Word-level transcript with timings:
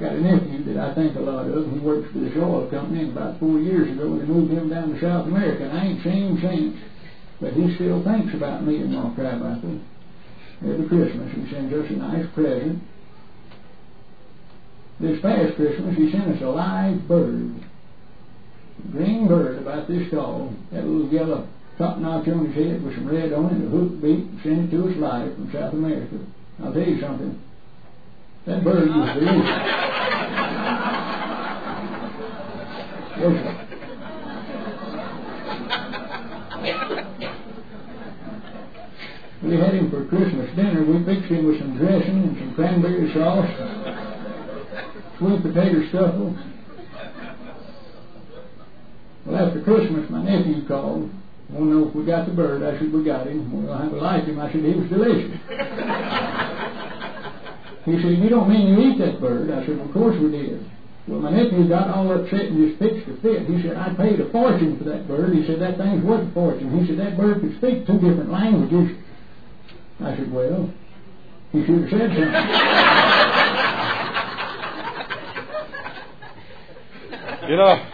got 0.00 0.12
a 0.12 0.20
nephew 0.20 0.64
that 0.72 0.78
I 0.80 0.94
think 0.94 1.16
a 1.16 1.20
lot 1.20 1.46
of. 1.46 1.70
He 1.70 1.78
works 1.78 2.10
for 2.12 2.18
this 2.18 2.32
oil 2.36 2.68
company, 2.70 3.02
and 3.04 3.16
about 3.16 3.38
four 3.38 3.58
years 3.58 3.90
ago 3.92 4.18
they 4.18 4.24
moved 4.24 4.52
him 4.52 4.68
down 4.68 4.94
to 4.94 5.00
South 5.00 5.26
America. 5.26 5.64
And 5.64 5.78
I 5.78 5.84
ain't 5.86 6.02
seen 6.02 6.36
him 6.36 6.38
since, 6.40 6.76
but 7.40 7.52
he 7.52 7.74
still 7.74 8.02
thinks 8.02 8.34
about 8.34 8.64
me 8.64 8.80
and 8.80 8.92
Mark 8.92 9.14
Crabapple. 9.14 9.80
Every 10.64 10.88
Christmas 10.88 11.32
he 11.34 11.50
sends 11.52 11.72
us 11.72 11.90
a 11.90 11.92
nice 11.94 12.26
present. 12.34 12.82
This 15.00 15.20
past 15.22 15.56
Christmas 15.56 15.96
he 15.96 16.10
sent 16.10 16.28
us 16.28 16.42
a 16.42 16.48
live 16.48 17.06
bird, 17.08 17.64
a 18.84 18.88
green 18.92 19.28
bird 19.28 19.58
about 19.58 19.88
this 19.88 20.10
tall, 20.10 20.52
that 20.72 20.84
little 20.84 21.08
yellow 21.12 21.48
top 21.78 21.96
notch 21.96 22.28
on 22.28 22.44
his 22.44 22.54
head 22.54 22.82
with 22.84 22.94
some 22.94 23.08
red 23.08 23.32
on 23.32 23.46
it, 23.46 23.64
a 23.64 23.68
hook 23.70 24.02
beak, 24.02 24.26
sent 24.42 24.68
it 24.68 24.70
to 24.70 24.88
us 24.88 24.96
live 24.98 25.34
from 25.34 25.50
South 25.50 25.72
America. 25.72 26.18
I'll 26.62 26.74
tell 26.74 26.86
you 26.86 27.00
something. 27.00 27.40
That 28.46 28.64
bird 28.64 28.88
was 28.88 29.14
delicious. 29.14 29.44
yes, 33.00 33.09
We 33.20 33.26
had 39.56 39.74
him 39.74 39.90
for 39.90 40.06
Christmas 40.06 40.56
dinner. 40.56 40.82
We 40.84 41.04
fixed 41.04 41.30
him 41.30 41.46
with 41.46 41.58
some 41.58 41.76
dressing 41.76 42.16
and 42.16 42.38
some 42.38 42.54
cranberry 42.54 43.12
sauce, 43.12 43.50
sweet 45.18 45.42
potato 45.42 45.86
stuffing. 45.90 46.38
Well, 49.26 49.46
after 49.46 49.60
Christmas, 49.64 50.08
my 50.08 50.22
nephew 50.22 50.66
called. 50.66 51.10
I 51.50 51.52
Want 51.58 51.70
to 51.70 51.76
know 51.76 51.88
if 51.88 51.94
we 51.94 52.06
got 52.06 52.24
the 52.24 52.32
bird? 52.32 52.62
I 52.62 52.78
said 52.78 52.90
we 52.90 53.04
got 53.04 53.26
him. 53.26 53.66
Well, 53.66 53.74
I 53.74 53.84
liked 53.84 54.28
him. 54.28 54.40
I 54.40 54.50
said 54.50 54.64
he 54.64 54.72
was 54.72 54.88
delicious. 54.88 55.32
he 57.84 58.00
said, 58.00 58.16
"You 58.16 58.30
don't 58.30 58.48
mean 58.48 58.68
you 58.68 58.80
eat 58.80 58.96
that 58.98 59.20
bird?" 59.20 59.50
I 59.50 59.66
said, 59.66 59.78
"Of 59.78 59.92
course 59.92 60.16
we 60.18 60.30
did." 60.30 60.64
Well, 61.10 61.18
my 61.18 61.30
nephew 61.32 61.68
got 61.68 61.90
all 61.90 62.12
upset 62.12 62.54
and 62.54 62.68
just 62.68 62.78
pitched 62.78 63.08
a 63.08 63.20
fit. 63.20 63.44
He 63.48 63.60
said, 63.62 63.76
I 63.76 63.92
paid 63.94 64.20
a 64.20 64.30
fortune 64.30 64.78
for 64.78 64.84
that 64.84 65.08
bird. 65.08 65.34
He 65.34 65.44
said, 65.44 65.60
that 65.60 65.76
thing's 65.76 66.04
worth 66.04 66.28
a 66.28 66.32
fortune. 66.32 66.78
He 66.78 66.86
said, 66.86 67.00
that 67.00 67.16
bird 67.16 67.40
could 67.40 67.56
speak 67.58 67.84
two 67.84 67.94
different 67.94 68.30
languages. 68.30 68.96
I 69.98 70.14
said, 70.14 70.32
well, 70.32 70.72
you 71.52 71.66
should 71.66 71.80
have 71.80 71.90
said 71.90 72.14
something. 72.14 72.30
you 77.50 77.56
know, 77.56 77.86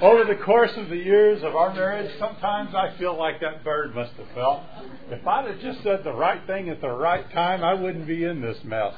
over 0.00 0.24
the 0.24 0.36
course 0.42 0.72
of 0.78 0.88
the 0.88 0.96
years 0.96 1.42
of 1.42 1.54
our 1.54 1.74
marriage, 1.74 2.10
sometimes 2.18 2.74
I 2.74 2.96
feel 2.96 3.18
like 3.18 3.40
that 3.42 3.62
bird 3.64 3.94
must 3.94 4.14
have 4.14 4.28
felt. 4.34 4.62
If 5.10 5.26
I'd 5.26 5.46
have 5.46 5.60
just 5.60 5.82
said 5.82 6.04
the 6.04 6.14
right 6.14 6.40
thing 6.46 6.70
at 6.70 6.80
the 6.80 6.88
right 6.88 7.30
time, 7.34 7.62
I 7.62 7.74
wouldn't 7.74 8.06
be 8.06 8.24
in 8.24 8.40
this 8.40 8.56
mess. 8.64 8.94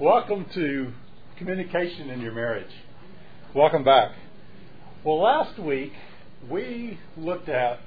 Welcome 0.00 0.46
to 0.54 0.92
communication 1.38 2.10
in 2.10 2.20
your 2.20 2.32
marriage. 2.32 2.70
Welcome 3.54 3.84
back. 3.84 4.12
Well, 5.04 5.20
last 5.20 5.58
week 5.58 5.92
we 6.50 6.98
looked 7.16 7.48
at 7.48 7.80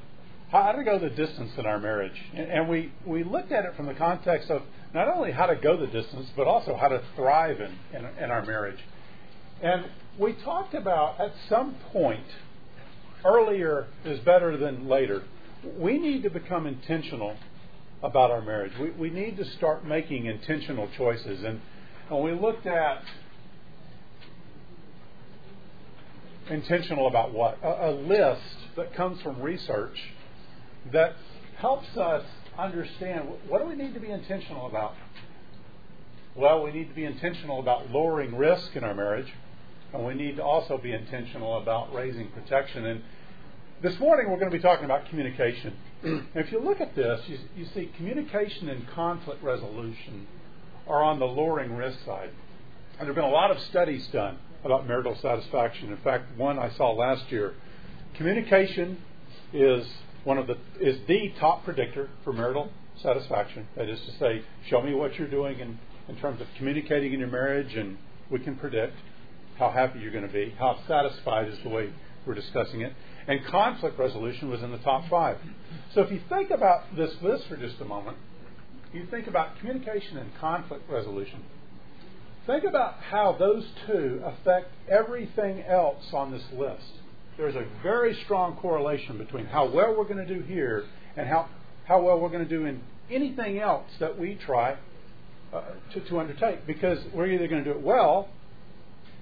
how 0.51 0.71
to 0.71 0.83
go 0.83 0.99
the 0.99 1.09
distance 1.09 1.51
in 1.57 1.65
our 1.65 1.79
marriage. 1.79 2.19
And 2.33 2.69
we, 2.69 2.91
we 3.05 3.23
looked 3.23 3.51
at 3.51 3.65
it 3.65 3.75
from 3.75 3.87
the 3.87 3.93
context 3.93 4.49
of 4.49 4.61
not 4.93 5.07
only 5.07 5.31
how 5.31 5.47
to 5.47 5.55
go 5.55 5.77
the 5.77 5.87
distance, 5.87 6.29
but 6.35 6.47
also 6.47 6.75
how 6.75 6.87
to 6.87 7.01
thrive 7.15 7.59
in, 7.59 7.77
in, 7.93 8.05
in 8.23 8.31
our 8.31 8.45
marriage. 8.45 8.79
And 9.61 9.85
we 10.19 10.33
talked 10.33 10.73
about 10.73 11.19
at 11.19 11.33
some 11.49 11.75
point, 11.91 12.25
earlier 13.25 13.87
is 14.05 14.19
better 14.19 14.57
than 14.57 14.87
later, 14.87 15.23
we 15.77 15.97
need 15.97 16.23
to 16.23 16.29
become 16.29 16.67
intentional 16.67 17.35
about 18.03 18.31
our 18.31 18.41
marriage. 18.41 18.73
We, 18.79 18.91
we 18.91 19.09
need 19.09 19.37
to 19.37 19.45
start 19.57 19.85
making 19.85 20.25
intentional 20.25 20.89
choices. 20.95 21.43
And, 21.43 21.59
and 22.09 22.23
we 22.23 22.33
looked 22.33 22.67
at 22.67 23.01
intentional 26.49 27.07
about 27.07 27.33
what? 27.33 27.57
A, 27.63 27.89
a 27.89 27.91
list 27.91 28.57
that 28.75 28.93
comes 28.93 29.21
from 29.21 29.41
research 29.41 29.97
that 30.91 31.15
helps 31.57 31.97
us 31.97 32.23
understand 32.57 33.27
what 33.47 33.61
do 33.61 33.67
we 33.67 33.75
need 33.75 33.93
to 33.93 33.99
be 33.99 34.09
intentional 34.09 34.67
about? 34.67 34.93
Well, 36.35 36.63
we 36.63 36.71
need 36.71 36.89
to 36.89 36.95
be 36.95 37.05
intentional 37.05 37.59
about 37.59 37.91
lowering 37.91 38.35
risk 38.35 38.75
in 38.75 38.83
our 38.83 38.93
marriage, 38.93 39.31
and 39.93 40.05
we 40.05 40.13
need 40.13 40.35
to 40.35 40.43
also 40.43 40.77
be 40.77 40.91
intentional 40.91 41.57
about 41.57 41.93
raising 41.93 42.29
protection. 42.29 42.85
And 42.85 43.03
this 43.81 43.97
morning 43.99 44.29
we're 44.29 44.39
going 44.39 44.51
to 44.51 44.57
be 44.57 44.61
talking 44.61 44.85
about 44.85 45.07
communication. 45.07 45.75
if 46.35 46.51
you 46.51 46.59
look 46.59 46.81
at 46.81 46.95
this, 46.95 47.21
you, 47.27 47.39
you 47.55 47.65
see 47.73 47.91
communication 47.95 48.69
and 48.69 48.87
conflict 48.89 49.41
resolution 49.41 50.27
are 50.87 51.03
on 51.03 51.19
the 51.19 51.25
lowering 51.25 51.73
risk 51.73 52.03
side. 52.05 52.29
And 52.99 53.01
there 53.01 53.07
have 53.07 53.15
been 53.15 53.25
a 53.25 53.29
lot 53.29 53.51
of 53.51 53.59
studies 53.59 54.07
done 54.07 54.37
about 54.65 54.87
marital 54.87 55.15
satisfaction. 55.21 55.91
In 55.91 55.97
fact, 55.97 56.37
one 56.37 56.57
I 56.57 56.71
saw 56.75 56.91
last 56.91 57.31
year. 57.31 57.53
Communication 58.17 58.97
is 59.53 59.85
one 60.23 60.39
of 60.39 60.47
the 60.47 60.57
is 60.81 60.97
the 61.07 61.31
top 61.39 61.63
predictor 61.63 62.09
for 62.23 62.33
marital 62.33 62.71
satisfaction. 63.01 63.67
That 63.77 63.87
is 63.87 63.99
to 64.01 64.11
say, 64.17 64.43
show 64.67 64.81
me 64.81 64.93
what 64.93 65.15
you're 65.15 65.29
doing 65.29 65.59
in, 65.59 65.77
in 66.09 66.15
terms 66.17 66.41
of 66.41 66.47
communicating 66.57 67.13
in 67.13 67.19
your 67.19 67.29
marriage, 67.29 67.75
and 67.75 67.97
we 68.31 68.39
can 68.39 68.55
predict 68.55 68.95
how 69.59 69.69
happy 69.69 69.99
you're 69.99 70.11
going 70.11 70.27
to 70.27 70.33
be. 70.33 70.53
How 70.57 70.79
satisfied 70.87 71.47
is 71.47 71.59
the 71.63 71.69
way 71.69 71.93
we're 72.25 72.33
discussing 72.33 72.81
it. 72.81 72.93
And 73.27 73.45
conflict 73.45 73.99
resolution 73.99 74.49
was 74.49 74.63
in 74.63 74.71
the 74.71 74.77
top 74.79 75.07
five. 75.09 75.37
So 75.93 76.01
if 76.01 76.11
you 76.11 76.21
think 76.27 76.49
about 76.49 76.95
this 76.95 77.11
list 77.21 77.47
for 77.47 77.55
just 77.55 77.79
a 77.81 77.85
moment, 77.85 78.17
you 78.93 79.05
think 79.11 79.27
about 79.27 79.59
communication 79.59 80.17
and 80.17 80.31
conflict 80.39 80.89
resolution. 80.89 81.43
Think 82.45 82.63
about 82.63 82.95
how 82.99 83.35
those 83.37 83.65
two 83.87 84.21
affect 84.23 84.67
everything 84.89 85.63
else 85.63 86.03
on 86.13 86.31
this 86.31 86.43
list 86.53 86.91
there's 87.37 87.55
a 87.55 87.65
very 87.83 88.17
strong 88.23 88.55
correlation 88.57 89.17
between 89.17 89.45
how 89.45 89.69
well 89.69 89.95
we're 89.95 90.05
going 90.05 90.25
to 90.25 90.33
do 90.33 90.41
here 90.41 90.85
and 91.17 91.27
how, 91.27 91.49
how 91.85 92.01
well 92.01 92.19
we're 92.19 92.29
going 92.29 92.47
to 92.47 92.49
do 92.49 92.65
in 92.65 92.81
anything 93.09 93.59
else 93.59 93.89
that 93.99 94.17
we 94.17 94.35
try 94.35 94.77
uh, 95.53 95.61
to, 95.93 95.99
to 96.09 96.19
undertake. 96.19 96.65
Because 96.65 96.99
we're 97.13 97.27
either 97.27 97.47
going 97.47 97.63
to 97.63 97.73
do 97.73 97.77
it 97.77 97.83
well 97.83 98.29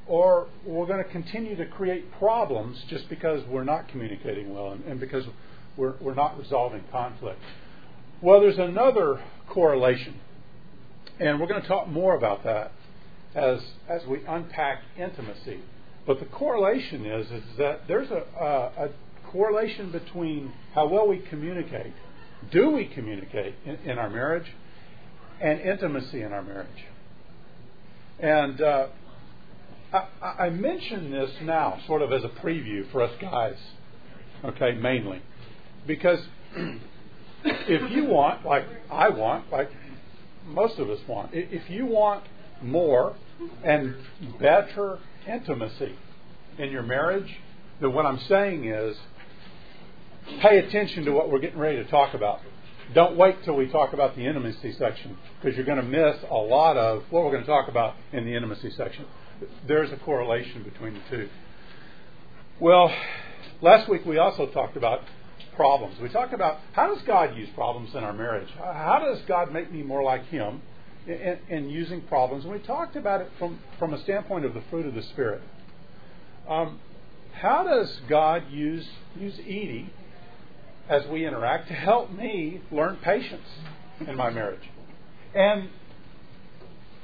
or 0.08 0.48
we're 0.66 0.86
going 0.86 1.04
to 1.04 1.10
continue 1.10 1.56
to 1.56 1.66
create 1.66 2.12
problems 2.20 2.84
just 2.90 3.10
because 3.10 3.42
we're 3.48 3.64
not 3.64 3.88
communicating 3.88 4.54
well 4.54 4.72
and, 4.72 4.84
and 4.86 5.00
because 5.00 5.24
we're, 5.76 5.96
we're 6.00 6.14
not 6.14 6.38
resolving 6.38 6.84
conflict. 6.92 7.40
Well, 8.22 8.42
there's 8.42 8.60
another 8.60 9.22
correlation, 9.50 10.20
and 11.20 11.40
we're 11.40 11.48
going 11.48 11.62
to 11.62 11.68
talk 11.68 11.88
more 11.88 12.16
about 12.16 12.44
that 12.44 12.72
as, 13.36 13.60
as 13.90 14.06
we 14.08 14.20
unpack 14.28 14.84
intimacy. 14.98 15.60
But 16.06 16.20
the 16.20 16.26
correlation 16.26 17.06
is, 17.06 17.32
is 17.32 17.44
that 17.58 17.88
there's 17.88 18.10
a, 18.12 18.24
a, 18.40 18.86
a 18.86 18.90
correlation 19.32 19.92
between 19.92 20.52
how 20.76 20.88
well 20.88 21.08
we 21.08 21.20
communicate, 21.30 21.94
do 22.52 22.70
we 22.70 22.86
communicate 22.86 23.56
in, 23.66 23.76
in 23.90 23.98
our 23.98 24.10
marriage, 24.10 24.48
and 25.42 25.60
intimacy 25.62 26.22
in 26.22 26.32
our 26.32 26.44
marriage. 26.44 26.68
And 28.20 28.62
uh, 28.62 28.88
I, 29.92 30.26
I 30.46 30.50
mention 30.50 31.12
this 31.12 31.32
now 31.42 31.80
sort 31.88 32.02
of 32.02 32.12
as 32.12 32.24
a 32.24 32.30
preview 32.30 32.90
for 32.92 33.02
us 33.02 33.12
guys, 33.20 33.58
okay, 34.46 34.74
mainly. 34.74 35.22
Because 35.88 36.20
if 37.44 37.92
you 37.92 38.06
want, 38.06 38.46
like 38.46 38.66
I 38.92 39.10
want, 39.10 39.52
like 39.52 39.70
most 40.46 40.80
of 40.80 40.90
us 40.90 41.00
want, 41.08 41.32
if 41.34 41.70
you 41.70 41.86
want 41.86 42.24
more 42.62 43.16
and 43.64 43.96
better 44.40 45.00
intimacy 45.28 45.96
in 46.58 46.72
your 46.72 46.84
marriage, 46.84 47.40
then 47.82 47.94
what 47.94 48.06
I'm 48.06 48.20
saying 48.28 48.66
is 48.66 48.98
pay 50.42 50.60
attention 50.60 51.06
to 51.06 51.12
what 51.12 51.30
we're 51.30 51.40
getting 51.40 51.60
ready 51.60 51.78
to 51.84 51.90
talk 51.90 52.14
about. 52.14 52.42
Don't 52.94 53.18
wait 53.18 53.44
till 53.44 53.56
we 53.56 53.68
talk 53.68 53.94
about 53.94 54.16
the 54.16 54.26
intimacy 54.26 54.74
section 54.78 55.18
because 55.42 55.56
you're 55.56 55.66
going 55.66 55.82
to 55.82 55.84
miss 55.84 56.18
a 56.30 56.36
lot 56.36 56.78
of 56.78 57.04
what 57.10 57.24
we're 57.24 57.32
going 57.32 57.44
to 57.44 57.50
talk 57.50 57.68
about 57.68 57.96
in 58.12 58.26
the 58.26 58.36
intimacy 58.36 58.72
section. 58.72 59.06
There's 59.68 59.92
a 59.92 59.98
correlation 59.98 60.64
between 60.64 60.94
the 60.94 61.02
two. 61.10 61.30
Well, 62.60 62.94
last 63.62 63.90
week 63.90 64.06
we 64.06 64.18
also 64.18 64.48
talked 64.48 64.78
about 64.78 65.02
problems. 65.56 66.00
We 66.00 66.10
talked 66.10 66.34
about 66.34 66.60
how 66.74 66.94
does 66.94 67.04
God 67.06 67.36
use 67.36 67.50
problems 67.56 67.96
in 67.96 68.04
our 68.04 68.14
marriage? 68.14 68.50
How 68.58 69.02
does 69.04 69.22
God 69.28 69.52
make 69.52 69.72
me 69.72 69.82
more 69.82 70.04
like 70.04 70.26
Him? 70.26 70.62
In 71.08 71.70
using 71.70 72.02
problems. 72.02 72.46
And 72.46 72.54
we 72.54 72.60
talked 72.60 72.96
about 72.96 73.22
it 73.22 73.30
from, 73.38 73.60
from 73.78 73.94
a 73.94 74.02
standpoint 74.04 74.46
of 74.46 74.54
the 74.54 74.64
fruit 74.70 74.86
of 74.86 74.94
the 74.94 75.04
Spirit. 75.04 75.42
Um, 76.48 76.80
how 77.34 77.64
does 77.64 78.00
God 78.08 78.44
use, 78.52 78.88
use 79.20 79.38
Edie 79.40 79.92
as 80.90 81.06
we 81.08 81.26
interact 81.26 81.68
to 81.70 81.74
help 81.74 82.12
me 82.12 82.62
learn 82.72 82.98
patience 82.98 83.48
in 84.06 84.16
my 84.16 84.30
marriage? 84.30 84.70
And 85.36 85.70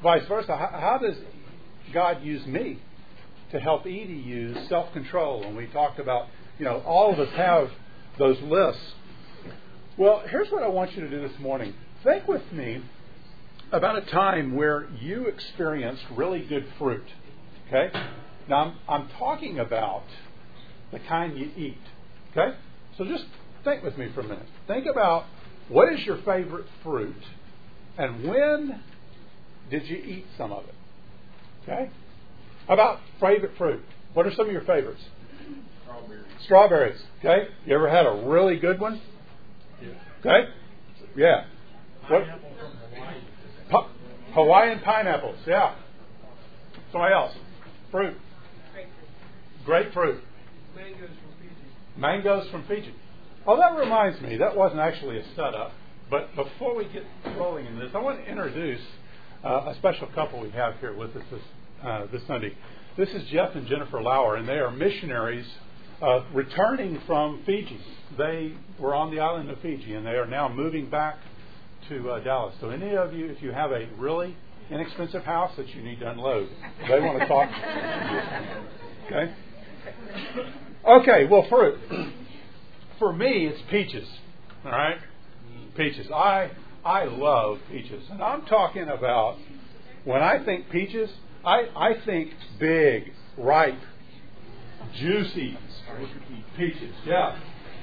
vice 0.01 0.25
versa, 0.27 0.55
how, 0.55 0.69
how 0.79 0.99
does 1.01 1.17
God 1.93 2.23
use 2.23 2.45
me 2.45 2.79
to 3.51 3.59
help 3.59 3.81
Edie 3.81 4.23
use 4.25 4.69
self 4.69 4.93
control? 4.93 5.43
And 5.43 5.57
we 5.57 5.67
talked 5.67 5.99
about, 5.99 6.27
you 6.57 6.65
know, 6.65 6.81
all 6.85 7.11
of 7.11 7.19
us 7.19 7.33
have 7.35 7.69
those 8.17 8.39
lists. 8.41 8.93
Well, 9.97 10.23
here's 10.29 10.49
what 10.51 10.63
I 10.63 10.67
want 10.67 10.95
you 10.95 11.01
to 11.01 11.09
do 11.09 11.27
this 11.27 11.37
morning. 11.39 11.73
Think 12.03 12.27
with 12.27 12.43
me 12.53 12.81
about 13.71 13.97
a 13.97 14.11
time 14.11 14.55
where 14.55 14.87
you 14.99 15.25
experienced 15.27 16.03
really 16.15 16.45
good 16.45 16.67
fruit. 16.77 17.05
Okay? 17.67 17.91
Now, 18.47 18.75
I'm, 18.87 19.01
I'm 19.01 19.09
talking 19.17 19.59
about 19.59 20.03
the 20.91 20.99
kind 20.99 21.37
you 21.37 21.51
eat. 21.55 21.77
Okay? 22.31 22.57
So 22.97 23.05
just 23.05 23.25
think 23.63 23.83
with 23.83 23.97
me 23.97 24.09
for 24.13 24.21
a 24.21 24.23
minute. 24.23 24.47
Think 24.67 24.85
about 24.87 25.25
what 25.67 25.93
is 25.93 26.05
your 26.05 26.17
favorite 26.23 26.65
fruit 26.83 27.15
and 27.97 28.27
when 28.27 28.81
did 29.69 29.87
you 29.87 29.97
eat 29.97 30.25
some 30.37 30.51
of 30.51 30.63
it? 30.65 30.75
Okay? 31.63 31.91
How 32.67 32.73
about 32.73 32.99
favorite 33.19 33.51
fruit? 33.57 33.83
What 34.13 34.25
are 34.25 34.33
some 34.33 34.47
of 34.47 34.51
your 34.51 34.63
favorites? 34.63 35.01
Strawberries. 35.83 36.23
Strawberries. 36.45 37.01
Okay? 37.19 37.47
You 37.65 37.75
ever 37.75 37.89
had 37.89 38.05
a 38.05 38.23
really 38.25 38.57
good 38.57 38.79
one? 38.79 39.01
Yeah. 39.81 39.89
Okay? 40.21 40.49
Yeah. 41.15 41.45
What? 42.07 42.23
Hawaiian 44.33 44.79
pineapples. 44.79 45.37
Yeah. 45.45 45.75
Somebody 46.91 47.13
else. 47.13 47.35
Fruit. 47.91 48.15
Grapefruit. 49.65 50.21
Mangoes 50.75 51.09
from 51.21 51.31
Fiji. 51.39 51.97
Mangoes 51.97 52.49
from 52.49 52.63
Fiji. 52.67 52.93
Oh, 53.45 53.57
that 53.57 53.77
reminds 53.77 54.21
me. 54.21 54.37
That 54.37 54.55
wasn't 54.55 54.79
actually 54.79 55.19
a 55.19 55.23
setup. 55.35 55.71
But 56.09 56.35
before 56.35 56.75
we 56.75 56.85
get 56.85 57.03
rolling 57.37 57.65
in 57.65 57.77
this, 57.77 57.91
I 57.93 57.99
want 57.99 58.19
to 58.19 58.29
introduce 58.29 58.81
uh, 59.43 59.71
a 59.71 59.75
special 59.77 60.07
couple 60.07 60.39
we 60.41 60.49
have 60.51 60.75
here 60.79 60.95
with 60.95 61.15
us 61.15 61.23
this, 61.31 61.41
uh, 61.83 62.05
this 62.11 62.21
Sunday. 62.25 62.55
This 62.97 63.09
is 63.09 63.23
Jeff 63.29 63.55
and 63.55 63.67
Jennifer 63.67 64.01
Lauer, 64.01 64.35
and 64.35 64.47
they 64.47 64.57
are 64.57 64.71
missionaries 64.71 65.45
uh, 66.01 66.21
returning 66.33 66.99
from 67.05 67.41
Fiji. 67.45 67.79
They 68.17 68.53
were 68.79 68.95
on 68.95 69.13
the 69.13 69.19
island 69.19 69.49
of 69.51 69.59
Fiji, 69.61 69.93
and 69.93 70.05
they 70.05 70.11
are 70.11 70.25
now 70.25 70.49
moving 70.49 70.89
back 70.89 71.17
to 71.89 72.11
uh, 72.11 72.19
Dallas. 72.23 72.55
So, 72.61 72.69
any 72.69 72.95
of 72.95 73.13
you, 73.13 73.25
if 73.25 73.41
you 73.41 73.51
have 73.51 73.71
a 73.71 73.87
really 73.97 74.35
inexpensive 74.69 75.23
house 75.23 75.51
that 75.57 75.67
you 75.75 75.81
need 75.81 75.99
to 75.99 76.09
unload, 76.11 76.49
they 76.87 76.99
want 76.99 77.19
to 77.19 77.27
talk. 77.27 77.49
okay. 79.05 79.33
Okay. 80.87 81.25
Well, 81.25 81.45
fruit. 81.49 81.79
For 82.97 83.13
me, 83.13 83.47
it's 83.47 83.61
peaches. 83.69 84.07
All 84.65 84.71
right 84.71 84.97
peaches. 85.79 86.07
I 86.13 86.51
I 86.83 87.05
love 87.05 87.59
peaches, 87.71 88.03
and 88.11 88.21
I'm 88.21 88.45
talking 88.45 88.87
about 88.89 89.37
when 90.03 90.21
I 90.21 90.43
think 90.43 90.69
peaches, 90.69 91.09
I 91.45 91.69
I 91.75 91.93
think 92.05 92.31
big, 92.59 93.13
ripe, 93.37 93.79
juicy 94.95 95.57
peaches. 96.57 96.93
Yeah, 97.05 97.39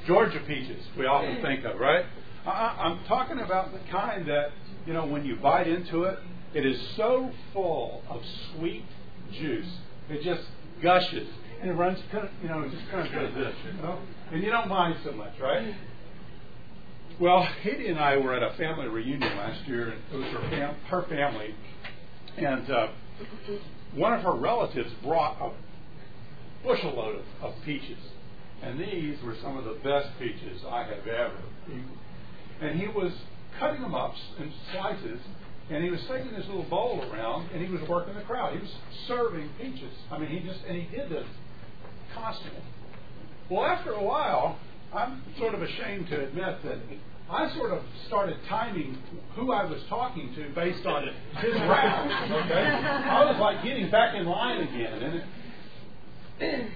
Georgia 0.06 0.40
peaches. 0.46 0.84
We 0.98 1.06
often 1.06 1.42
think 1.42 1.64
of 1.64 1.80
right. 1.80 2.04
I, 2.46 2.76
I'm 2.78 3.04
talking 3.06 3.40
about 3.40 3.72
the 3.72 3.80
kind 3.90 4.26
that 4.28 4.50
you 4.86 4.92
know 4.92 5.06
when 5.06 5.24
you 5.24 5.36
bite 5.36 5.68
into 5.68 6.04
it, 6.04 6.18
it 6.54 6.64
is 6.64 6.80
so 6.96 7.30
full 7.52 8.02
of 8.08 8.22
sweet 8.54 8.84
juice. 9.32 9.68
It 10.08 10.22
just 10.22 10.42
gushes 10.82 11.28
and 11.60 11.70
it 11.70 11.74
runs 11.74 11.98
kind 12.12 12.24
of 12.24 12.30
you 12.42 12.48
know 12.48 12.62
it 12.62 12.70
just 12.70 12.88
kind 12.90 13.06
of 13.06 13.12
does 13.12 13.34
this, 13.34 13.54
you 13.64 13.82
know, 13.82 13.98
and 14.32 14.42
you 14.42 14.50
don't 14.50 14.68
mind 14.68 14.96
so 15.04 15.12
much, 15.12 15.32
right? 15.40 15.74
Well, 17.18 17.48
Edie 17.64 17.88
and 17.88 17.98
I 17.98 18.18
were 18.18 18.34
at 18.34 18.42
a 18.42 18.54
family 18.58 18.88
reunion 18.88 19.36
last 19.38 19.66
year, 19.66 19.88
and 19.88 20.02
it 20.12 20.16
was 20.16 20.26
her, 20.34 20.50
fam- 20.50 20.76
her 20.90 21.02
family, 21.08 21.54
and 22.36 22.70
uh, 22.70 22.88
one 23.94 24.12
of 24.12 24.20
her 24.20 24.34
relatives 24.34 24.90
brought 25.02 25.40
a 25.40 25.50
bushel 26.62 26.94
load 26.94 27.22
of, 27.40 27.54
of 27.54 27.54
peaches, 27.64 27.98
and 28.62 28.78
these 28.78 29.16
were 29.22 29.34
some 29.42 29.56
of 29.56 29.64
the 29.64 29.78
best 29.82 30.08
peaches 30.18 30.60
I 30.68 30.82
have 30.82 31.06
ever 31.06 31.38
eaten. 31.68 31.90
And 32.60 32.80
he 32.80 32.88
was 32.88 33.12
cutting 33.58 33.82
them 33.82 33.94
up 33.94 34.14
in 34.38 34.52
slices, 34.72 35.20
and 35.70 35.84
he 35.84 35.90
was 35.90 36.00
taking 36.08 36.32
this 36.32 36.46
little 36.46 36.64
bowl 36.64 37.04
around, 37.10 37.50
and 37.52 37.64
he 37.64 37.70
was 37.70 37.86
working 37.88 38.14
the 38.14 38.22
crowd. 38.22 38.54
He 38.54 38.60
was 38.60 38.74
serving 39.06 39.50
peaches. 39.60 39.92
I 40.10 40.18
mean, 40.18 40.28
he 40.30 40.40
just 40.40 40.60
and 40.66 40.76
he 40.76 40.96
did 40.96 41.10
this 41.10 41.26
constantly. 42.14 42.62
Well, 43.50 43.64
after 43.64 43.92
a 43.92 44.02
while, 44.02 44.58
I'm 44.94 45.22
sort 45.38 45.54
of 45.54 45.62
ashamed 45.62 46.08
to 46.08 46.24
admit 46.24 46.62
that 46.64 46.78
I 47.30 47.52
sort 47.56 47.72
of 47.72 47.82
started 48.06 48.36
timing 48.48 48.98
who 49.34 49.52
I 49.52 49.64
was 49.64 49.80
talking 49.88 50.32
to 50.34 50.48
based 50.54 50.86
on 50.86 51.08
his 51.38 51.54
round. 51.54 52.32
Okay, 52.32 52.54
I 52.54 53.24
was 53.24 53.38
like 53.40 53.64
getting 53.64 53.90
back 53.90 54.14
in 54.14 54.26
line 54.26 54.62
again, 54.62 55.02
and 55.02 55.22
it, 56.40 56.70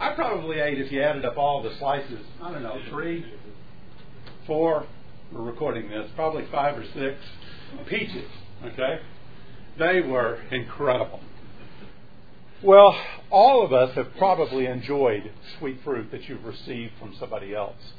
I 0.00 0.12
probably 0.14 0.60
ate, 0.60 0.78
if 0.78 0.92
you 0.92 1.02
added 1.02 1.24
up 1.24 1.36
all 1.36 1.62
the 1.62 1.74
slices, 1.78 2.20
I 2.42 2.52
don't 2.52 2.62
know, 2.62 2.80
three, 2.90 3.24
four. 4.46 4.86
We're 5.32 5.42
recording 5.42 5.90
this, 5.90 6.08
probably 6.14 6.46
five 6.52 6.78
or 6.78 6.84
six 6.94 7.18
peaches. 7.88 8.30
Okay, 8.64 9.00
they 9.76 10.00
were 10.00 10.40
incredible. 10.52 11.20
Well, 12.62 12.96
all 13.30 13.64
of 13.64 13.72
us 13.72 13.94
have 13.96 14.16
probably 14.18 14.66
enjoyed 14.66 15.32
sweet 15.58 15.80
fruit 15.82 16.12
that 16.12 16.28
you've 16.28 16.44
received 16.44 16.92
from 17.00 17.14
somebody 17.18 17.54
else. 17.54 17.92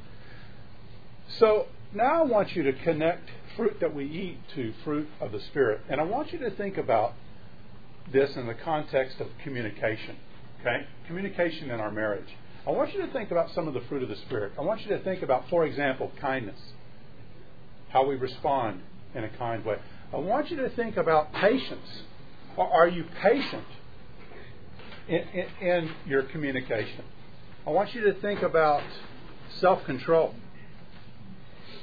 So 1.38 1.68
now 1.94 2.21
I 2.21 2.25
want 2.25 2.56
you 2.56 2.63
to 2.63 2.74
connect 2.74 3.30
fruit 3.57 3.77
that 3.81 3.94
we 3.94 4.06
eat 4.06 4.38
to 4.56 4.73
fruit 4.85 5.09
of 5.19 5.33
the 5.33 5.41
Spirit. 5.41 5.81
And 5.89 6.00
I 6.00 6.06
want 6.06 6.31
you 6.31 6.39
to 6.39 6.50
think 6.51 6.77
about 6.77 7.13
this 8.12 8.38
in 8.38 8.47
the 8.47 8.53
context 8.53 9.19
of 9.19 9.27
communication. 9.44 10.15
Okay? 10.62 10.88
Communication 11.07 11.71
in 11.71 11.80
our 11.81 11.91
marriage. 11.91 12.38
I 12.65 12.71
want 12.71 12.94
you 12.94 13.06
to 13.06 13.12
think 13.12 13.31
about 13.31 13.51
some 13.53 13.68
of 13.68 13.73
the 13.73 13.81
fruit 13.81 14.01
of 14.01 14.09
the 14.09 14.15
Spirit. 14.15 14.53
I 14.57 14.62
want 14.62 14.81
you 14.81 14.89
to 14.89 15.03
think 15.03 15.21
about, 15.21 15.50
for 15.50 15.65
example, 15.65 16.12
kindness, 16.19 16.59
how 17.89 18.05
we 18.05 18.15
respond 18.15 18.81
in 19.15 19.23
a 19.23 19.29
kind 19.29 19.63
way. 19.65 19.77
I 20.13 20.17
want 20.17 20.49
you 20.51 20.57
to 20.57 20.69
think 20.69 20.97
about 20.97 21.33
patience. 21.33 22.03
Are 22.57 22.87
you 22.87 23.05
patient 23.21 23.65
in, 25.07 25.19
in, 25.19 25.67
in 25.67 25.91
your 26.05 26.23
communication? 26.23 27.03
I 27.65 27.71
want 27.71 27.93
you 27.93 28.01
to 28.01 28.13
think 28.19 28.41
about 28.41 28.83
self 29.59 29.83
control 29.85 30.33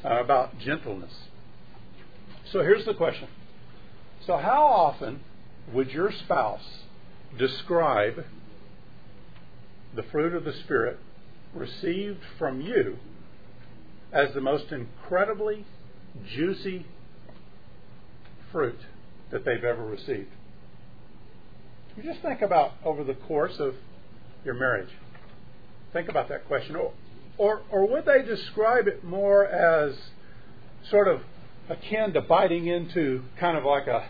uh, 0.05 0.21
about 0.21 0.59
gentleness. 0.59 1.13
So 2.51 2.61
here's 2.61 2.85
the 2.85 2.95
question. 2.95 3.29
So, 4.27 4.37
how 4.37 4.65
often 4.65 5.21
would 5.73 5.91
your 5.91 6.13
spouse 6.13 6.85
describe 7.39 8.25
the 9.95 10.03
fruit 10.05 10.35
of 10.35 10.45
the 10.45 10.53
Spirit 10.53 10.99
received 11.55 12.21
from 12.39 12.61
you 12.61 12.99
as 14.13 14.33
the 14.35 14.41
most 14.41 14.73
incredibly 14.73 15.65
juicy 16.35 16.87
fruit 18.53 18.79
that 19.31 19.45
they've 19.45 19.65
ever 19.65 19.85
received? 19.85 20.31
You 21.97 22.03
just 22.03 22.21
think 22.23 22.43
about 22.43 22.73
over 22.85 23.05
the 23.05 23.15
course 23.15 23.57
of 23.59 23.75
your 24.45 24.55
marriage. 24.55 24.91
Think 25.93 26.09
about 26.09 26.29
that 26.29 26.47
question. 26.47 26.77
Or, 26.77 26.93
or 27.39 27.63
or 27.71 27.87
would 27.87 28.05
they 28.05 28.23
describe 28.23 28.89
it 28.89 29.05
more 29.05 29.45
as 29.47 29.95
sort 30.91 31.09
of 31.09 31.21
akin 31.69 32.13
to 32.13 32.21
biting 32.21 32.67
into 32.67 33.23
kind 33.39 33.57
of 33.57 33.65
like 33.65 33.87
a 33.87 34.09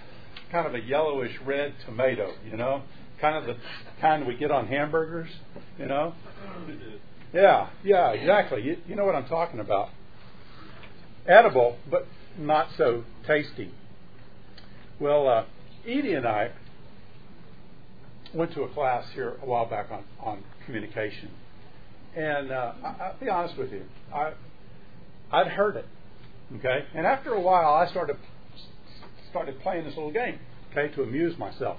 kind 0.51 0.67
of 0.67 0.75
a 0.75 0.81
yellowish 0.81 1.33
red 1.45 1.75
tomato, 1.85 2.33
you 2.51 2.57
know, 2.57 2.83
kind 3.21 3.37
of 3.37 3.45
the 3.47 3.57
kind 4.01 4.27
we 4.27 4.37
get 4.37 4.51
on 4.51 4.67
hamburgers, 4.67 5.29
you 5.79 5.87
know? 5.87 6.15
Yeah, 7.35 7.71
yeah, 7.83 8.11
exactly. 8.13 8.63
You, 8.63 8.77
you 8.87 8.95
know 8.95 9.05
what 9.05 9.17
I'm 9.17 9.27
talking 9.27 9.59
about. 9.59 9.89
Edible, 11.27 11.77
but 11.91 12.07
not 12.39 12.69
so 12.77 13.05
tasty. 13.27 13.71
Well, 15.01 15.29
uh, 15.29 15.45
Edie 15.87 16.15
and 16.15 16.27
I 16.27 16.51
went 18.35 18.53
to 18.55 18.63
a 18.63 18.69
class 18.69 19.05
here 19.15 19.37
a 19.43 19.47
while 19.47 19.67
back 19.67 19.91
on, 19.91 20.05
on 20.21 20.43
communication. 20.67 21.31
And 22.17 22.51
uh, 22.51 22.73
I, 22.85 23.09
will 23.09 23.27
be 23.27 23.29
honest 23.29 23.57
with 23.57 23.73
you, 23.73 23.85
I, 24.15 24.33
I'd 25.33 25.49
heard 25.49 25.77
it, 25.77 25.87
okay. 26.57 26.85
And 26.95 27.07
after 27.07 27.33
a 27.33 27.41
while, 27.41 27.73
I 27.73 27.89
started 27.91 28.17
started 29.31 29.61
playing 29.63 29.85
this 29.85 29.97
little 29.97 30.13
game, 30.13 30.39
okay, 30.71 30.95
to 30.95 31.03
amuse 31.03 31.37
myself. 31.37 31.79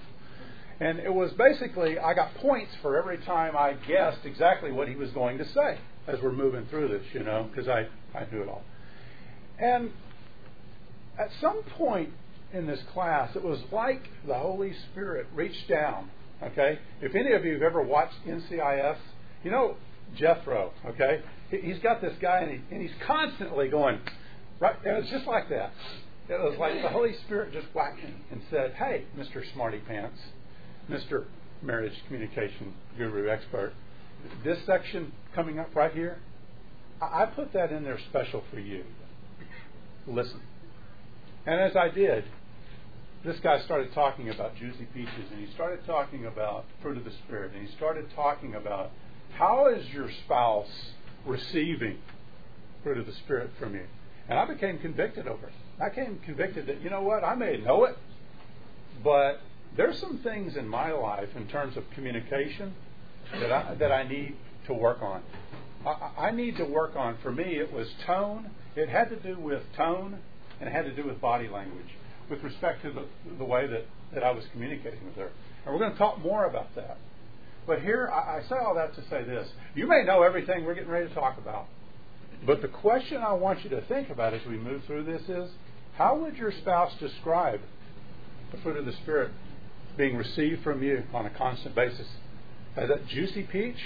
And 0.82 1.00
it 1.00 1.14
was 1.14 1.32
basically 1.32 1.98
I 1.98 2.14
got 2.14 2.36
points 2.36 2.72
for 2.82 2.98
every 2.98 3.18
time 3.20 3.56
I 3.56 3.74
guessed 3.88 4.25
exactly 4.25 4.74
what 4.74 4.90
he 4.90 4.96
was 4.96 5.10
going 5.12 5.38
to 5.38 5.46
say 5.46 5.78
as 6.06 6.20
we're 6.22 6.34
moving 6.34 6.66
through 6.70 6.90
this, 6.90 7.04
you 7.14 7.24
know, 7.24 7.48
because 7.50 7.70
I 7.70 7.88
I 8.14 8.25
knew 8.32 8.42
it 8.42 8.50
all. 8.50 8.64
And 9.59 9.91
at 11.17 11.29
some 11.41 11.63
point 11.77 12.09
in 12.53 12.67
this 12.67 12.79
class, 12.93 13.35
it 13.35 13.43
was 13.43 13.59
like 13.71 14.01
the 14.27 14.35
Holy 14.35 14.74
Spirit 14.91 15.27
reached 15.33 15.67
down. 15.69 16.09
Okay, 16.43 16.79
if 17.01 17.15
any 17.15 17.31
of 17.31 17.45
you 17.45 17.53
have 17.53 17.62
ever 17.62 17.81
watched 17.81 18.15
NCIS, 18.27 18.97
you 19.43 19.51
know 19.51 19.75
Jethro, 20.17 20.71
okay? 20.85 21.21
He's 21.50 21.79
got 21.79 22.01
this 22.01 22.13
guy, 22.21 22.39
and, 22.39 22.51
he, 22.51 22.75
and 22.75 22.81
he's 22.81 22.95
constantly 23.07 23.69
going, 23.69 24.00
right? 24.59 24.75
And 24.85 24.97
it's 24.97 25.09
just 25.09 25.25
like 25.25 25.50
that. 25.50 25.71
It 26.27 26.41
was 26.41 26.57
like 26.59 26.81
the 26.81 26.89
Holy 26.89 27.13
Spirit 27.25 27.53
just 27.53 27.67
whacked 27.74 28.00
him 28.00 28.15
and 28.31 28.41
said, 28.50 28.74
Hey, 28.74 29.05
Mr. 29.17 29.43
Smarty 29.53 29.79
Pants, 29.79 30.17
Mr. 30.89 31.25
Marriage 31.62 31.93
Communication 32.07 32.74
Guru 32.97 33.29
Expert, 33.29 33.74
this 34.43 34.57
section 34.65 35.12
coming 35.33 35.59
up 35.59 35.75
right 35.75 35.93
here, 35.93 36.17
I 37.01 37.25
put 37.25 37.53
that 37.53 37.71
in 37.71 37.83
there 37.83 38.00
special 38.09 38.43
for 38.51 38.59
you. 38.59 38.83
Listen. 40.07 40.41
And 41.45 41.59
as 41.59 41.75
I 41.75 41.89
did, 41.89 42.25
this 43.24 43.39
guy 43.39 43.59
started 43.62 43.93
talking 43.93 44.29
about 44.29 44.55
juicy 44.55 44.88
peaches, 44.93 45.31
and 45.31 45.45
he 45.45 45.51
started 45.53 45.85
talking 45.85 46.25
about 46.25 46.65
fruit 46.81 46.97
of 46.97 47.05
the 47.05 47.12
spirit, 47.25 47.53
and 47.53 47.67
he 47.67 47.75
started 47.75 48.07
talking 48.15 48.53
about 48.55 48.91
how 49.38 49.67
is 49.67 49.88
your 49.89 50.09
spouse 50.25 50.69
receiving 51.25 51.97
fruit 52.83 52.97
of 52.97 53.05
the 53.05 53.13
spirit 53.13 53.50
from 53.59 53.74
you, 53.74 53.85
and 54.29 54.38
I 54.38 54.45
became 54.45 54.77
convicted 54.77 55.27
over 55.27 55.47
it. 55.47 55.53
I 55.81 55.89
became 55.89 56.19
convicted 56.24 56.67
that 56.67 56.81
you 56.81 56.89
know 56.89 57.01
what 57.01 57.24
I 57.24 57.35
may 57.35 57.57
know 57.57 57.85
it, 57.85 57.97
but 59.03 59.41
there's 59.75 60.00
some 60.00 60.19
things 60.19 60.55
in 60.55 60.67
my 60.67 60.91
life 60.91 61.29
in 61.35 61.47
terms 61.47 61.77
of 61.77 61.83
communication 61.95 62.74
that 63.39 63.51
I, 63.51 63.75
that 63.75 63.91
I 63.91 64.07
need 64.07 64.35
to 64.67 64.74
work 64.74 65.01
on. 65.01 65.21
I, 65.85 66.27
I 66.27 66.31
need 66.31 66.57
to 66.57 66.63
work 66.63 66.95
on. 66.95 67.17
For 67.21 67.31
me, 67.31 67.57
it 67.57 67.74
was 67.74 67.88
tone. 68.05 68.51
It 68.75 68.89
had 68.89 69.10
to 69.10 69.15
do 69.15 69.39
with 69.39 69.62
tone, 69.75 70.20
and 70.60 70.70
it 70.70 70.72
had 70.72 70.86
to 70.86 70.96
do 70.96 71.08
with 71.08 71.22
body 71.22 71.48
language 71.48 71.88
with 72.29 72.44
respect 72.44 72.82
to 72.84 72.91
the, 72.91 73.05
the 73.38 73.44
way 73.46 73.67
that, 73.67 73.86
that 74.13 74.24
I 74.24 74.32
was 74.32 74.44
communicating 74.51 75.05
with 75.05 75.15
her. 75.15 75.32
And 75.65 75.74
we're 75.74 75.79
going 75.79 75.91
to 75.91 75.98
talk 75.98 76.20
more 76.20 76.46
about 76.46 76.75
that. 76.75 76.98
But 77.67 77.82
here, 77.82 78.10
I, 78.12 78.38
I 78.38 78.41
say 78.50 78.55
all 78.55 78.75
that 78.75 78.96
to 78.96 79.01
say 79.10 79.24
this. 79.24 79.48
You 79.74 79.88
may 79.88 80.03
know 80.03 80.24
everything 80.24 80.65
we're 80.65 80.75
getting 80.75 80.89
ready 80.89 81.08
to 81.08 81.13
talk 81.13 81.38
about. 81.38 81.67
But 82.46 82.62
the 82.62 82.67
question 82.67 83.17
I 83.17 83.34
want 83.34 83.63
you 83.63 83.70
to 83.72 83.82
think 83.82 84.10
about 84.10 84.34
as 84.34 84.41
we 84.48 84.58
move 84.58 84.84
through 84.86 85.05
this 85.05 85.22
is 85.29 85.51
how 85.98 86.17
would 86.17 86.36
your 86.36 86.51
spouse 86.51 86.91
describe 87.00 87.62
the 88.51 88.58
fruit 88.58 88.77
of 88.77 88.86
the 88.86 88.94
Spirit 88.94 89.32
being 89.98 90.15
received 90.15 90.63
from 90.63 90.84
you 90.84 91.03
on 91.13 91.25
a 91.25 91.29
constant 91.29 91.74
basis? 91.74 92.08
As 92.75 92.89
that 92.89 93.08
juicy 93.08 93.44
peach? 93.44 93.79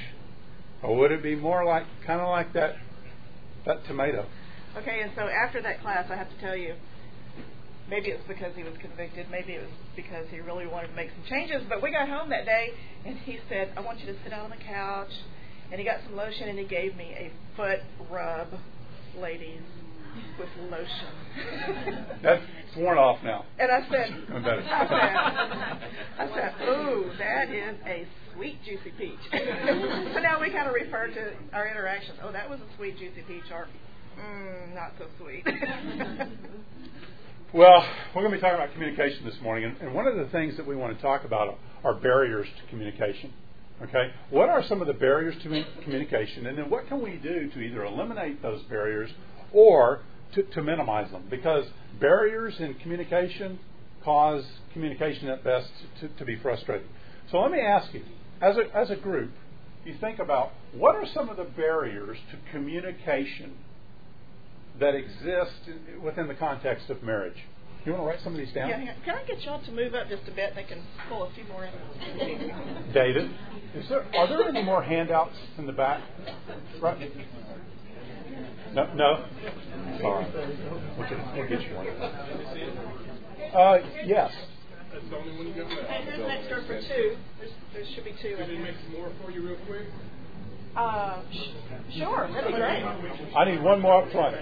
Or 0.81 0.98
would 0.98 1.12
it 1.12 1.22
be 1.22 1.36
more 1.36 1.63
like 1.65 1.86
kind 2.05 2.22
of 2.22 2.29
like 2.29 2.53
that 2.53 2.75
that 3.65 3.86
tomato? 3.86 4.25
Okay, 4.77 5.01
and 5.01 5.11
so 5.15 5.23
after 5.27 5.61
that 5.61 5.81
class, 5.81 6.05
I 6.11 6.15
have 6.15 6.29
to 6.29 6.39
tell 6.39 6.55
you, 6.55 6.75
maybe 7.89 8.09
it 8.09 8.17
was 8.17 8.27
because 8.27 8.55
he 8.55 8.63
was 8.63 8.73
convicted, 8.79 9.27
maybe 9.31 9.53
it 9.53 9.61
was 9.61 9.71
because 9.95 10.25
he 10.29 10.39
really 10.39 10.67
wanted 10.67 10.89
to 10.89 10.95
make 10.95 11.09
some 11.09 11.25
changes. 11.29 11.63
But 11.67 11.81
we 11.81 11.91
got 11.91 12.07
home 12.07 12.29
that 12.29 12.45
day, 12.45 12.69
and 13.05 13.17
he 13.17 13.39
said, 13.49 13.73
"I 13.75 13.81
want 13.81 13.99
you 13.99 14.05
to 14.07 14.15
sit 14.23 14.29
down 14.29 14.45
on 14.45 14.51
the 14.51 14.63
couch," 14.63 15.11
and 15.71 15.79
he 15.79 15.85
got 15.85 16.01
some 16.05 16.15
lotion, 16.15 16.49
and 16.49 16.59
he 16.59 16.65
gave 16.65 16.95
me 16.95 17.15
a 17.17 17.31
foot 17.57 17.79
rub, 18.09 18.47
ladies, 19.17 19.61
with 20.38 20.49
lotion. 20.69 22.05
That's 22.23 22.43
worn 22.77 22.97
off 22.97 23.23
now. 23.23 23.45
And 23.57 23.71
I 23.71 23.81
said. 23.89 24.09
I 24.29 24.41
said, 24.43 24.61
I 26.19 26.27
said, 26.33 26.69
ooh, 26.69 27.11
that 27.17 27.49
is 27.49 27.75
a 27.85 28.07
sweet 28.33 28.59
juicy 28.63 28.91
peach. 28.97 29.19
so 29.31 30.19
now 30.19 30.39
we 30.39 30.49
kind 30.51 30.67
of 30.67 30.73
refer 30.73 31.07
to 31.07 31.33
our 31.53 31.67
interactions. 31.67 32.19
Oh, 32.23 32.31
that 32.31 32.49
was 32.49 32.59
a 32.59 32.77
sweet 32.77 32.97
juicy 32.97 33.23
peach, 33.27 33.51
or 33.51 33.67
mm, 34.18 34.75
not 34.75 34.94
so 34.98 35.06
sweet. 35.18 35.46
Well, 37.51 37.84
we're 38.13 38.22
going 38.22 38.32
to 38.32 38.38
be 38.38 38.42
talking 38.42 38.58
about 38.62 38.74
communication 38.74 39.25
this 39.25 39.42
morning, 39.42 39.63
and, 39.63 39.78
and 39.82 39.96
one 39.96 40.06
of 40.06 40.16
the 40.16 40.28
things 40.32 40.56
that 40.58 40.68
we 40.68 40.75
want 40.75 40.96
to 40.96 41.01
talk 41.01 41.24
about 41.25 41.58
are 41.84 41.96
barriers 41.96 42.46
to 42.46 42.70
communication. 42.70 43.34
Okay, 43.82 44.12
what 44.30 44.50
are 44.50 44.62
some 44.62 44.82
of 44.82 44.88
the 44.88 44.94
barriers 44.94 45.34
to 45.42 45.66
communication, 45.84 46.46
and 46.46 46.60
then 46.60 46.70
what 46.70 46.88
can 46.88 47.01
we 47.01 47.13
do 47.13 47.50
to 47.50 47.60
either 47.60 47.84
eliminate 47.84 48.44
those 48.44 48.62
barriers 48.70 49.10
or 49.51 50.01
to, 50.36 50.44
to 50.44 50.62
minimize 50.62 51.10
them? 51.10 51.24
Because 51.28 51.66
barriers 52.00 52.54
in 52.60 52.75
communication 52.75 53.58
cause 54.04 54.46
communication 54.72 55.28
at 55.30 55.44
best 55.44 55.70
to, 56.01 56.08
to 56.08 56.25
be 56.25 56.36
frustrating. 56.36 56.88
So 57.32 57.39
let 57.39 57.51
me 57.51 57.62
ask 57.62 57.92
you, 57.96 58.04
as 58.44 58.58
a, 58.58 58.78
as 58.78 58.92
a 58.92 58.96
group, 58.96 59.32
you 59.86 59.96
think 60.00 60.20
about 60.20 60.51
what 60.72 60.94
are 60.94 61.08
some 61.16 61.30
of 61.30 61.38
the 61.38 61.46
barriers 61.46 62.20
to 62.30 62.51
communication 62.51 63.56
that 64.79 64.95
exist 64.95 65.69
within 66.01 66.27
the 66.27 66.36
context 66.36 66.89
of 66.89 67.03
marriage. 67.03 67.38
You 67.86 67.93
want 67.93 68.03
to 68.03 68.07
write 68.07 68.19
some 68.24 68.33
of 68.33 68.39
these 68.39 68.53
down? 68.53 68.69
Yeah, 68.69 68.93
can 69.05 69.15
I 69.15 69.24
get 69.24 69.41
y'all 69.41 69.63
to 69.63 69.71
move 69.71 69.95
up 69.95 70.09
just 70.09 70.27
a 70.27 70.31
bit? 70.31 70.53
They 70.53 70.63
can 70.63 70.83
pull 71.07 71.24
a 71.24 71.31
few 71.33 71.45
more 71.45 71.65
in. 71.65 71.71
David, 72.93 73.31
is 73.74 73.88
there, 73.88 74.03
are 74.15 74.27
there 74.27 74.48
any 74.48 74.63
more 74.63 74.83
handouts 74.83 75.36
in 75.57 75.65
the 75.65 75.71
back? 75.71 76.03
Right. 76.81 77.09
No, 78.74 78.93
no. 78.93 79.25
Sorry. 80.01 80.27
We'll 80.98 81.09
get, 81.09 81.36
we'll 81.36 81.48
get 81.50 81.62
you 81.62 81.75
one. 81.75 81.88
Uh, 83.55 83.77
yes. 84.05 84.31
That's 84.91 85.05
the 85.09 85.17
only 85.17 85.38
one 85.38 85.48
you 85.48 85.55
got 85.55 85.69
left. 85.69 85.89
Hey, 85.89 86.03
here's 86.03 86.19
an 86.19 86.31
extra 86.31 86.62
for 86.67 86.81
two. 86.81 87.17
There's, 87.39 87.51
there 87.74 87.83
should 87.95 88.03
be 88.03 88.13
two. 88.21 88.36
Can 88.36 88.50
in 88.50 88.57
they 88.57 88.71
make 88.71 88.75
some 88.83 88.93
more 88.93 89.12
for 89.24 89.31
you 89.31 89.48
real 89.48 89.57
quick? 89.65 89.88
Uh, 90.79 91.21
sh- 91.33 91.98
sure, 91.98 92.29
that'd 92.31 92.48
be 92.48 92.53
great. 92.53 92.83
I 93.36 93.43
need 93.51 93.62
one 93.62 93.81
more 93.81 94.01
up 94.05 94.12
front. 94.13 94.38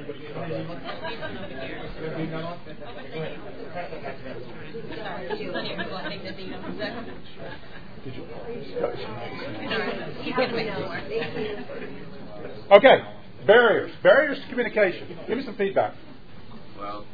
Okay, 12.71 12.97
barriers. 13.47 13.91
Barriers 14.03 14.37
to 14.43 14.49
communication. 14.49 15.07
Give 15.27 15.37
me 15.39 15.43
some 15.43 15.55
feedback. 15.55 15.95
Well, 16.77 17.05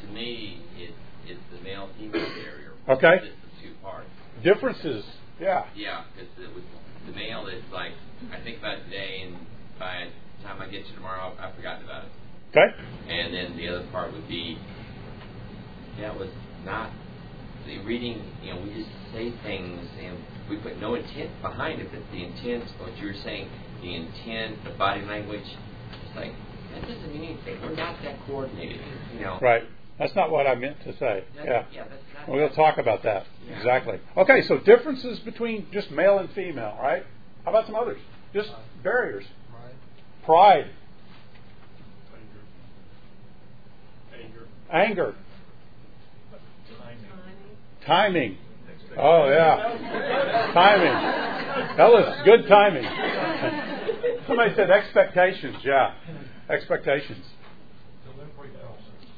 to 0.00 0.12
me, 0.14 0.62
it, 0.78 0.94
it's 1.26 1.40
the 1.54 1.60
male 1.62 1.90
female 1.98 2.12
barrier. 2.12 2.72
Okay. 2.88 3.16
It's 3.26 3.36
the 3.60 3.68
two 3.68 3.74
parts. 3.82 4.08
Differences. 4.42 5.04
Yeah. 5.38 5.66
Yeah, 5.74 6.04
because 6.14 6.54
with 6.54 6.64
the 7.06 7.12
male, 7.12 7.46
it's 7.48 7.70
like, 7.72 7.92
I 8.32 8.40
think 8.42 8.58
about 8.58 8.78
it 8.78 8.84
today, 8.84 9.22
and 9.26 9.36
by 9.78 10.08
the 10.38 10.44
time 10.46 10.60
I 10.60 10.68
get 10.68 10.86
to 10.86 10.92
tomorrow, 10.94 11.34
I've 11.38 11.54
forgotten 11.54 11.84
about 11.84 12.04
it. 12.04 12.10
Okay. 12.50 12.74
And 13.08 13.34
then 13.34 13.56
the 13.56 13.68
other 13.68 13.86
part 13.92 14.12
would 14.12 14.28
be, 14.28 14.58
yeah, 15.98 16.12
it 16.12 16.18
was 16.18 16.30
not 16.64 16.90
the 17.66 17.78
reading, 17.78 18.22
you 18.42 18.54
know, 18.54 18.60
we 18.60 18.72
just 18.74 18.88
say 19.12 19.32
things 19.42 19.88
and 20.00 20.16
we 20.48 20.56
put 20.56 20.80
no 20.80 20.94
intent 20.94 21.30
behind 21.42 21.80
it, 21.80 21.90
but 21.90 22.00
the 22.12 22.24
intent, 22.24 22.64
what 22.78 22.96
you 22.98 23.08
were 23.08 23.20
saying, 23.24 23.48
the 23.82 23.94
intent, 23.94 24.62
the 24.64 24.70
body 24.70 25.02
language, 25.02 25.44
it's 25.44 26.16
like, 26.16 26.32
that 26.72 26.82
doesn't 26.82 27.12
mean 27.12 27.24
anything. 27.24 27.60
We're 27.62 27.74
not 27.74 27.96
that 28.02 28.18
coordinated, 28.26 28.80
you 29.14 29.20
know. 29.20 29.38
Right. 29.40 29.64
That's 29.98 30.14
not 30.14 30.30
what 30.30 30.46
I 30.46 30.54
meant 30.54 30.80
to 30.84 30.92
say. 30.92 31.24
That's- 31.34 31.46
Yeah. 31.46 31.64
yeah, 31.72 31.84
that's 31.88 32.02
not- 32.14 32.28
we'll 32.28 32.50
talk 32.50 32.78
about 32.78 33.02
that. 33.02 33.26
Yeah. 33.48 33.56
Exactly. 33.56 33.98
Okay, 34.16 34.42
so 34.42 34.58
differences 34.58 35.18
between 35.20 35.70
just 35.72 35.90
male 35.90 36.18
and 36.18 36.30
female, 36.30 36.78
right? 36.80 37.04
How 37.44 37.50
about 37.50 37.66
some 37.66 37.76
others? 37.76 38.00
Just 38.36 38.50
barriers. 38.84 39.24
Pride. 40.26 40.66
Anger. 44.12 44.44
Anger. 44.70 45.14
Timing. 47.86 48.36
Oh, 48.98 49.30
yeah. 49.30 50.52
timing. 50.52 51.76
That 51.78 51.88
was 51.88 52.22
good 52.26 52.46
timing. 52.46 52.84
Somebody 54.26 54.54
said 54.54 54.70
expectations. 54.70 55.56
Yeah. 55.64 55.94
Expectations. 56.50 57.24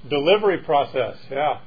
Delivery 0.09 0.59
process. 0.59 1.17
Yeah. 1.29 1.59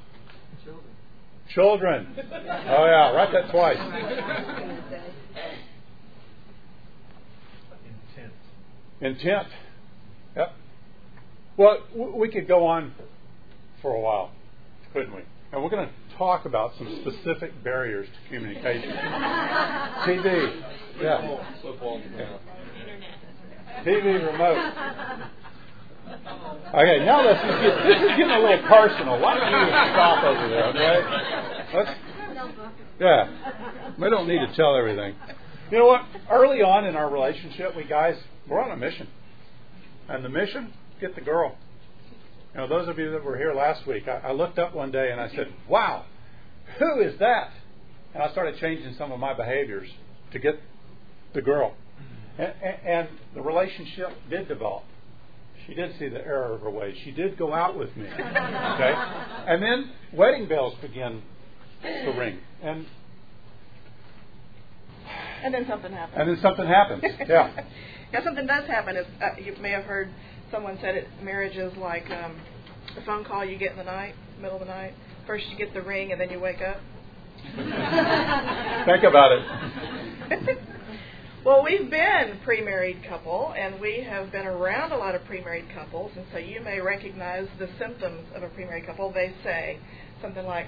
Children. 1.54 2.16
Oh, 2.18 2.86
yeah. 2.86 3.12
Write 3.12 3.34
that 3.34 3.52
twice. 3.52 4.78
Intent. 9.02 9.48
Yep. 10.36 10.54
Well, 11.58 11.80
we 12.16 12.30
could 12.30 12.48
go 12.48 12.66
on 12.68 12.94
for 13.82 13.94
a 13.96 14.00
while, 14.00 14.32
couldn't 14.94 15.14
we? 15.14 15.22
And 15.52 15.64
we're 15.64 15.70
going 15.70 15.88
to 15.88 16.18
talk 16.18 16.46
about 16.46 16.72
some 16.78 17.02
specific 17.02 17.64
barriers 17.64 18.08
to 18.08 18.36
communication. 18.36 18.90
TV. 20.06 20.62
Yeah. 21.02 21.38
TV 23.84 24.32
remote. 24.32 24.74
Okay, 26.74 27.06
now 27.06 27.26
let's 27.26 27.42
just 27.42 27.62
get, 27.62 27.84
this 27.84 28.02
is 28.02 28.18
getting 28.18 28.32
a 28.32 28.40
little 28.40 28.68
personal. 28.68 29.20
Why 29.20 29.38
don't 29.38 29.52
you 29.52 29.68
stop 29.92 30.24
over 30.24 30.50
there, 30.50 30.68
okay? 30.68 30.98
Let's, 31.74 31.92
yeah. 33.00 33.94
We 34.00 34.10
don't 34.10 34.28
need 34.28 34.40
to 34.40 34.54
tell 34.56 34.76
everything. 34.76 35.16
You 35.72 35.80
know 35.80 35.88
what? 35.88 36.02
Early 36.30 36.62
on 36.62 36.86
in 36.86 36.96
our 36.96 37.10
relationship, 37.10 37.76
we 37.76 37.86
guys, 37.86 38.16
we're 38.52 38.62
on 38.62 38.72
a 38.72 38.78
mission. 38.78 39.08
And 40.10 40.26
the 40.26 40.30
mission, 40.30 40.74
get 41.00 41.16
the 41.16 41.22
girl. 41.22 41.56
You 42.54 42.60
know, 42.60 42.68
those 42.68 42.90
of 42.90 43.00
you 43.00 43.12
that 43.12 43.24
were 43.24 43.38
here 43.38 43.54
last 43.54 43.88
week, 43.88 44.08
I, 44.10 44.28
I 44.28 44.32
looked 44.34 44.60
up 44.60 44.76
one 44.76 44.92
day 44.92 45.10
and 45.12 45.22
I 45.22 45.30
said, 45.30 45.48
wow, 45.70 46.04
who 46.78 47.02
is 47.02 47.18
that? 47.20 47.50
And 48.14 48.22
I 48.22 48.30
started 48.34 48.60
changing 48.60 48.96
some 48.98 49.14
of 49.14 49.20
my 49.22 49.34
behaviors 49.34 49.90
to 50.34 50.40
get 50.40 50.60
the 51.34 51.42
girl. 51.42 51.74
And, 52.38 52.54
and, 52.62 52.88
and 52.88 53.10
the 53.34 53.42
relationship 53.42 54.10
did 54.30 54.50
develop. 54.50 54.84
She 55.66 55.74
did 55.74 55.98
see 55.98 56.10
the 56.10 56.20
error 56.20 56.54
of 56.56 56.62
her 56.62 56.70
ways. 56.70 56.98
She 57.06 57.12
did 57.12 57.38
go 57.38 57.54
out 57.54 57.78
with 57.78 57.96
me. 57.96 58.06
Okay? 58.06 58.94
And 59.48 59.64
then 59.64 59.92
wedding 60.12 60.50
bells 60.50 60.74
began 60.82 61.22
to 61.84 62.14
ring. 62.18 62.40
And 62.62 62.86
And 65.44 65.54
then 65.54 65.66
something 65.70 65.92
happens. 65.92 66.18
and 66.20 66.30
then 66.30 66.40
something 66.42 66.68
happens. 66.68 67.04
Yeah. 67.30 67.64
yeah, 68.14 68.24
something 68.24 68.46
does 68.46 68.68
happen. 68.68 68.98
Is 68.98 69.06
uh, 69.22 69.30
you 69.40 69.56
may 69.62 69.72
have 69.72 69.84
heard 69.84 70.10
someone 70.52 70.78
said 70.82 70.96
it. 70.96 71.08
Marriage 71.24 71.56
is 71.56 71.76
like 71.78 72.10
um, 72.10 72.40
a 72.98 73.06
phone 73.06 73.24
call 73.24 73.46
you 73.46 73.58
get 73.58 73.72
in 73.72 73.78
the 73.78 73.84
night, 73.84 74.16
middle 74.40 74.58
of 74.58 74.68
the 74.68 74.72
night. 74.72 74.94
First 75.26 75.46
you 75.50 75.58
get 75.58 75.74
the 75.74 75.82
ring 75.82 76.12
and 76.12 76.20
then 76.20 76.30
you 76.30 76.40
wake 76.40 76.62
up. 76.62 76.78
Think 77.46 79.04
about 79.04 79.32
it. 79.32 80.58
well, 81.46 81.64
we've 81.64 81.90
been 81.90 82.40
pre-married 82.44 83.04
couple, 83.10 83.54
and 83.58 83.80
we 83.80 84.06
have 84.08 84.32
been 84.32 84.46
around 84.46 84.92
a 84.92 84.98
lot 84.98 85.16
of 85.16 85.26
pre-married 85.26 85.66
couples, 85.74 86.12
and 86.16 86.26
so 86.32 86.38
you 86.38 86.62
may 86.62 86.80
recognize 86.80 87.48
the 87.58 87.68
symptoms 87.80 88.28
of 88.36 88.44
a 88.44 88.50
pre-married 88.50 88.86
couple. 88.86 89.12
They 89.12 89.34
say 89.44 89.80
something 90.22 90.46
like, 90.46 90.68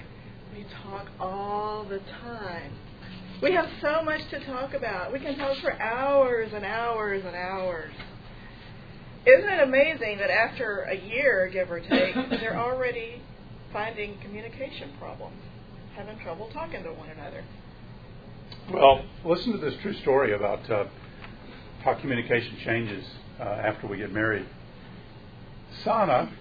"We 0.52 0.64
talk 0.82 1.06
all 1.20 1.84
the 1.84 2.00
time." 2.22 2.72
We 3.42 3.52
have 3.52 3.68
so 3.80 4.02
much 4.02 4.20
to 4.30 4.44
talk 4.46 4.74
about. 4.74 5.12
We 5.12 5.18
can 5.18 5.36
talk 5.36 5.58
for 5.58 5.72
hours 5.80 6.50
and 6.54 6.64
hours 6.64 7.22
and 7.26 7.34
hours. 7.34 7.92
Isn't 9.26 9.50
it 9.50 9.60
amazing 9.60 10.18
that 10.18 10.30
after 10.30 10.82
a 10.82 10.96
year, 10.96 11.50
give 11.52 11.70
or 11.70 11.80
take, 11.80 12.14
they're 12.30 12.58
already 12.58 13.20
finding 13.72 14.18
communication 14.20 14.92
problems, 14.98 15.36
having 15.96 16.18
trouble 16.20 16.48
talking 16.52 16.82
to 16.84 16.92
one 16.92 17.08
another? 17.08 17.44
Well, 18.72 19.04
listen 19.24 19.52
to 19.52 19.58
this 19.58 19.74
true 19.82 19.94
story 19.94 20.32
about 20.32 20.70
uh, 20.70 20.86
how 21.82 21.94
communication 21.94 22.56
changes 22.64 23.04
uh, 23.40 23.42
after 23.42 23.86
we 23.86 23.98
get 23.98 24.12
married. 24.12 24.46
Sana, 25.82 26.32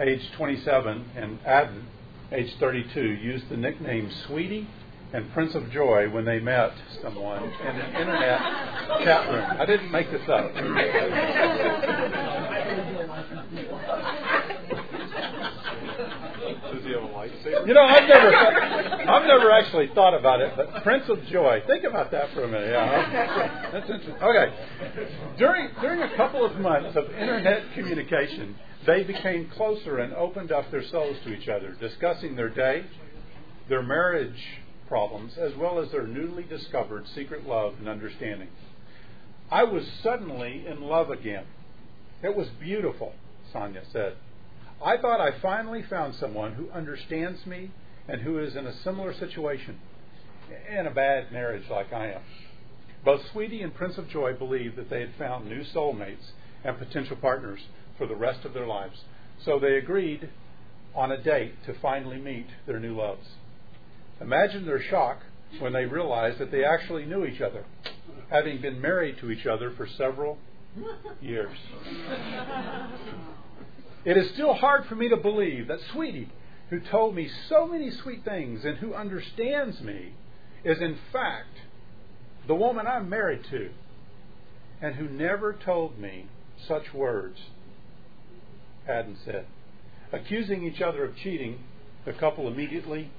age 0.00 0.28
27, 0.36 1.10
and 1.16 1.38
Adnan, 1.44 1.84
age 2.32 2.52
32, 2.58 3.00
used 3.00 3.48
the 3.48 3.56
nickname 3.56 4.10
Sweetie 4.26 4.66
and 5.12 5.30
Prince 5.32 5.54
of 5.54 5.70
Joy 5.70 6.08
when 6.10 6.24
they 6.24 6.40
met 6.40 6.72
someone 7.02 7.42
in 7.42 7.66
an 7.66 7.94
internet 7.96 8.40
chat 9.04 9.28
room. 9.30 9.60
I 9.60 9.66
didn't 9.66 9.90
make 9.90 10.10
this 10.10 10.26
up. 10.28 10.54
Does 16.72 16.84
he 16.84 16.92
have 16.92 17.02
a 17.02 17.08
lightsaber? 17.08 17.66
You 17.66 17.74
know, 17.74 17.84
I've 17.84 18.08
never, 18.08 18.34
I've 18.34 19.26
never 19.26 19.50
actually 19.52 19.90
thought 19.94 20.14
about 20.14 20.40
it, 20.40 20.54
but 20.56 20.82
Prince 20.82 21.08
of 21.08 21.22
Joy. 21.26 21.62
Think 21.66 21.84
about 21.84 22.10
that 22.12 22.32
for 22.32 22.44
a 22.44 22.48
minute. 22.48 22.70
Yeah, 22.70 23.70
that's 23.72 23.90
interesting. 23.90 24.14
Okay, 24.22 24.54
during 25.38 25.68
during 25.80 26.02
a 26.02 26.16
couple 26.16 26.44
of 26.44 26.58
months 26.58 26.96
of 26.96 27.10
internet 27.10 27.62
communication, 27.74 28.56
they 28.86 29.04
became 29.04 29.48
closer 29.50 29.98
and 29.98 30.14
opened 30.14 30.52
up 30.52 30.70
their 30.70 30.84
souls 30.88 31.16
to 31.24 31.32
each 31.32 31.48
other, 31.48 31.76
discussing 31.80 32.34
their 32.34 32.48
day, 32.48 32.84
their 33.68 33.82
marriage 33.82 34.42
problems, 34.92 35.38
as 35.38 35.56
well 35.56 35.78
as 35.78 35.90
their 35.90 36.06
newly 36.06 36.42
discovered 36.42 37.06
secret 37.14 37.46
love 37.46 37.72
and 37.78 37.88
understanding. 37.88 38.48
I 39.50 39.64
was 39.64 39.90
suddenly 40.02 40.66
in 40.66 40.82
love 40.82 41.08
again. 41.08 41.46
It 42.22 42.36
was 42.36 42.48
beautiful, 42.60 43.14
Sana 43.54 43.80
said. 43.90 44.16
I 44.84 44.98
thought 44.98 45.18
I 45.18 45.40
finally 45.40 45.82
found 45.82 46.14
someone 46.16 46.52
who 46.52 46.70
understands 46.72 47.46
me 47.46 47.70
and 48.06 48.20
who 48.20 48.38
is 48.38 48.54
in 48.54 48.66
a 48.66 48.82
similar 48.82 49.14
situation, 49.14 49.78
in 50.70 50.86
a 50.86 50.90
bad 50.90 51.32
marriage 51.32 51.70
like 51.70 51.90
I 51.90 52.12
am. 52.12 52.20
Both 53.02 53.22
Sweetie 53.32 53.62
and 53.62 53.74
Prince 53.74 53.96
of 53.96 54.10
Joy 54.10 54.34
believed 54.34 54.76
that 54.76 54.90
they 54.90 55.00
had 55.00 55.14
found 55.18 55.48
new 55.48 55.64
soulmates 55.74 56.32
and 56.64 56.76
potential 56.76 57.16
partners 57.16 57.60
for 57.96 58.06
the 58.06 58.14
rest 58.14 58.44
of 58.44 58.52
their 58.52 58.66
lives. 58.66 59.00
So 59.42 59.58
they 59.58 59.78
agreed 59.78 60.28
on 60.94 61.10
a 61.10 61.22
date 61.22 61.54
to 61.64 61.72
finally 61.80 62.18
meet 62.18 62.48
their 62.66 62.78
new 62.78 62.94
loves. 62.94 63.26
Imagine 64.22 64.64
their 64.64 64.80
shock 64.80 65.18
when 65.58 65.72
they 65.72 65.84
realized 65.84 66.38
that 66.38 66.52
they 66.52 66.64
actually 66.64 67.04
knew 67.04 67.24
each 67.24 67.40
other, 67.40 67.64
having 68.30 68.60
been 68.60 68.80
married 68.80 69.18
to 69.18 69.30
each 69.30 69.46
other 69.46 69.72
for 69.72 69.86
several 69.86 70.38
years. 71.20 71.56
It 74.04 74.16
is 74.16 74.30
still 74.30 74.54
hard 74.54 74.86
for 74.86 74.94
me 74.94 75.08
to 75.08 75.16
believe 75.16 75.66
that 75.68 75.80
Sweetie, 75.92 76.30
who 76.70 76.80
told 76.80 77.14
me 77.14 77.28
so 77.48 77.66
many 77.66 77.90
sweet 77.90 78.24
things 78.24 78.64
and 78.64 78.78
who 78.78 78.94
understands 78.94 79.80
me, 79.80 80.14
is 80.64 80.80
in 80.80 80.96
fact 81.12 81.58
the 82.46 82.54
woman 82.54 82.86
I'm 82.86 83.08
married 83.08 83.44
to 83.50 83.70
and 84.80 84.94
who 84.94 85.08
never 85.08 85.52
told 85.52 85.98
me 85.98 86.26
such 86.66 86.94
words, 86.94 87.38
Adnan 88.88 89.16
said. 89.24 89.46
Accusing 90.12 90.64
each 90.64 90.80
other 90.80 91.04
of 91.04 91.16
cheating, 91.16 91.58
the 92.04 92.12
couple 92.12 92.48
immediately 92.48 93.10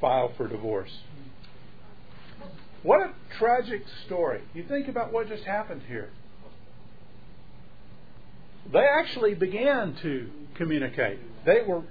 file 0.00 0.32
for 0.36 0.48
divorce. 0.48 0.90
What 2.82 3.00
a 3.00 3.12
tragic 3.38 3.82
story. 4.06 4.42
You 4.54 4.64
think 4.64 4.88
about 4.88 5.12
what 5.12 5.28
just 5.28 5.44
happened 5.44 5.82
here. 5.88 6.10
They 8.72 8.86
actually 8.98 9.34
began 9.34 9.96
to 10.02 10.28
communicate. 10.56 11.18
They 11.44 11.62
were 11.66 11.82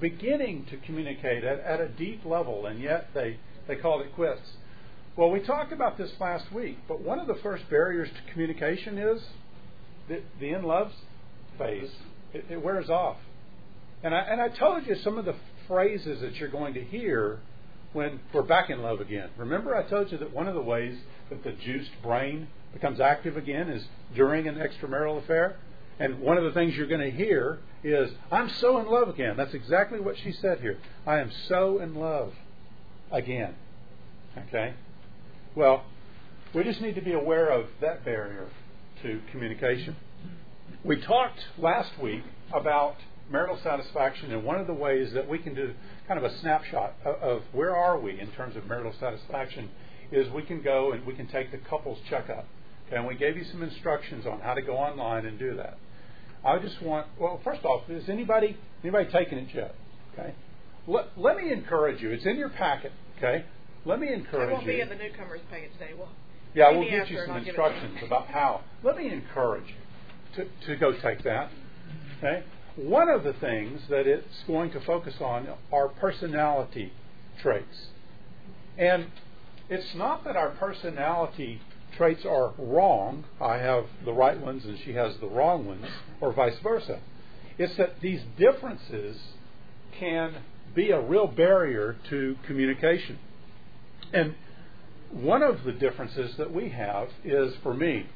beginning 0.00 0.66
to 0.70 0.76
communicate 0.76 1.42
at, 1.44 1.58
at 1.60 1.80
a 1.80 1.88
deep 1.88 2.24
level, 2.24 2.66
and 2.66 2.80
yet 2.80 3.08
they, 3.14 3.38
they 3.66 3.76
called 3.76 4.02
it 4.02 4.14
quits. 4.14 4.40
Well, 5.16 5.30
we 5.30 5.40
talked 5.40 5.72
about 5.72 5.98
this 5.98 6.10
last 6.20 6.52
week, 6.52 6.78
but 6.86 7.00
one 7.00 7.18
of 7.18 7.26
the 7.26 7.34
first 7.42 7.68
barriers 7.68 8.08
to 8.08 8.32
communication 8.32 8.98
is 8.98 9.20
the, 10.08 10.22
the 10.38 10.50
in 10.50 10.62
love 10.62 10.92
phase. 11.58 11.90
It, 12.32 12.44
it 12.50 12.62
wears 12.62 12.88
off. 12.88 13.16
And 14.02 14.14
I, 14.14 14.20
and 14.20 14.40
I 14.40 14.48
told 14.48 14.86
you 14.86 14.94
some 15.02 15.18
of 15.18 15.24
the 15.24 15.34
phrases 15.66 16.20
that 16.20 16.36
you're 16.36 16.50
going 16.50 16.74
to 16.74 16.84
hear 16.84 17.40
when 17.98 18.20
we're 18.32 18.42
back 18.42 18.70
in 18.70 18.80
love 18.80 19.00
again. 19.00 19.28
Remember, 19.36 19.74
I 19.74 19.82
told 19.82 20.12
you 20.12 20.18
that 20.18 20.32
one 20.32 20.46
of 20.46 20.54
the 20.54 20.62
ways 20.62 20.96
that 21.30 21.42
the 21.42 21.50
juiced 21.50 21.90
brain 22.00 22.46
becomes 22.72 23.00
active 23.00 23.36
again 23.36 23.68
is 23.68 23.84
during 24.14 24.46
an 24.46 24.54
extramarital 24.54 25.18
affair? 25.18 25.56
And 25.98 26.20
one 26.20 26.38
of 26.38 26.44
the 26.44 26.52
things 26.52 26.76
you're 26.76 26.86
going 26.86 27.00
to 27.00 27.10
hear 27.10 27.58
is, 27.82 28.12
I'm 28.30 28.50
so 28.50 28.78
in 28.78 28.86
love 28.86 29.08
again. 29.08 29.36
That's 29.36 29.52
exactly 29.52 29.98
what 29.98 30.16
she 30.16 30.30
said 30.30 30.60
here. 30.60 30.78
I 31.08 31.18
am 31.18 31.32
so 31.48 31.80
in 31.80 31.96
love 31.96 32.34
again. 33.10 33.56
Okay? 34.46 34.74
Well, 35.56 35.82
we 36.54 36.62
just 36.62 36.80
need 36.80 36.94
to 36.94 37.00
be 37.00 37.14
aware 37.14 37.48
of 37.48 37.66
that 37.80 38.04
barrier 38.04 38.46
to 39.02 39.20
communication. 39.32 39.96
We 40.84 41.00
talked 41.00 41.40
last 41.58 41.98
week 42.00 42.22
about 42.54 42.94
marital 43.30 43.58
satisfaction, 43.62 44.32
and 44.32 44.44
one 44.44 44.58
of 44.58 44.66
the 44.66 44.74
ways 44.74 45.12
that 45.12 45.28
we 45.28 45.38
can 45.38 45.54
do 45.54 45.74
kind 46.06 46.22
of 46.22 46.30
a 46.30 46.38
snapshot 46.40 46.94
of, 47.04 47.14
of 47.16 47.42
where 47.52 47.76
are 47.76 47.98
we 47.98 48.18
in 48.18 48.30
terms 48.32 48.56
of 48.56 48.66
marital 48.66 48.94
satisfaction 48.98 49.70
is 50.10 50.30
we 50.32 50.42
can 50.42 50.62
go 50.62 50.92
and 50.92 51.04
we 51.06 51.14
can 51.14 51.26
take 51.28 51.50
the 51.50 51.58
couples 51.58 51.98
checkup. 52.08 52.46
Okay, 52.86 52.96
and 52.96 53.06
we 53.06 53.14
gave 53.14 53.36
you 53.36 53.44
some 53.44 53.62
instructions 53.62 54.26
on 54.26 54.40
how 54.40 54.54
to 54.54 54.62
go 54.62 54.76
online 54.76 55.26
and 55.26 55.38
do 55.38 55.56
that. 55.56 55.78
I 56.44 56.58
just 56.58 56.80
want 56.80 57.06
well, 57.18 57.40
first 57.44 57.64
off, 57.64 57.88
is 57.90 58.08
anybody 58.08 58.56
anybody 58.82 59.10
taking 59.12 59.38
it 59.38 59.54
yet? 59.54 59.74
Okay. 60.12 60.34
Let, 60.86 61.18
let 61.18 61.36
me 61.36 61.52
encourage 61.52 62.00
you. 62.00 62.10
It's 62.10 62.24
in 62.24 62.36
your 62.36 62.48
packet. 62.48 62.92
Okay. 63.18 63.44
Let 63.84 64.00
me 64.00 64.12
encourage 64.12 64.48
you. 64.48 64.48
It 64.48 64.52
won't 64.52 64.66
you. 64.66 64.72
be 64.72 64.80
in 64.80 64.88
the 64.88 64.94
newcomers 64.94 65.40
packet 65.50 65.72
today. 65.74 65.92
Well, 65.96 66.08
Yeah, 66.54 66.70
we'll 66.70 66.88
get 66.88 67.10
you 67.10 67.18
some 67.26 67.36
I'll 67.36 67.38
give 67.40 67.48
it 67.48 67.50
instructions 67.50 67.98
about 68.06 68.28
how. 68.28 68.62
Let 68.82 68.96
me 68.96 69.10
encourage 69.12 69.68
you 69.68 70.44
to, 70.44 70.66
to 70.66 70.76
go 70.76 70.92
take 70.92 71.22
that. 71.24 71.50
Okay? 72.18 72.42
One 72.78 73.08
of 73.08 73.24
the 73.24 73.32
things 73.32 73.80
that 73.90 74.06
it's 74.06 74.44
going 74.46 74.70
to 74.70 74.80
focus 74.80 75.14
on 75.20 75.48
are 75.72 75.88
personality 75.88 76.92
traits. 77.42 77.88
And 78.76 79.06
it's 79.68 79.96
not 79.96 80.22
that 80.22 80.36
our 80.36 80.50
personality 80.50 81.60
traits 81.96 82.24
are 82.24 82.54
wrong. 82.56 83.24
I 83.40 83.56
have 83.56 83.86
the 84.04 84.12
right 84.12 84.38
ones 84.40 84.64
and 84.64 84.78
she 84.78 84.92
has 84.92 85.16
the 85.16 85.26
wrong 85.26 85.66
ones, 85.66 85.86
or 86.20 86.32
vice 86.32 86.56
versa. 86.62 87.00
It's 87.58 87.76
that 87.78 88.00
these 88.00 88.20
differences 88.38 89.18
can 89.98 90.36
be 90.72 90.92
a 90.92 91.00
real 91.00 91.26
barrier 91.26 91.96
to 92.10 92.36
communication. 92.46 93.18
And 94.12 94.36
one 95.10 95.42
of 95.42 95.64
the 95.64 95.72
differences 95.72 96.36
that 96.36 96.54
we 96.54 96.68
have 96.68 97.08
is 97.24 97.56
for 97.60 97.74
me, 97.74 98.06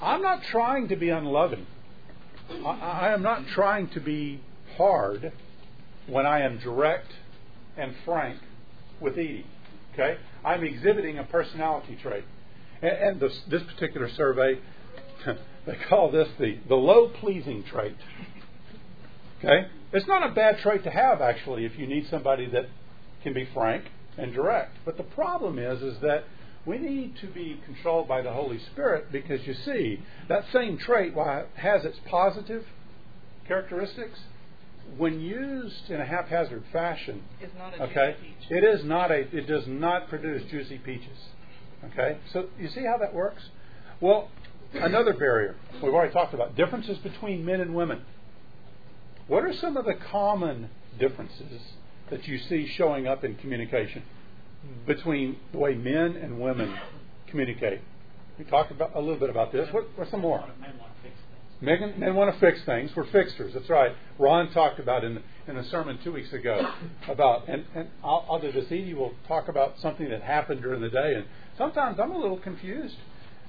I'm 0.00 0.22
not 0.22 0.44
trying 0.44 0.86
to 0.88 0.96
be 0.96 1.10
unloving. 1.10 1.66
I, 2.50 3.12
am 3.12 3.22
not 3.22 3.46
trying 3.48 3.88
to 3.90 4.00
be 4.00 4.40
hard 4.76 5.32
when 6.06 6.26
I 6.26 6.40
am 6.40 6.58
direct 6.58 7.12
and 7.76 7.94
frank 8.04 8.38
with 9.00 9.14
Edie. 9.14 9.46
Okay? 9.92 10.16
I'm 10.44 10.62
exhibiting 10.62 11.18
a 11.18 11.24
personality 11.24 11.98
trait. 12.00 12.24
And, 12.82 12.92
and 12.92 13.20
this, 13.20 13.40
this 13.50 13.62
particular 13.62 14.08
survey, 14.10 14.58
they 15.66 15.76
call 15.88 16.10
this 16.10 16.28
the, 16.38 16.58
the 16.68 16.76
low 16.76 17.08
pleasing 17.08 17.64
trait. 17.64 17.96
Okay? 19.38 19.68
It's 19.92 20.06
not 20.06 20.28
a 20.28 20.34
bad 20.34 20.58
trait 20.58 20.84
to 20.84 20.90
have, 20.90 21.20
actually, 21.20 21.64
if 21.64 21.78
you 21.78 21.86
need 21.86 22.06
somebody 22.10 22.46
that 22.50 22.66
can 23.22 23.34
be 23.34 23.48
frank 23.52 23.84
and 24.16 24.32
direct. 24.32 24.76
But 24.84 24.96
the 24.96 25.02
problem 25.02 25.58
is, 25.58 25.82
is 25.82 26.00
that 26.00 26.24
we 26.66 26.78
need 26.78 27.16
to 27.20 27.28
be 27.28 27.60
controlled 27.64 28.08
by 28.08 28.20
the 28.20 28.32
Holy 28.32 28.58
Spirit 28.72 29.12
because 29.12 29.46
you 29.46 29.54
see, 29.54 30.00
that 30.28 30.44
same 30.52 30.76
trait, 30.76 31.14
while 31.14 31.40
it 31.40 31.48
has 31.54 31.84
its 31.84 31.98
positive 32.10 32.64
characteristics, 33.46 34.18
when 34.98 35.20
used 35.20 35.88
in 35.88 36.00
a 36.00 36.04
haphazard 36.04 36.64
fashion, 36.72 37.22
a 37.78 37.82
okay, 37.84 38.16
juicy 38.18 38.34
peach. 38.40 38.50
it 38.50 38.64
is 38.64 38.84
not 38.84 39.10
a, 39.10 39.36
it 39.36 39.46
does 39.46 39.64
not 39.66 40.08
produce 40.08 40.42
juicy 40.50 40.78
peaches. 40.78 41.18
Okay, 41.92 42.18
so 42.32 42.46
you 42.58 42.68
see 42.68 42.84
how 42.84 42.98
that 42.98 43.14
works? 43.14 43.42
Well, 44.00 44.28
another 44.74 45.14
barrier 45.14 45.54
we've 45.82 45.94
already 45.94 46.12
talked 46.12 46.34
about 46.34 46.56
differences 46.56 46.98
between 46.98 47.44
men 47.44 47.60
and 47.60 47.74
women. 47.74 48.02
What 49.28 49.44
are 49.44 49.52
some 49.54 49.76
of 49.76 49.84
the 49.84 49.94
common 49.94 50.70
differences 50.98 51.60
that 52.10 52.26
you 52.26 52.38
see 52.38 52.68
showing 52.76 53.06
up 53.06 53.24
in 53.24 53.36
communication 53.36 54.02
Mm-hmm. 54.64 54.86
between 54.86 55.36
the 55.52 55.58
way 55.58 55.74
men 55.74 56.16
and 56.16 56.40
women 56.40 56.76
communicate? 57.28 57.80
We 58.38 58.44
talked 58.44 58.70
about 58.70 58.94
a 58.94 59.00
little 59.00 59.18
bit 59.18 59.30
about 59.30 59.52
this. 59.52 59.68
What, 59.72 59.86
what's 59.96 60.10
some 60.10 60.20
more? 60.20 60.44
Men, 61.60 61.94
men 61.98 62.14
want 62.14 62.34
to 62.34 62.40
fix 62.40 62.62
things. 62.66 62.90
We're 62.94 63.10
fixers. 63.10 63.54
That's 63.54 63.70
right. 63.70 63.92
Ron 64.18 64.52
talked 64.52 64.78
about 64.78 65.04
in 65.04 65.22
in 65.48 65.56
a 65.56 65.64
sermon 65.70 65.98
two 66.02 66.12
weeks 66.12 66.32
ago 66.32 66.60
about, 67.08 67.48
and, 67.48 67.64
and 67.74 67.88
I'll, 68.02 68.26
I'll 68.28 68.40
do 68.40 68.52
this. 68.52 68.66
Edie 68.66 68.94
will 68.94 69.14
talk 69.28 69.48
about 69.48 69.74
something 69.80 70.08
that 70.10 70.22
happened 70.22 70.60
during 70.60 70.80
the 70.80 70.88
day, 70.88 71.14
and 71.14 71.24
sometimes 71.56 71.98
I'm 72.00 72.10
a 72.10 72.18
little 72.18 72.38
confused 72.38 72.96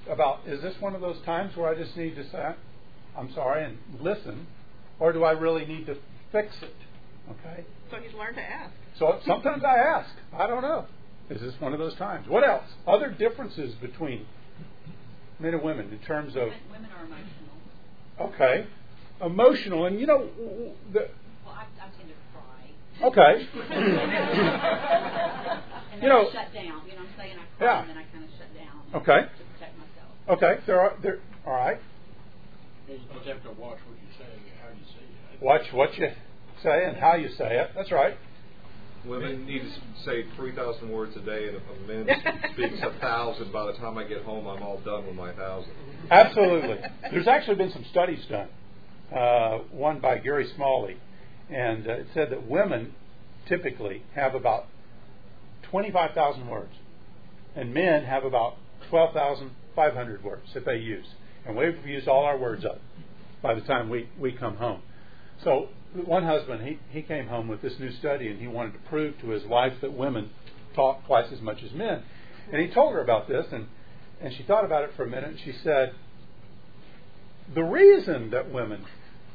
about 0.08 0.40
is 0.46 0.62
this 0.62 0.74
one 0.80 0.94
of 0.94 1.00
those 1.00 1.20
times 1.26 1.56
where 1.56 1.68
I 1.68 1.74
just 1.74 1.96
need 1.96 2.14
to 2.16 2.24
say, 2.30 2.54
I'm 3.16 3.32
sorry, 3.34 3.64
and 3.64 3.78
listen, 4.00 4.46
or 5.00 5.12
do 5.12 5.24
I 5.24 5.32
really 5.32 5.66
need 5.66 5.86
to 5.86 5.96
fix 6.32 6.54
it? 6.62 6.76
Okay. 7.30 7.64
So 7.90 7.96
he's 7.98 8.14
learned 8.14 8.36
to 8.36 8.42
ask. 8.42 8.72
So 8.98 9.18
sometimes 9.26 9.64
I 9.64 9.76
ask. 9.76 10.10
I 10.32 10.46
don't 10.46 10.62
know. 10.62 10.86
Is 11.30 11.40
this 11.40 11.54
one 11.60 11.72
of 11.72 11.78
those 11.78 11.94
times? 11.96 12.26
What 12.28 12.44
else? 12.46 12.64
Other 12.86 13.08
differences 13.10 13.74
between 13.74 14.26
men 15.38 15.54
and 15.54 15.62
women 15.62 15.90
in 15.92 15.98
terms 16.00 16.34
of 16.36 16.48
Women 16.72 16.88
are 16.98 17.04
emotional. 17.04 17.54
okay, 18.34 18.66
emotional, 19.22 19.84
and 19.86 19.98
you 20.00 20.06
know, 20.06 20.28
the, 20.92 21.08
Well, 21.44 21.54
I, 21.54 21.66
I 21.80 21.88
tend 21.96 22.08
to 22.08 22.14
cry. 22.32 22.70
okay, 23.08 23.46
And 25.92 26.02
You 26.02 26.08
know- 26.08 26.28
I 26.28 26.32
shut 26.32 26.52
down. 26.54 26.64
You 26.64 26.70
know 26.70 26.78
what 26.80 26.98
I'm 26.98 27.08
saying? 27.18 27.36
I 27.38 27.42
cry 27.58 27.66
Yeah. 27.66 27.80
and 27.80 27.88
then 27.90 27.98
I 27.98 28.04
kind 28.12 28.24
of 28.24 28.30
shut 28.38 28.54
down. 28.54 28.82
Okay. 29.02 29.20
To 29.28 29.44
protect 29.52 29.74
myself. 29.78 30.10
okay. 30.30 30.58
There 30.66 30.80
are 30.80 30.92
there. 31.02 31.18
All 31.46 31.52
right. 31.54 31.78
You 32.88 32.98
just 33.14 33.26
have 33.26 33.42
to 33.42 33.50
watch 33.60 33.78
what 33.86 33.98
you 34.00 34.08
say 34.16 34.24
and 34.32 34.40
how 34.62 34.68
you 34.70 34.84
say 34.86 35.04
it. 35.34 35.42
Watch 35.42 35.72
what 35.72 35.98
you 35.98 36.08
say 36.62 36.84
and 36.86 36.96
how 36.96 37.16
you 37.16 37.28
say 37.36 37.58
it. 37.58 37.70
That's 37.76 37.90
right. 37.92 38.16
Women 39.06 39.46
need 39.46 39.60
to 39.60 39.70
say 40.04 40.24
3,000 40.36 40.90
words 40.90 41.16
a 41.16 41.20
day, 41.20 41.48
and 41.48 41.56
if 41.56 41.62
a 41.62 41.88
man 41.88 42.50
speaks 42.52 42.82
a 42.82 42.98
thousand, 43.00 43.52
by 43.52 43.66
the 43.66 43.72
time 43.74 43.96
I 43.96 44.04
get 44.04 44.22
home, 44.22 44.46
I'm 44.46 44.62
all 44.62 44.80
done 44.80 45.06
with 45.06 45.14
my 45.14 45.32
thousand. 45.32 45.72
Absolutely. 46.10 46.78
There's 47.10 47.28
actually 47.28 47.56
been 47.56 47.72
some 47.72 47.84
studies 47.90 48.24
done, 48.28 48.48
uh, 49.14 49.58
one 49.70 50.00
by 50.00 50.18
Gary 50.18 50.50
Smalley, 50.56 50.96
and 51.50 51.86
uh, 51.86 51.92
it 51.92 52.06
said 52.12 52.30
that 52.30 52.48
women 52.48 52.94
typically 53.48 54.02
have 54.14 54.34
about 54.34 54.66
25,000 55.70 56.48
words, 56.48 56.74
and 57.54 57.72
men 57.72 58.04
have 58.04 58.24
about 58.24 58.56
12,500 58.90 60.24
words 60.24 60.48
that 60.54 60.64
they 60.64 60.76
use. 60.76 61.06
And 61.46 61.56
we've 61.56 61.86
used 61.86 62.08
all 62.08 62.24
our 62.24 62.36
words 62.36 62.64
up 62.64 62.80
by 63.42 63.54
the 63.54 63.60
time 63.62 63.88
we, 63.88 64.08
we 64.18 64.32
come 64.32 64.56
home. 64.56 64.82
So, 65.44 65.68
one 65.94 66.24
husband, 66.24 66.66
he, 66.66 66.78
he 66.90 67.02
came 67.02 67.28
home 67.28 67.48
with 67.48 67.62
this 67.62 67.74
new 67.78 67.90
study, 67.92 68.28
and 68.28 68.40
he 68.40 68.46
wanted 68.46 68.74
to 68.74 68.78
prove 68.88 69.18
to 69.20 69.28
his 69.28 69.44
wife 69.44 69.74
that 69.80 69.92
women 69.92 70.30
talk 70.74 71.06
twice 71.06 71.26
as 71.32 71.40
much 71.40 71.62
as 71.62 71.72
men. 71.72 72.02
And 72.52 72.60
he 72.60 72.72
told 72.72 72.92
her 72.92 73.00
about 73.02 73.28
this, 73.28 73.46
and, 73.52 73.66
and 74.20 74.34
she 74.34 74.42
thought 74.42 74.64
about 74.64 74.84
it 74.84 74.90
for 74.96 75.04
a 75.04 75.08
minute, 75.08 75.30
and 75.30 75.40
she 75.40 75.52
said, 75.64 75.92
The 77.54 77.62
reason 77.62 78.30
that 78.30 78.52
women 78.52 78.84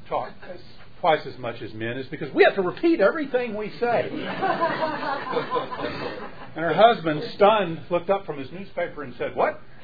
talk 0.08 0.32
as, 0.52 0.60
twice 1.00 1.26
as 1.26 1.38
much 1.38 1.62
as 1.62 1.74
men 1.74 1.98
is 1.98 2.08
because 2.08 2.34
we 2.34 2.44
have 2.44 2.56
to 2.56 2.62
repeat 2.62 3.00
everything 3.02 3.56
we 3.56 3.72
say. 3.80 4.10
And 6.56 6.64
her 6.64 6.76
husband, 6.76 7.24
stunned, 7.34 7.80
looked 7.90 8.12
up 8.12 8.28
from 8.28 8.38
his 8.38 8.52
newspaper 8.52 9.02
and 9.02 9.16
said, 9.18 9.36
What? 9.36 9.60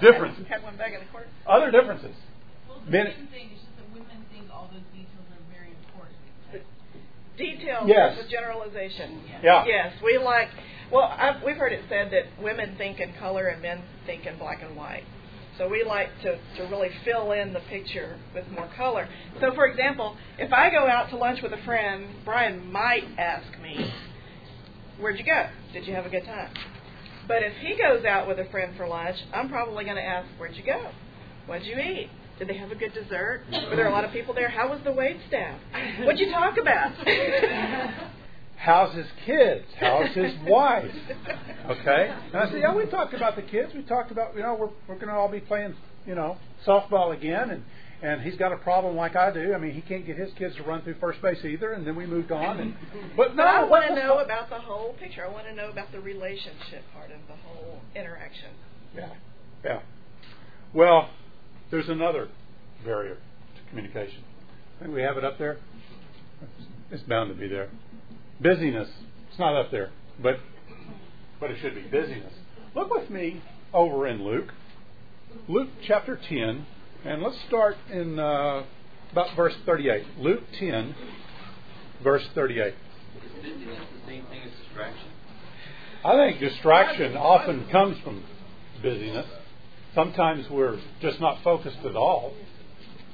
differences. 0.00 0.46
Had 0.46 0.62
one 0.62 0.76
back 0.76 0.92
in 0.94 1.00
the 1.00 1.06
court. 1.10 1.26
Other 1.46 1.72
differences. 1.72 2.14
Well, 2.68 2.78
the 2.84 2.90
Men- 2.92 3.06
same 3.10 3.26
thing. 3.26 3.50
It's 3.50 3.60
just 3.60 3.74
that 3.74 3.90
women 3.90 4.22
think 4.30 4.46
all 4.54 4.70
those 4.70 4.86
details 4.94 5.26
are 5.34 5.42
very 5.50 5.74
important. 5.82 6.14
Detail 7.38 7.84
Yes. 7.86 8.16
versus 8.16 8.30
generalization. 8.30 9.20
Yeah. 9.42 9.64
Yes, 9.66 9.92
we 10.04 10.18
like. 10.18 10.48
Well, 10.90 11.04
I've, 11.04 11.42
we've 11.42 11.56
heard 11.56 11.72
it 11.72 11.84
said 11.88 12.10
that 12.12 12.42
women 12.42 12.74
think 12.76 12.98
in 12.98 13.12
color 13.14 13.46
and 13.46 13.62
men 13.62 13.82
think 14.06 14.26
in 14.26 14.38
black 14.38 14.62
and 14.62 14.74
white. 14.76 15.04
So 15.58 15.68
we 15.68 15.84
like 15.84 16.08
to, 16.22 16.38
to 16.56 16.62
really 16.70 16.90
fill 17.04 17.32
in 17.32 17.52
the 17.52 17.60
picture 17.60 18.16
with 18.34 18.48
more 18.50 18.68
color. 18.76 19.08
So, 19.40 19.52
for 19.54 19.66
example, 19.66 20.16
if 20.38 20.52
I 20.52 20.70
go 20.70 20.86
out 20.86 21.10
to 21.10 21.16
lunch 21.16 21.42
with 21.42 21.52
a 21.52 21.62
friend, 21.64 22.06
Brian 22.24 22.70
might 22.72 23.04
ask 23.18 23.58
me, 23.60 23.92
Where'd 25.00 25.18
you 25.18 25.24
go? 25.24 25.48
Did 25.72 25.86
you 25.86 25.94
have 25.94 26.06
a 26.06 26.08
good 26.08 26.24
time? 26.24 26.50
But 27.28 27.42
if 27.42 27.52
he 27.56 27.76
goes 27.76 28.04
out 28.04 28.26
with 28.26 28.38
a 28.38 28.46
friend 28.50 28.74
for 28.76 28.88
lunch, 28.88 29.16
I'm 29.34 29.48
probably 29.48 29.84
going 29.84 29.96
to 29.96 30.02
ask, 30.02 30.28
Where'd 30.38 30.56
you 30.56 30.64
go? 30.64 30.90
What'd 31.46 31.66
you 31.66 31.76
eat? 31.78 32.10
Did 32.38 32.48
they 32.48 32.56
have 32.56 32.70
a 32.70 32.76
good 32.76 32.94
dessert? 32.94 33.42
Were 33.50 33.76
there 33.76 33.88
a 33.88 33.92
lot 33.92 34.04
of 34.04 34.12
people 34.12 34.32
there? 34.34 34.48
How 34.48 34.68
was 34.70 34.80
the 34.84 34.92
wait 34.92 35.16
staff? 35.28 35.58
What'd 36.04 36.20
you 36.20 36.30
talk 36.30 36.56
about? 36.56 36.92
How's 38.56 38.94
his 38.94 39.06
kids? 39.24 39.64
How's 39.78 40.14
his 40.14 40.32
wife? 40.46 40.90
Okay? 41.70 42.14
And 42.32 42.36
I 42.36 42.50
said, 42.50 42.60
Yeah, 42.60 42.74
we 42.74 42.86
talked 42.86 43.14
about 43.14 43.36
the 43.36 43.42
kids. 43.42 43.72
We 43.74 43.82
talked 43.82 44.10
about, 44.10 44.34
you 44.34 44.42
know, 44.42 44.54
we're, 44.54 44.70
we're 44.88 45.00
going 45.00 45.08
to 45.08 45.14
all 45.14 45.28
be 45.28 45.40
playing, 45.40 45.74
you 46.06 46.14
know, 46.14 46.36
softball 46.66 47.16
again. 47.16 47.50
And, 47.50 47.64
and 48.02 48.20
he's 48.20 48.36
got 48.36 48.52
a 48.52 48.56
problem 48.56 48.96
like 48.96 49.16
I 49.16 49.32
do. 49.32 49.54
I 49.54 49.58
mean, 49.58 49.72
he 49.72 49.80
can't 49.80 50.04
get 50.06 50.16
his 50.16 50.30
kids 50.38 50.56
to 50.56 50.64
run 50.64 50.82
through 50.82 50.96
first 51.00 51.22
base 51.22 51.44
either. 51.44 51.72
And 51.72 51.86
then 51.86 51.94
we 51.96 52.06
moved 52.06 52.32
on. 52.32 52.58
And, 52.58 52.74
but 53.16 53.30
no, 53.30 53.36
But 53.36 53.46
I 53.46 53.64
want 53.64 53.86
to 53.88 53.94
know 53.94 54.18
about 54.18 54.50
the 54.50 54.58
whole 54.58 54.94
picture. 55.00 55.24
I 55.24 55.30
want 55.30 55.46
to 55.46 55.54
know 55.54 55.70
about 55.70 55.92
the 55.92 56.00
relationship 56.00 56.82
part 56.94 57.10
of 57.10 57.18
the 57.28 57.36
whole 57.44 57.80
interaction. 57.94 58.50
Yeah, 58.94 59.12
yeah. 59.64 59.80
Well, 60.74 61.08
there's 61.70 61.88
another 61.88 62.28
barrier 62.84 63.14
to 63.16 63.68
communication. 63.70 64.22
I 64.78 64.84
think 64.84 64.94
we 64.94 65.02
have 65.02 65.16
it 65.16 65.24
up 65.24 65.38
there. 65.38 65.58
It's 66.90 67.02
bound 67.02 67.34
to 67.34 67.38
be 67.38 67.48
there. 67.48 67.68
Busyness. 68.40 68.88
It's 69.30 69.38
not 69.38 69.56
up 69.56 69.70
there, 69.70 69.90
but 70.22 70.36
but 71.40 71.50
it 71.50 71.58
should 71.60 71.74
be 71.74 71.82
busyness. 71.82 72.32
Look 72.74 72.90
with 72.90 73.10
me 73.10 73.42
over 73.72 74.06
in 74.06 74.24
Luke, 74.24 74.52
Luke 75.48 75.68
chapter 75.86 76.18
10, 76.28 76.66
and 77.04 77.22
let's 77.22 77.36
start 77.46 77.76
in 77.90 78.18
uh, 78.18 78.64
about 79.12 79.36
verse 79.36 79.54
38. 79.66 80.04
Luke 80.18 80.42
10, 80.58 80.94
verse 82.02 82.26
38. 82.34 82.66
Is 82.66 82.74
busyness 83.34 83.78
the 84.00 84.10
same 84.10 84.24
thing 84.26 84.40
as 84.44 84.50
distraction? 84.64 85.08
I 86.04 86.14
think 86.16 86.40
distraction 86.40 87.16
often 87.16 87.68
comes 87.70 87.98
from 88.02 88.24
busyness. 88.82 89.26
Sometimes 89.94 90.48
we're 90.50 90.78
just 91.00 91.20
not 91.20 91.42
focused 91.42 91.84
at 91.84 91.96
all 91.96 92.34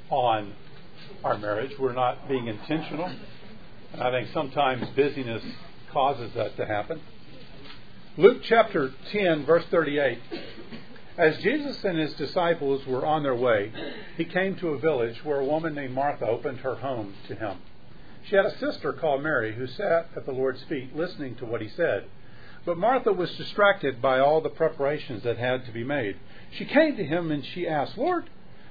on 0.09 0.53
our 1.23 1.37
marriage. 1.37 1.71
We're 1.79 1.93
not 1.93 2.27
being 2.27 2.47
intentional. 2.47 3.11
And 3.93 4.01
I 4.01 4.11
think 4.11 4.29
sometimes 4.33 4.87
busyness 4.89 5.43
causes 5.91 6.31
that 6.35 6.57
to 6.57 6.65
happen. 6.65 7.01
Luke 8.17 8.43
chapter 8.43 8.93
10, 9.11 9.45
verse 9.45 9.65
38. 9.71 10.19
As 11.17 11.37
Jesus 11.37 11.83
and 11.85 11.97
his 11.97 12.13
disciples 12.13 12.85
were 12.85 13.05
on 13.05 13.23
their 13.23 13.35
way, 13.35 13.71
he 14.17 14.25
came 14.25 14.55
to 14.57 14.69
a 14.69 14.77
village 14.77 15.23
where 15.23 15.39
a 15.39 15.45
woman 15.45 15.75
named 15.75 15.93
Martha 15.93 16.27
opened 16.27 16.59
her 16.59 16.75
home 16.75 17.13
to 17.29 17.35
him. 17.35 17.57
She 18.25 18.35
had 18.35 18.45
a 18.45 18.57
sister 18.57 18.91
called 18.91 19.23
Mary 19.23 19.55
who 19.55 19.67
sat 19.67 20.09
at 20.15 20.25
the 20.25 20.33
Lord's 20.33 20.63
feet 20.63 20.95
listening 20.95 21.35
to 21.35 21.45
what 21.45 21.61
he 21.61 21.69
said. 21.69 22.05
But 22.65 22.77
Martha 22.77 23.13
was 23.13 23.31
distracted 23.35 24.01
by 24.01 24.19
all 24.19 24.41
the 24.41 24.49
preparations 24.49 25.23
that 25.23 25.37
had 25.37 25.65
to 25.65 25.71
be 25.71 25.83
made. 25.83 26.17
She 26.57 26.65
came 26.65 26.97
to 26.97 27.05
him 27.05 27.31
and 27.31 27.45
she 27.45 27.67
asked, 27.67 27.97
Lord, 27.97 28.29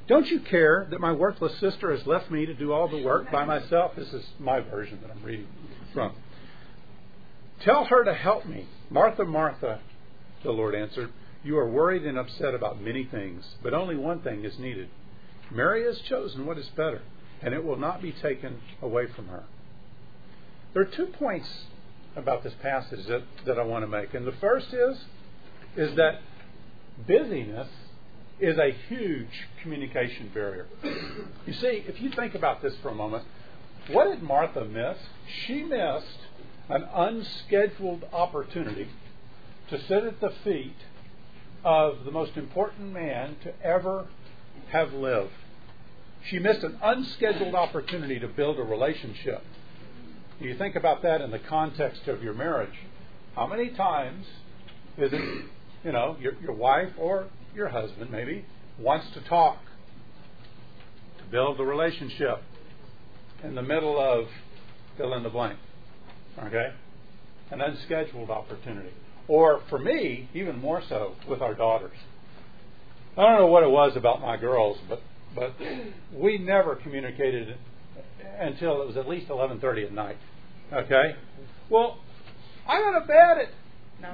don't 0.09 0.26
you 0.26 0.40
care 0.40 0.87
that 0.90 1.00
my 1.00 1.12
worthless 1.12 1.59
sister 1.61 1.90
has 1.96 2.07
left 2.07 2.30
me 2.30 2.44
to 2.44 2.54
do 2.54 2.72
all 2.72 2.88
the 2.88 3.02
work 3.02 3.30
by 3.30 3.44
myself? 3.44 3.92
This 3.96 4.12
is 4.12 4.24
my 4.38 4.61
version 4.61 4.98
that 5.02 5.11
I'm 5.11 5.22
reading 5.22 5.46
from. 5.92 6.12
Tell 7.61 7.85
her 7.85 8.04
to 8.04 8.14
help 8.14 8.46
me. 8.46 8.66
Martha, 8.90 9.24
Martha, 9.24 9.80
the 10.42 10.50
Lord 10.50 10.74
answered, 10.74 11.11
you 11.44 11.59
are 11.59 11.68
worried 11.68 12.04
and 12.04 12.18
upset 12.18 12.54
about 12.54 12.80
many 12.80 13.04
things, 13.04 13.44
but 13.62 13.74
only 13.74 13.96
one 13.96 14.20
thing 14.20 14.44
is 14.44 14.59
needed. 14.59 14.88
Mary 15.50 15.85
has 15.85 16.00
chosen 16.00 16.46
what 16.46 16.59
is 16.59 16.68
better, 16.70 17.02
and 17.42 17.54
it 17.54 17.62
will 17.62 17.76
not 17.76 18.02
be 18.02 18.12
taken 18.12 18.61
away 18.83 19.07
from 19.07 19.28
her. 19.28 19.44
There 20.72 20.83
are 20.83 20.87
two 20.87 21.07
points 21.07 21.66
about 22.16 22.42
this 22.42 22.55
passage 22.62 23.07
that, 23.07 23.22
that 23.46 23.59
I 23.59 23.64
want 23.64 23.83
to 23.83 23.88
make. 23.88 24.14
And 24.14 24.27
the 24.27 24.35
first 24.40 24.72
is 24.72 24.98
is 25.77 25.96
that 25.96 26.20
busyness 27.07 27.68
is 28.38 28.59
a 28.59 28.70
huge 28.88 29.48
communication 29.62 30.31
barrier. 30.33 30.66
You 31.46 31.53
see, 31.53 31.85
if 31.87 32.00
you 32.00 32.11
think 32.11 32.35
about 32.35 32.62
this 32.62 32.74
for 32.83 32.90
a 32.90 32.94
moment, 32.94 33.24
what 33.90 34.09
did 34.09 34.22
Martha 34.22 34.64
miss? 34.64 34.96
She 35.46 35.62
missed 35.62 36.18
an 36.68 36.85
unscheduled 36.94 38.05
opportunity 38.12 38.88
to 39.70 39.81
sit 39.87 40.05
at 40.05 40.20
the 40.20 40.33
feet 40.42 40.77
of 41.64 42.05
the 42.05 42.11
most 42.11 42.37
important 42.37 42.92
man 42.92 43.37
to 43.42 43.53
ever 43.62 44.07
have 44.70 44.92
lived. 44.92 45.31
She 46.29 46.38
missed 46.38 46.62
an 46.62 46.79
unscheduled 46.83 47.55
opportunity 47.55 48.18
to 48.18 48.29
build 48.29 48.59
a 48.59 48.62
relationship. 48.62 49.42
You 50.44 50.59
think 50.59 50.76
about 50.76 51.00
that 51.02 51.22
in 51.22 51.30
the 51.30 51.38
context 51.38 52.07
of 52.07 52.22
your 52.22 52.35
marriage. 52.35 52.74
How 53.35 53.46
many 53.46 53.70
times 53.70 54.26
is 54.98 55.11
it, 55.11 55.44
you 55.83 55.90
know, 55.90 56.18
your, 56.20 56.35
your 56.35 56.52
wife 56.52 56.90
or 56.98 57.28
your 57.54 57.70
husband 57.70 58.11
maybe 58.11 58.44
wants 58.78 59.07
to 59.14 59.26
talk, 59.26 59.57
to 61.16 61.24
build 61.30 61.59
the 61.59 61.64
relationship 61.64 62.42
in 63.42 63.54
the 63.54 63.62
middle 63.62 63.98
of 63.98 64.26
fill 64.98 65.14
in 65.14 65.22
the 65.22 65.30
blank. 65.30 65.59
Okay? 66.38 66.74
An 67.50 67.62
unscheduled 67.62 68.28
opportunity. 68.28 68.92
Or 69.26 69.62
for 69.70 69.78
me, 69.78 70.28
even 70.35 70.59
more 70.59 70.83
so, 70.87 71.14
with 71.26 71.40
our 71.40 71.54
daughters. 71.54 71.96
I 73.16 73.22
don't 73.22 73.40
know 73.40 73.46
what 73.46 73.62
it 73.62 73.70
was 73.70 73.96
about 73.96 74.20
my 74.20 74.37
girls, 74.37 74.76
but 74.90 75.00
but 75.35 75.54
we 76.12 76.37
never 76.37 76.76
communicated 76.76 77.57
until 78.38 78.83
it 78.83 78.87
was 78.87 78.96
at 78.98 79.09
least 79.09 79.28
11:30 79.28 79.87
at 79.87 79.92
night. 79.92 80.18
Okay? 80.74 81.16
Well, 81.70 81.98
I 82.68 82.80
got 82.80 82.98
to 83.00 83.06
bed 83.06 83.38
at 83.38 83.48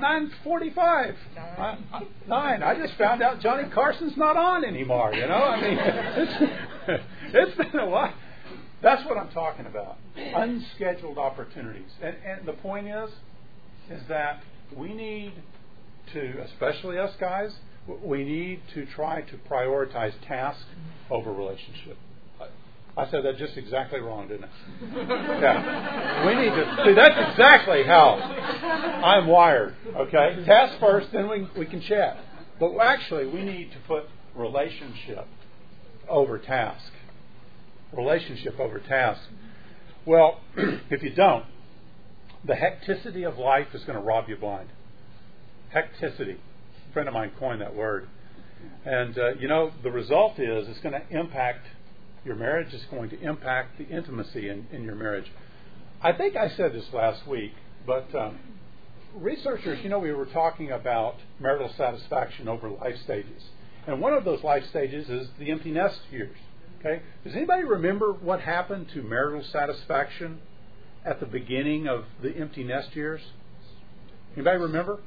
9:45. 0.01 1.15
Nine. 1.35 1.47
I- 1.59 1.79
I- 1.97 2.07
Nine. 2.29 2.63
I 2.63 2.75
just 2.75 2.95
found 2.95 3.23
out 3.23 3.41
Johnny 3.41 3.69
Carson's 3.71 4.17
not 4.17 4.37
on 4.37 4.65
anymore. 4.65 5.13
You 5.15 5.27
know, 5.27 5.35
I 5.35 5.61
mean, 5.61 5.79
it's, 5.81 7.03
it's 7.33 7.57
been 7.57 7.81
a 7.81 7.87
while. 7.89 8.15
That's 8.83 9.05
what 9.07 9.19
I'm 9.19 9.31
talking 9.31 9.67
about. 9.67 9.97
Unscheduled 10.17 11.19
opportunities, 11.19 11.91
and 12.03 12.17
and 12.25 12.47
the 12.47 12.53
point 12.55 12.89
is, 12.89 13.11
is 13.91 14.03
that 14.09 14.43
we 14.77 14.95
need 14.95 15.33
to, 16.13 16.43
especially 16.45 16.99
us 16.99 17.13
guys, 17.21 17.51
we 18.03 18.25
need 18.25 18.61
to 18.75 18.87
try 18.87 19.23
to 19.23 19.37
prioritize 19.51 20.13
task 20.27 20.61
over 21.11 21.33
relationship. 21.33 21.97
I- 23.07 23.11
said 23.11 23.25
that 23.25 23.37
just 23.39 23.57
exactly 23.57 24.01
wrong, 24.01 24.29
didn't 24.29 24.45
I? 24.45 24.51
Yeah. 25.41 26.27
We 26.27 26.35
need 26.35 26.51
to 26.51 26.85
see. 26.85 26.95
That's 26.95 27.31
exactly 27.31 27.85
how 27.85 28.15
I'm 28.15 29.27
wired. 29.27 29.75
Okay, 29.97 30.43
task 30.45 30.79
first, 30.81 31.13
then 31.13 31.29
we 31.29 31.49
we 31.57 31.67
can 31.67 31.81
chat. 31.81 32.19
But 32.59 32.77
actually, 32.79 33.27
we 33.27 33.43
need 33.43 33.73
to 33.73 33.79
put 33.87 34.05
relationship 34.35 35.27
over 36.09 36.39
task. 36.39 36.93
Relationship 37.93 38.61
over 38.61 38.79
task. 38.79 39.23
Well, 40.05 40.41
if 40.91 41.03
you 41.03 41.11
don't, 41.11 41.45
the 42.45 42.55
hecticity 42.55 43.27
of 43.27 43.39
life 43.39 43.69
is 43.75 43.85
going 43.85 43.99
to 43.99 44.05
rob 44.05 44.29
you 44.29 44.37
blind. 44.37 44.69
Hecticity. 45.75 46.37
A 46.89 46.93
friend 46.93 47.09
of 47.09 47.15
mine 47.15 47.33
coined 47.39 47.61
that 47.61 47.75
word. 47.75 48.09
And, 48.85 49.19
uh, 49.19 49.35
you 49.39 49.49
know, 49.49 49.73
the 49.83 49.91
result 49.91 50.39
is 50.39 50.69
it's 50.69 50.81
going 50.81 50.95
to 50.95 51.03
impact 51.11 51.67
your 52.25 52.37
marriage, 52.37 52.73
it's 52.73 52.85
going 52.87 53.11
to 53.11 53.21
impact 53.21 53.79
the 53.79 53.87
intimacy 53.89 54.49
in, 54.49 54.67
in 54.73 54.83
your 54.83 54.95
marriage. 54.95 55.31
I 56.03 56.13
think 56.13 56.37
I 56.37 56.49
said 56.51 56.73
this 56.73 56.87
last 56.93 57.27
week, 57.27 57.53
but 57.87 58.15
um, 58.15 58.39
researchers, 59.15 59.81
you 59.83 59.89
know, 59.89 59.99
we 59.99 60.13
were 60.13 60.27
talking 60.27 60.71
about 60.71 61.17
marital 61.39 61.73
satisfaction 61.77 62.49
over 62.49 62.69
life 62.69 62.97
stages. 63.05 63.43
And 63.87 64.01
one 64.01 64.13
of 64.13 64.25
those 64.25 64.43
life 64.43 64.65
stages 64.69 65.09
is 65.09 65.29
the 65.39 65.51
empty 65.51 65.71
nest 65.71 66.01
years. 66.11 66.37
Okay? 66.81 67.03
Does 67.25 67.35
anybody 67.35 67.65
remember 67.65 68.13
what 68.13 68.41
happened 68.41 68.89
to 68.95 69.03
marital 69.03 69.43
satisfaction 69.43 70.41
at 71.05 71.21
the 71.21 71.27
beginning 71.27 71.87
of 71.89 72.05
the 72.23 72.31
empty 72.37 72.65
nest 72.65 72.95
years? 72.95 73.21
Anybody 74.35 74.59
remember? 74.59 75.01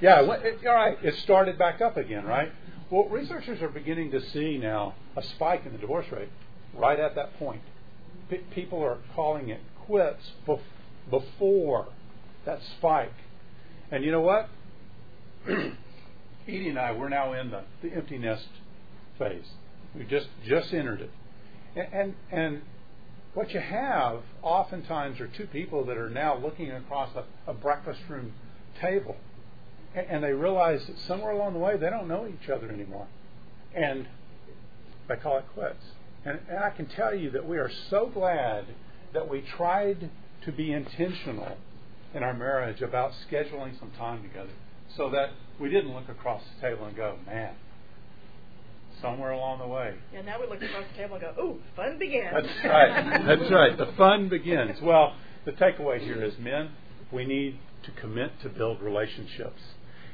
Yeah, 0.00 0.20
it- 0.20 0.66
all 0.66 0.74
right. 0.74 0.98
It 1.02 1.14
started 1.22 1.58
back 1.58 1.80
up 1.80 1.96
again, 1.96 2.24
right? 2.24 2.52
Well, 2.90 3.08
researchers 3.08 3.60
are 3.62 3.68
beginning 3.68 4.10
to 4.12 4.20
see 4.30 4.58
now 4.58 4.94
a 5.16 5.22
spike 5.22 5.64
in 5.64 5.72
the 5.72 5.78
divorce 5.78 6.06
rate 6.12 6.28
right 6.74 7.00
at 7.00 7.14
that 7.14 7.38
point. 7.38 7.62
P- 8.28 8.38
people 8.54 8.82
are 8.82 8.98
calling 9.14 9.48
it 9.48 9.60
quits 9.86 10.32
bef- 10.46 10.60
before 11.10 11.88
that 12.44 12.60
spike. 12.76 13.14
And 13.90 14.04
you 14.04 14.10
know 14.10 14.20
what? 14.20 14.48
Edie 16.48 16.68
and 16.68 16.78
I, 16.78 16.92
we're 16.92 17.08
now 17.08 17.32
in 17.32 17.50
the, 17.50 17.62
the 17.82 17.92
empty 17.92 18.18
nest 18.18 18.48
phase. 19.18 19.46
We 19.94 20.04
just 20.04 20.28
just 20.44 20.72
entered 20.74 21.00
it, 21.00 21.10
and, 21.74 21.88
and 21.92 22.14
and 22.30 22.62
what 23.34 23.52
you 23.52 23.60
have 23.60 24.22
oftentimes 24.42 25.20
are 25.20 25.26
two 25.26 25.46
people 25.46 25.84
that 25.86 25.96
are 25.96 26.10
now 26.10 26.36
looking 26.36 26.70
across 26.70 27.10
a, 27.16 27.24
a 27.50 27.54
breakfast 27.54 28.00
room 28.08 28.32
table, 28.80 29.16
and, 29.94 30.06
and 30.08 30.24
they 30.24 30.32
realize 30.32 30.86
that 30.86 30.98
somewhere 31.00 31.32
along 31.32 31.54
the 31.54 31.58
way 31.58 31.76
they 31.76 31.90
don't 31.90 32.08
know 32.08 32.26
each 32.28 32.48
other 32.50 32.70
anymore, 32.70 33.06
and 33.74 34.06
they 35.08 35.16
call 35.16 35.38
it 35.38 35.44
quits. 35.54 35.84
And, 36.24 36.40
and 36.48 36.58
I 36.58 36.70
can 36.70 36.86
tell 36.86 37.14
you 37.14 37.30
that 37.30 37.46
we 37.46 37.58
are 37.58 37.70
so 37.90 38.10
glad 38.12 38.66
that 39.14 39.28
we 39.28 39.42
tried 39.56 40.10
to 40.44 40.52
be 40.52 40.72
intentional 40.72 41.56
in 42.14 42.22
our 42.22 42.34
marriage 42.34 42.82
about 42.82 43.12
scheduling 43.30 43.78
some 43.78 43.90
time 43.92 44.22
together 44.22 44.50
so 44.96 45.10
that 45.10 45.30
we 45.60 45.68
didn't 45.68 45.94
look 45.94 46.08
across 46.08 46.42
the 46.54 46.68
table 46.68 46.86
and 46.86 46.96
go, 46.96 47.16
man, 47.26 47.54
somewhere 49.00 49.32
along 49.32 49.58
the 49.58 49.66
way. 49.66 49.94
Yeah, 50.12 50.22
now 50.22 50.40
we 50.40 50.46
look 50.46 50.62
across 50.62 50.84
the 50.92 50.98
table 50.98 51.16
and 51.16 51.36
go, 51.36 51.42
ooh, 51.42 51.60
fun 51.74 51.98
begins. 51.98 52.28
That's 52.32 52.64
right. 52.64 53.26
That's 53.26 53.50
right. 53.50 53.76
The 53.76 53.92
fun 53.96 54.28
begins. 54.28 54.80
Well, 54.80 55.14
the 55.44 55.52
takeaway 55.52 56.00
here 56.00 56.22
is 56.24 56.34
men, 56.38 56.70
we 57.12 57.24
need 57.24 57.58
to 57.84 57.90
commit 57.92 58.32
to 58.42 58.48
build 58.48 58.80
relationships. 58.80 59.60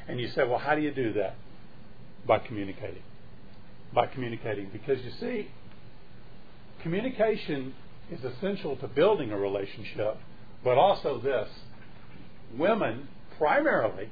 And 0.07 0.21
you 0.21 0.29
say, 0.29 0.45
well, 0.45 0.59
how 0.59 0.75
do 0.75 0.83
you 0.83 0.93
do 0.93 1.13
that? 1.15 1.37
By 2.27 2.39
communicating. 2.39 3.03
By 3.95 4.07
communicating. 4.07 4.71
Because 4.73 5.03
you 5.03 5.11
see, 5.21 5.49
communication 6.83 7.75
is 8.11 8.25
essential 8.25 8.77
to 8.77 8.89
building 8.89 9.33
a 9.33 9.37
relationship, 9.37 10.19
but 10.65 10.79
also 10.79 11.21
this 11.21 11.49
women 12.57 13.09
primarily, 13.39 14.09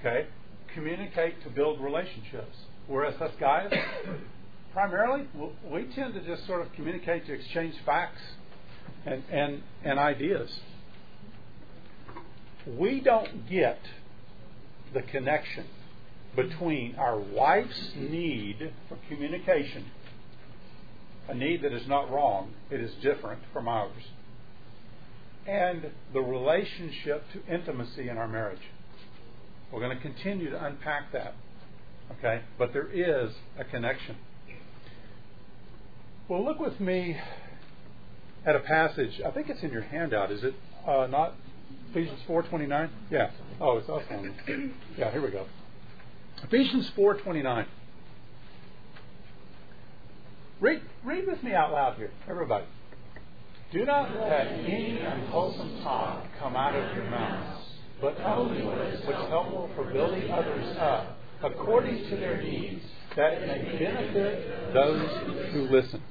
okay, 0.00 0.26
communicate 0.74 1.42
to 1.42 1.50
build 1.50 1.80
relationships. 1.80 2.56
Whereas 2.86 3.20
us 3.20 3.32
guys, 3.40 3.72
primarily, 4.72 5.26
we 5.70 5.84
tend 5.94 6.14
to 6.14 6.20
just 6.20 6.46
sort 6.46 6.62
of 6.62 6.72
communicate 6.72 7.26
to 7.26 7.32
exchange 7.32 7.74
facts 7.84 8.20
and, 9.06 9.22
and, 9.30 9.62
and 9.82 9.98
ideas. 9.98 10.50
We 12.66 13.00
don't 13.00 13.48
get 13.48 13.78
the 14.92 15.02
connection 15.02 15.66
between 16.36 16.96
our 16.96 17.18
wife's 17.18 17.92
need 17.96 18.72
for 18.88 18.98
communication, 19.08 19.86
a 21.28 21.34
need 21.34 21.62
that 21.62 21.72
is 21.72 21.86
not 21.86 22.10
wrong, 22.10 22.52
it 22.70 22.80
is 22.80 22.92
different 23.02 23.40
from 23.52 23.68
ours, 23.68 24.02
and 25.46 25.90
the 26.12 26.20
relationship 26.20 27.24
to 27.32 27.52
intimacy 27.52 28.08
in 28.08 28.16
our 28.16 28.28
marriage. 28.28 28.62
We're 29.72 29.80
going 29.80 29.96
to 29.96 30.02
continue 30.02 30.50
to 30.50 30.64
unpack 30.64 31.12
that. 31.12 31.34
Okay? 32.18 32.42
But 32.58 32.72
there 32.72 32.88
is 32.90 33.32
a 33.58 33.64
connection. 33.64 34.16
Well, 36.28 36.44
look 36.44 36.58
with 36.58 36.80
me 36.80 37.16
at 38.46 38.56
a 38.56 38.60
passage. 38.60 39.20
I 39.24 39.30
think 39.30 39.48
it's 39.48 39.62
in 39.62 39.70
your 39.70 39.82
handout. 39.82 40.30
Is 40.30 40.44
it 40.44 40.54
uh, 40.86 41.06
not 41.06 41.34
Ephesians 41.90 42.20
4:29? 42.28 42.90
Yeah. 43.10 43.30
Oh, 43.60 43.78
it's 43.78 43.88
also 43.88 44.06
on. 44.10 44.74
Yeah, 44.96 45.10
here 45.10 45.22
we 45.22 45.30
go. 45.30 45.46
Ephesians 46.44 46.90
4:29. 46.96 47.66
Read, 50.60 50.82
read 51.02 51.26
with 51.26 51.42
me 51.42 51.52
out 51.52 51.72
loud 51.72 51.96
here, 51.96 52.10
everybody. 52.28 52.66
Do 53.72 53.84
not 53.84 54.14
let 54.14 54.46
any 54.46 54.98
unwholesome 54.98 55.82
talk 55.82 56.24
come 56.38 56.54
out 56.54 56.76
of 56.76 56.94
your 56.94 57.06
mouths, 57.06 57.66
but 58.00 58.20
only 58.20 58.62
what 58.64 58.78
is 58.78 59.02
helpful 59.04 59.70
for 59.74 59.84
building 59.92 60.30
others 60.30 60.76
up 60.76 61.18
according 61.42 62.08
to 62.08 62.16
their 62.16 62.40
needs, 62.40 62.84
that 63.16 63.32
it 63.32 63.46
may 63.46 63.78
benefit 63.78 64.72
those 64.72 65.52
who 65.52 65.62
listen. 65.62 66.02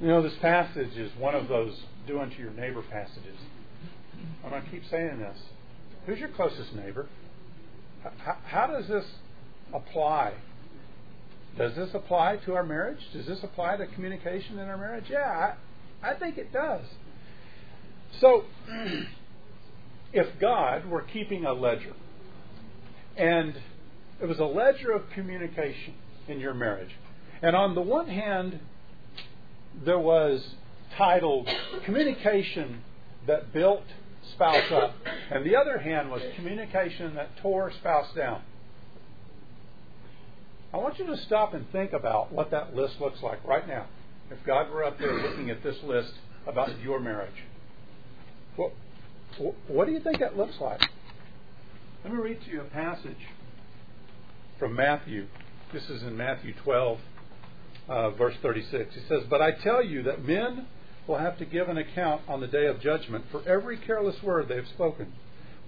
You 0.00 0.08
know, 0.08 0.22
this 0.22 0.36
passage 0.40 0.96
is 0.96 1.10
one 1.16 1.34
of 1.34 1.48
those 1.48 1.80
do 2.06 2.18
unto 2.18 2.36
your 2.42 2.52
neighbor 2.52 2.82
passages. 2.82 3.36
I'm 4.42 4.50
going 4.50 4.64
to 4.64 4.70
keep 4.70 4.84
saying 4.90 5.18
this. 5.18 5.38
Who's 6.06 6.18
your 6.18 6.30
closest 6.30 6.74
neighbor? 6.74 7.08
How, 8.44 8.66
does 8.66 8.88
this 8.88 9.04
apply? 9.72 10.34
Does 11.56 11.74
this 11.74 11.90
apply 11.94 12.36
to 12.46 12.54
our 12.54 12.62
marriage? 12.62 13.00
Does 13.12 13.26
this 13.26 13.42
apply 13.42 13.76
to 13.78 13.86
communication 13.86 14.58
in 14.58 14.68
our 14.68 14.76
marriage? 14.76 15.06
Yeah, 15.10 15.54
I, 16.02 16.10
I 16.10 16.14
think 16.14 16.38
it 16.38 16.52
does. 16.52 16.82
So, 18.20 18.44
if 20.12 20.38
God 20.40 20.86
were 20.86 21.02
keeping 21.02 21.44
a 21.44 21.52
ledger, 21.52 21.94
and 23.16 23.54
it 24.20 24.26
was 24.26 24.38
a 24.38 24.44
ledger 24.44 24.92
of 24.92 25.10
communication 25.10 25.94
in 26.28 26.38
your 26.40 26.54
marriage, 26.54 26.94
and 27.42 27.56
on 27.56 27.74
the 27.74 27.80
one 27.80 28.08
hand, 28.08 28.60
there 29.84 29.98
was 29.98 30.54
titled 30.96 31.48
Communication 31.84 32.82
That 33.26 33.52
Built 33.52 33.84
Spouse 34.32 34.70
Up, 34.72 34.94
and 35.30 35.44
the 35.44 35.56
other 35.56 35.78
hand 35.78 36.10
was 36.10 36.22
Communication 36.36 37.14
That 37.14 37.36
Tore 37.38 37.72
Spouse 37.72 38.08
Down. 38.14 38.42
I 40.72 40.76
want 40.76 40.98
you 40.98 41.06
to 41.06 41.16
stop 41.16 41.54
and 41.54 41.70
think 41.72 41.92
about 41.92 42.32
what 42.32 42.50
that 42.50 42.76
list 42.76 43.00
looks 43.00 43.22
like 43.22 43.42
right 43.46 43.66
now. 43.66 43.86
If 44.30 44.38
God 44.44 44.70
were 44.70 44.84
up 44.84 44.98
there 44.98 45.14
looking 45.14 45.48
at 45.50 45.62
this 45.62 45.76
list 45.82 46.12
about 46.46 46.78
your 46.80 47.00
marriage, 47.00 47.44
what, 48.56 48.72
what 49.66 49.86
do 49.86 49.92
you 49.92 50.00
think 50.00 50.18
that 50.18 50.36
looks 50.36 50.56
like? 50.60 50.82
Let 52.04 52.12
me 52.12 52.20
read 52.20 52.42
to 52.44 52.50
you 52.50 52.60
a 52.60 52.64
passage 52.64 53.26
from 54.58 54.74
Matthew. 54.74 55.26
This 55.72 55.88
is 55.88 56.02
in 56.02 56.16
Matthew 56.16 56.54
12, 56.64 56.98
uh, 57.88 58.10
verse 58.10 58.34
36. 58.42 58.94
He 58.94 59.00
says, 59.08 59.22
But 59.28 59.40
I 59.40 59.52
tell 59.52 59.82
you 59.82 60.02
that 60.02 60.24
men 60.24 60.66
will 61.08 61.18
have 61.18 61.38
to 61.38 61.46
give 61.46 61.68
an 61.68 61.78
account 61.78 62.20
on 62.28 62.40
the 62.40 62.46
day 62.46 62.66
of 62.66 62.80
judgment 62.80 63.24
for 63.32 63.42
every 63.48 63.78
careless 63.78 64.22
word 64.22 64.46
they 64.48 64.56
have 64.56 64.68
spoken. 64.68 65.12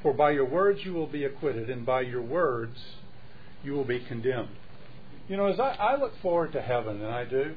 For 0.03 0.13
by 0.13 0.31
your 0.31 0.45
words 0.45 0.81
you 0.85 0.93
will 0.93 1.07
be 1.07 1.25
acquitted, 1.25 1.71
and 1.71 1.85
by 1.85 2.03
your 2.03 2.23
words 2.23 2.77
you 3.65 3.73
will 3.73 3.85
be 3.85 4.01
condemned. 4.01 4.51
You 5.29 5.37
know, 5.37 5.47
as 5.47 5.59
I, 5.59 5.71
I 5.73 5.97
look 5.97 6.13
forward 6.21 6.53
to 6.53 6.61
heaven, 6.61 7.03
and 7.03 7.13
I 7.13 7.25
do, 7.25 7.55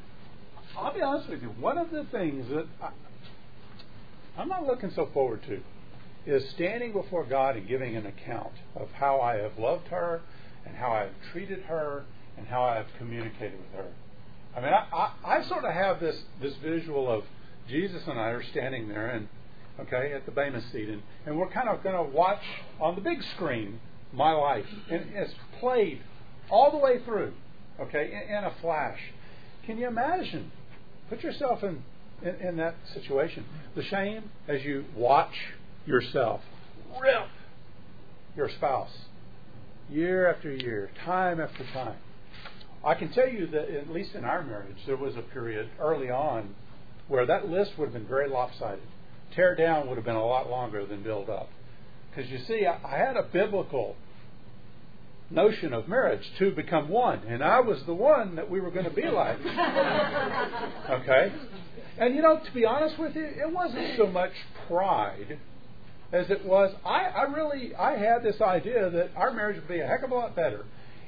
I'll 0.78 0.94
be 0.94 1.02
honest 1.02 1.30
with 1.30 1.42
you, 1.42 1.50
one 1.50 1.78
of 1.78 1.92
the 1.92 2.06
things 2.06 2.50
that 2.50 2.66
I, 2.82 2.90
I'm 4.38 4.48
not 4.48 4.66
looking 4.66 4.92
so 4.96 5.10
forward 5.14 5.42
to 5.48 5.60
is 6.26 6.50
standing 6.52 6.94
before 6.94 7.26
God 7.26 7.58
and 7.58 7.68
giving 7.68 7.96
an 7.96 8.06
account 8.06 8.54
of 8.76 8.90
how 8.94 9.20
I 9.20 9.36
have 9.36 9.58
loved 9.60 9.90
her 9.90 10.22
and 10.66 10.76
how 10.76 10.92
I 10.92 11.02
have 11.02 11.14
treated 11.32 11.64
her 11.64 12.06
and 12.38 12.48
how 12.48 12.64
I 12.64 12.78
have 12.78 12.88
communicated 12.98 13.60
with 13.60 13.86
her. 13.86 13.92
I 14.56 14.62
mean, 14.62 14.74
I, 14.74 14.88
I, 15.26 15.38
I 15.40 15.44
sort 15.44 15.66
of 15.66 15.74
have 15.74 16.00
this, 16.00 16.16
this 16.42 16.54
visual 16.64 17.12
of 17.12 17.24
Jesus 17.68 18.02
and 18.08 18.20
I 18.20 18.30
are 18.30 18.44
standing 18.44 18.88
there 18.88 19.08
and 19.08 19.28
okay 19.80 20.14
at 20.14 20.26
the 20.26 20.32
Bema 20.32 20.62
seat, 20.72 20.90
and, 20.90 21.02
and 21.26 21.38
we're 21.38 21.50
kind 21.50 21.70
of 21.70 21.84
going 21.84 21.96
to 21.96 22.16
watch 22.16 22.42
on 22.80 22.96
the 22.96 23.02
big 23.02 23.20
screen 23.36 23.80
my 24.12 24.32
life, 24.32 24.66
and 24.92 25.06
it's 25.14 25.34
played 25.60 26.02
all 26.50 26.72
the 26.72 26.78
way 26.78 27.04
through, 27.04 27.34
okay, 27.80 28.12
in, 28.12 28.36
in 28.36 28.44
a 28.44 28.54
flash. 28.62 29.00
Can 29.66 29.78
you 29.78 29.88
imagine? 29.88 30.52
Put 31.10 31.24
yourself 31.24 31.64
in, 31.64 31.84
in, 32.22 32.36
in 32.36 32.58
that 32.58 32.76
situation. 32.94 33.46
The 33.76 33.84
shame 33.84 34.30
as 34.48 34.64
you 34.64 34.86
watch 34.96 35.34
yourself 35.86 36.42
rip 37.02 37.28
your 38.36 38.50
spouse 38.50 38.92
year 39.90 40.32
after 40.32 40.52
year, 40.52 40.92
time 41.06 41.40
after 41.40 41.64
time. 41.74 41.98
I 42.86 42.96
can 42.96 43.12
tell 43.14 43.28
you 43.28 43.48
that, 43.48 43.70
at 43.70 43.90
least 43.90 44.14
in 44.14 44.26
our 44.26 44.44
marriage, 44.44 44.78
there 44.86 44.98
was 44.98 45.16
a 45.16 45.22
period 45.22 45.70
early 45.80 46.10
on 46.10 46.56
where 47.08 47.26
that 47.26 47.50
list 47.50 47.72
would 47.78 47.86
have 47.86 47.94
been 47.94 48.08
very 48.08 48.30
lopsided. 48.30 48.84
Tear 49.36 49.56
down 49.56 49.88
would 49.88 49.96
have 49.96 50.06
been 50.06 50.16
a 50.16 50.26
lot 50.26 50.50
longer 50.50 50.86
than 50.86 51.04
build 51.04 51.30
up. 51.30 51.50
Because 52.10 52.30
you 52.30 52.40
see, 52.48 52.66
I, 52.68 52.98
had 52.98 53.18
a 53.18 53.24
biblical 53.24 53.96
notion 55.30 55.74
of 55.74 55.88
marriage, 55.88 56.32
two 56.38 56.52
become 56.52 56.90
one, 56.90 57.20
and 57.28 57.44
I 57.44 57.60
was 57.60 57.82
the 57.86 57.94
one 57.94 58.36
that 58.36 58.50
we 58.50 58.60
were 58.60 58.70
going 58.70 58.86
to 58.86 58.92
be 58.92 59.08
like. 59.08 59.40
okay? 60.90 61.34
And 61.98 62.16
you 62.16 62.22
know, 62.22 62.40
to 62.40 62.52
be 62.54 62.66
honest 62.66 63.00
with 63.00 63.16
you, 63.16 63.24
it 63.24 63.52
wasn't 63.52 63.98
so 63.98 64.06
much 64.08 64.32
pride 64.68 65.40
as 66.14 66.30
it 66.30 66.46
was 66.46 66.74
I, 66.86 67.06
I 67.06 67.24
really 67.24 67.76
I 67.76 67.98
had 67.98 68.24
this 68.24 68.40
idea 68.40 68.90
that 68.90 69.10
our 69.18 69.34
marriage 69.34 69.58
would 69.58 69.68
be 69.68 69.80
a 69.80 69.88
heck 69.88 70.04
of 70.04 70.12
a 70.12 70.16
lot 70.16 70.36
better 70.36 70.64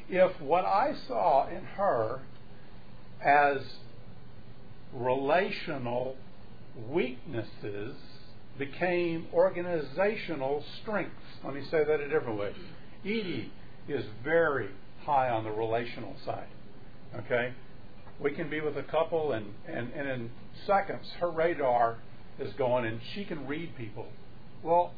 if 0.09 0.41
what 0.41 0.65
I 0.65 0.93
saw 1.07 1.47
in 1.47 1.63
her 1.63 2.21
as 3.23 3.57
relational 4.95 6.15
weaknesses 6.89 7.95
became 8.57 9.27
organizational 9.33 10.63
strengths. 10.81 11.11
Let 11.43 11.53
me 11.53 11.63
say 11.69 11.83
that 11.83 11.99
a 11.99 12.09
different 12.09 12.39
way. 12.39 12.53
Edie 13.03 13.51
is 13.87 14.05
very 14.23 14.69
high 15.03 15.29
on 15.29 15.43
the 15.43 15.51
relational 15.51 16.15
side. 16.25 16.47
Okay? 17.15 17.53
We 18.19 18.31
can 18.31 18.49
be 18.49 18.61
with 18.61 18.77
a 18.77 18.83
couple, 18.83 19.33
and, 19.33 19.53
and, 19.67 19.91
and 19.91 20.09
in 20.09 20.31
seconds, 20.65 21.05
her 21.19 21.29
radar 21.29 21.97
is 22.39 22.53
going, 22.53 22.85
and 22.85 22.99
she 23.13 23.25
can 23.25 23.45
read 23.45 23.75
people. 23.75 24.07
Well, 24.63 24.93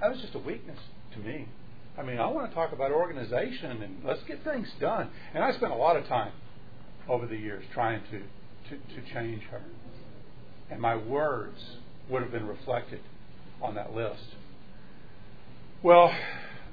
that 0.00 0.10
was 0.10 0.20
just 0.20 0.34
a 0.34 0.38
weakness 0.38 0.78
to 1.14 1.18
me. 1.20 1.48
I 1.96 2.02
mean, 2.02 2.18
I 2.18 2.26
want 2.26 2.48
to 2.48 2.54
talk 2.54 2.72
about 2.72 2.90
organization 2.90 3.82
and 3.82 4.04
let's 4.04 4.22
get 4.24 4.42
things 4.42 4.68
done. 4.80 5.10
And 5.32 5.44
I 5.44 5.52
spent 5.52 5.72
a 5.72 5.76
lot 5.76 5.96
of 5.96 6.06
time 6.06 6.32
over 7.08 7.26
the 7.26 7.36
years 7.36 7.64
trying 7.72 8.02
to, 8.10 8.22
to, 8.70 9.12
change 9.12 9.42
her. 9.44 9.62
And 10.70 10.80
my 10.80 10.96
words 10.96 11.76
would 12.08 12.22
have 12.22 12.32
been 12.32 12.46
reflected 12.46 13.00
on 13.62 13.74
that 13.74 13.94
list. 13.94 14.24
Well, 15.82 16.14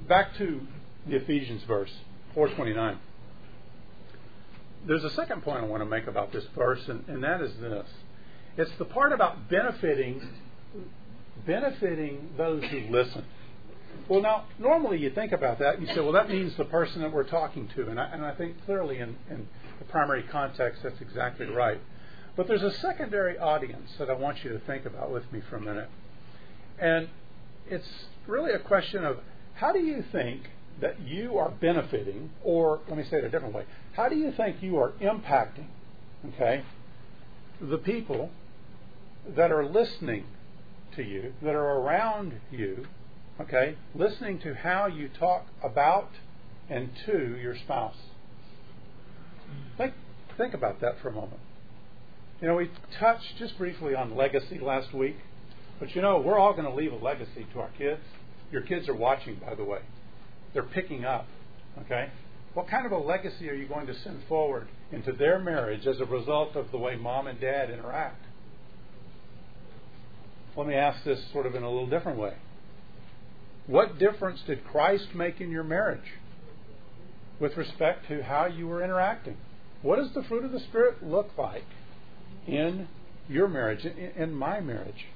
back 0.08 0.36
to 0.38 0.60
the 1.06 1.16
Ephesians 1.16 1.62
verse, 1.64 1.92
429. 2.34 2.98
There's 4.86 5.04
a 5.04 5.10
second 5.10 5.42
point 5.42 5.62
I 5.62 5.66
want 5.66 5.82
to 5.82 5.88
make 5.88 6.06
about 6.06 6.32
this 6.32 6.44
verse, 6.56 6.88
and, 6.88 7.04
and 7.08 7.22
that 7.22 7.40
is 7.40 7.52
this. 7.60 7.86
It's 8.56 8.72
the 8.78 8.84
part 8.84 9.12
about 9.12 9.48
benefiting 9.48 10.20
benefiting 11.46 12.30
those 12.36 12.62
who 12.64 12.80
listen. 12.90 13.24
Well, 14.08 14.20
now, 14.20 14.44
normally 14.58 14.98
you 14.98 15.10
think 15.10 15.32
about 15.32 15.58
that 15.60 15.76
and 15.76 15.86
you 15.86 15.94
say, 15.94 16.00
well, 16.00 16.12
that 16.12 16.28
means 16.28 16.56
the 16.56 16.64
person 16.64 17.02
that 17.02 17.12
we're 17.12 17.24
talking 17.24 17.68
to. 17.76 17.88
And 17.88 18.00
I, 18.00 18.06
and 18.12 18.24
I 18.24 18.34
think 18.34 18.64
clearly 18.64 18.98
in, 18.98 19.16
in 19.30 19.48
the 19.78 19.84
primary 19.86 20.22
context, 20.22 20.82
that's 20.82 21.00
exactly 21.00 21.46
right. 21.46 21.80
But 22.36 22.48
there's 22.48 22.62
a 22.62 22.72
secondary 22.72 23.38
audience 23.38 23.90
that 23.98 24.08
I 24.10 24.14
want 24.14 24.42
you 24.42 24.50
to 24.52 24.58
think 24.60 24.86
about 24.86 25.10
with 25.10 25.30
me 25.32 25.42
for 25.48 25.56
a 25.56 25.60
minute. 25.60 25.88
And 26.78 27.08
it's 27.68 27.88
really 28.26 28.52
a 28.52 28.58
question 28.58 29.04
of 29.04 29.18
how 29.54 29.72
do 29.72 29.80
you 29.80 30.04
think 30.10 30.50
that 30.80 31.00
you 31.00 31.36
are 31.38 31.50
benefiting, 31.50 32.30
or 32.42 32.80
let 32.88 32.96
me 32.96 33.04
say 33.04 33.18
it 33.18 33.24
a 33.24 33.28
different 33.28 33.54
way, 33.54 33.64
how 33.92 34.08
do 34.08 34.16
you 34.16 34.32
think 34.32 34.62
you 34.62 34.78
are 34.78 34.92
impacting, 35.00 35.66
okay, 36.34 36.64
the 37.60 37.78
people 37.78 38.30
that 39.36 39.52
are 39.52 39.64
listening 39.64 40.24
to 40.96 41.02
you, 41.02 41.34
that 41.42 41.54
are 41.54 41.78
around 41.78 42.40
you, 42.50 42.86
okay, 43.42 43.76
listening 43.94 44.38
to 44.40 44.54
how 44.54 44.86
you 44.86 45.08
talk 45.08 45.46
about 45.62 46.10
and 46.70 46.90
to 47.06 47.36
your 47.40 47.56
spouse. 47.56 47.96
Think, 49.76 49.94
think 50.36 50.54
about 50.54 50.80
that 50.80 51.00
for 51.02 51.08
a 51.08 51.12
moment. 51.12 51.40
You 52.40 52.48
know, 52.48 52.56
we 52.56 52.70
touched 52.98 53.36
just 53.38 53.58
briefly 53.58 53.94
on 53.94 54.16
legacy 54.16 54.58
last 54.60 54.92
week, 54.94 55.16
but 55.78 55.94
you 55.94 56.02
know, 56.02 56.20
we're 56.20 56.38
all 56.38 56.52
going 56.52 56.64
to 56.64 56.74
leave 56.74 56.92
a 56.92 56.96
legacy 56.96 57.46
to 57.52 57.60
our 57.60 57.70
kids. 57.78 58.00
Your 58.50 58.62
kids 58.62 58.88
are 58.88 58.94
watching, 58.94 59.36
by 59.36 59.54
the 59.54 59.64
way. 59.64 59.80
They're 60.52 60.62
picking 60.62 61.04
up, 61.04 61.26
okay? 61.84 62.10
What 62.54 62.68
kind 62.68 62.84
of 62.84 62.92
a 62.92 62.98
legacy 62.98 63.48
are 63.48 63.54
you 63.54 63.66
going 63.66 63.86
to 63.86 63.94
send 63.94 64.22
forward 64.28 64.68
into 64.92 65.12
their 65.12 65.38
marriage 65.38 65.86
as 65.86 66.00
a 66.00 66.04
result 66.04 66.54
of 66.54 66.70
the 66.70 66.78
way 66.78 66.96
mom 66.96 67.26
and 67.26 67.40
dad 67.40 67.70
interact? 67.70 68.22
Let 70.56 70.66
me 70.66 70.74
ask 70.74 71.02
this 71.04 71.18
sort 71.32 71.46
of 71.46 71.54
in 71.54 71.62
a 71.62 71.70
little 71.70 71.88
different 71.88 72.18
way. 72.18 72.34
What 73.66 73.98
difference 73.98 74.40
did 74.46 74.64
Christ 74.64 75.14
make 75.14 75.40
in 75.40 75.50
your 75.50 75.64
marriage 75.64 76.18
with 77.38 77.56
respect 77.56 78.08
to 78.08 78.22
how 78.22 78.46
you 78.46 78.66
were 78.66 78.82
interacting? 78.82 79.36
What 79.82 79.96
does 79.96 80.12
the 80.14 80.22
fruit 80.22 80.44
of 80.44 80.52
the 80.52 80.60
Spirit 80.60 81.02
look 81.02 81.30
like 81.36 81.64
in 82.46 82.88
your 83.28 83.48
marriage, 83.48 83.84
in 83.84 84.34
my 84.34 84.60
marriage? 84.60 85.06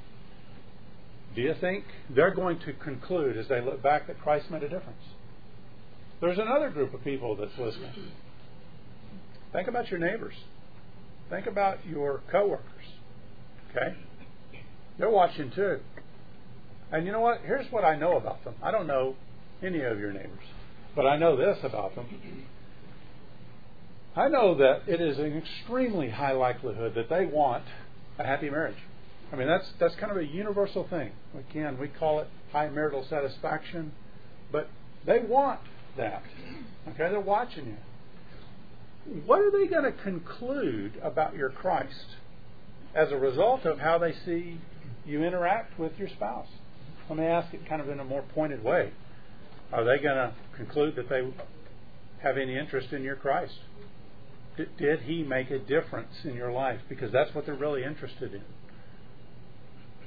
Do 1.35 1.43
you 1.43 1.55
think 1.61 1.85
they're 2.09 2.35
going 2.35 2.59
to 2.61 2.73
conclude 2.73 3.37
as 3.37 3.49
they 3.49 3.61
look 3.61 3.83
back 3.83 4.07
that 4.07 4.21
Christ 4.21 4.51
made 4.51 4.63
a 4.63 4.69
difference? 4.69 5.03
There's 6.21 6.39
another 6.39 6.71
group 6.71 6.95
of 6.95 7.05
people 7.05 7.37
that's 7.37 7.59
listening. 7.59 7.93
Think 9.53 9.69
about 9.69 9.91
your 9.91 10.01
neighbors. 10.01 10.35
Think 11.29 11.47
about 11.47 11.85
your 11.87 12.23
coworkers. 12.31 12.65
Okay? 13.71 13.97
They're 14.99 15.11
watching 15.11 15.51
too. 15.51 15.81
And 16.93 17.05
you 17.05 17.13
know 17.13 17.21
what? 17.21 17.41
Here's 17.45 17.71
what 17.73 17.85
I 17.85 17.97
know 17.97 18.17
about 18.17 18.45
them. 18.45 18.55
I 18.63 18.71
don't 18.71 18.87
know 18.87 19.17
any 19.63 19.81
of 19.81 19.99
your 19.99 20.13
neighbors, 20.13 20.47
but 20.95 21.07
I 21.07 21.17
know 21.17 21.37
this 21.37 21.59
about 21.63 21.95
them. 21.95 22.07
I 24.15 24.29
know 24.29 24.55
that 24.57 24.83
it 24.87 25.01
is 25.01 25.19
an 25.19 25.37
extremely 25.37 26.11
high 26.11 26.33
likelihood 26.33 26.95
that 26.95 27.09
they 27.09 27.27
want 27.27 27.65
a 28.19 28.25
happy 28.25 28.49
marriage. 28.49 28.79
I 29.33 29.37
mean, 29.37 29.49
that's 29.49 29.73
that's 29.79 29.95
kind 29.97 30.13
of 30.13 30.19
a 30.19 30.25
universal 30.25 30.87
thing. 30.89 31.13
Again, 31.51 31.79
we 31.79 31.89
call 31.89 32.21
it 32.21 32.29
high 32.53 32.69
marital 32.69 33.05
satisfaction, 33.09 33.93
but 34.53 34.69
they 35.05 35.19
want 35.19 35.61
that. 35.97 36.23
Okay, 36.89 37.11
they're 37.11 37.21
watching 37.21 37.67
you. 37.67 39.23
What 39.25 39.41
are 39.41 39.51
they 39.51 39.67
going 39.67 39.85
to 39.85 39.93
conclude 39.93 40.99
about 41.03 41.37
your 41.37 41.51
Christ 41.51 42.17
as 42.95 43.13
a 43.13 43.17
result 43.17 43.65
of 43.65 43.81
how 43.81 43.99
they 43.99 44.15
see 44.25 44.61
you 45.05 45.25
interact 45.25 45.79
with 45.79 45.99
your 45.99 46.09
spouse? 46.09 46.49
Let 47.09 47.19
me 47.19 47.25
ask 47.25 47.55
it 47.55 47.69
kind 47.69 47.81
of 47.81 47.89
in 47.89 48.01
a 48.01 48.05
more 48.05 48.23
pointed 48.23 48.65
way. 48.65 48.93
Are 49.73 49.85
they 49.85 50.03
going 50.03 50.17
to 50.17 50.35
conclude 50.57 50.97
that 50.97 51.09
they 51.09 51.29
have 52.23 52.37
any 52.37 52.57
interest 52.57 52.93
in 52.93 53.03
your 53.03 53.17
Christ? 53.17 53.55
D- 54.57 54.65
did 54.79 55.01
he 55.01 55.23
make 55.23 55.51
a 55.51 55.59
difference 55.59 56.25
in 56.25 56.35
your 56.35 56.53
life? 56.53 56.81
Because 56.89 57.13
that's 57.13 57.35
what 57.35 57.47
they're 57.47 57.55
really 57.55 57.85
interested 57.85 58.35
in. 58.35 58.43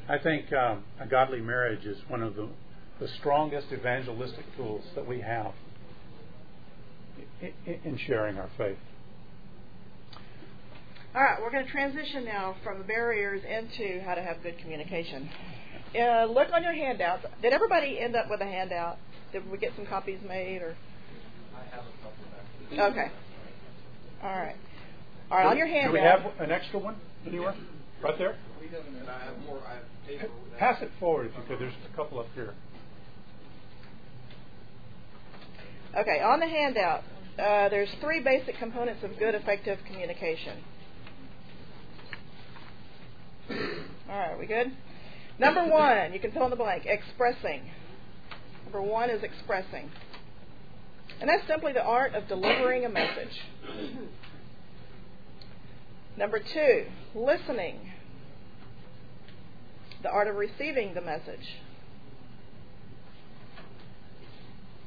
I 0.08 0.18
think 0.18 0.52
um, 0.52 0.84
a 1.00 1.06
godly 1.06 1.40
marriage 1.40 1.86
is 1.86 1.98
one 2.08 2.24
of 2.24 2.36
the, 2.36 2.50
the 3.00 3.08
strongest 3.20 3.68
evangelistic 3.72 4.46
tools 4.58 4.84
that 4.96 5.08
we 5.08 5.22
have 5.22 5.52
in, 7.42 7.80
in 7.84 7.98
sharing 8.08 8.38
our 8.38 8.50
faith. 8.58 8.78
All 11.16 11.24
right, 11.24 11.40
we're 11.42 11.52
going 11.52 11.66
to 11.66 11.72
transition 11.72 12.26
now 12.26 12.56
from 12.64 12.84
barriers 12.84 13.42
into 13.44 14.02
how 14.04 14.16
to 14.16 14.22
have 14.22 14.44
good 14.44 14.58
communication. 14.60 15.30
Uh, 15.96 16.26
look 16.26 16.48
on 16.54 16.64
your 16.64 16.74
handouts. 16.74 17.26
Did 17.42 17.54
everybody 17.54 18.00
end 18.00 18.16
up 18.16 18.30
with 18.30 18.42
a 18.42 18.46
handout? 18.46 18.98
Did 19.32 19.50
we 19.50 19.58
get 19.58 19.72
some 19.76 19.86
copies 19.86 20.20
made, 20.28 20.62
or? 20.62 20.76
I 21.56 21.76
have 21.76 21.84
a 21.84 22.04
couple 22.04 22.92
Okay. 22.92 23.12
All 24.24 24.30
right. 24.30 24.56
All 25.32 25.38
right. 25.38 25.48
On 25.48 25.58
your 25.58 25.68
handout. 25.68 25.92
Do 25.92 25.94
we 25.94 26.00
have 26.00 26.22
an 26.40 26.52
extra 26.52 26.80
one 26.80 26.96
anywhere? 27.26 27.56
Right 28.04 28.18
there. 28.18 28.36
And 28.62 29.10
I 29.10 29.26
have 29.26 29.38
more, 29.46 29.60
I 29.68 29.76
have 29.76 29.84
paper 30.08 30.28
with. 30.44 30.60
Pass 30.60 30.82
it 30.82 30.92
forward 31.00 31.28
if 31.28 31.34
you 31.36 31.44
could. 31.48 31.60
There's 31.60 31.74
a 31.92 31.96
couple 31.96 32.20
up 32.20 32.28
here. 32.36 32.54
Okay, 35.98 36.22
on 36.22 36.40
the 36.40 36.48
handout, 36.48 37.04
uh, 37.40 37.70
there's 37.70 37.90
three 38.00 38.20
basic 38.22 38.58
components 38.60 39.04
of 39.04 39.18
good, 39.18 39.34
effective 39.34 39.80
communication. 39.88 40.60
All 43.50 44.20
right, 44.20 44.38
we 44.38 44.46
good? 44.46 44.72
Number 45.40 45.66
one, 45.66 46.12
you 46.14 46.20
can 46.20 46.32
fill 46.32 46.44
in 46.44 46.50
the 46.50 46.58
blank, 46.58 46.86
expressing. 46.86 47.62
Number 48.66 48.82
one 48.82 49.10
is 49.10 49.24
expressing. 49.24 49.90
And 51.22 51.30
that's 51.30 51.48
simply 51.48 51.72
the 51.72 51.84
art 51.84 52.14
of 52.14 52.28
delivering 52.28 52.86
a 52.86 52.90
message. 52.90 53.42
Number 56.18 56.40
two, 56.40 56.86
listening. 57.16 57.80
The 60.04 60.10
art 60.10 60.28
of 60.28 60.36
receiving 60.36 60.94
the 60.94 61.02
message. 61.02 61.56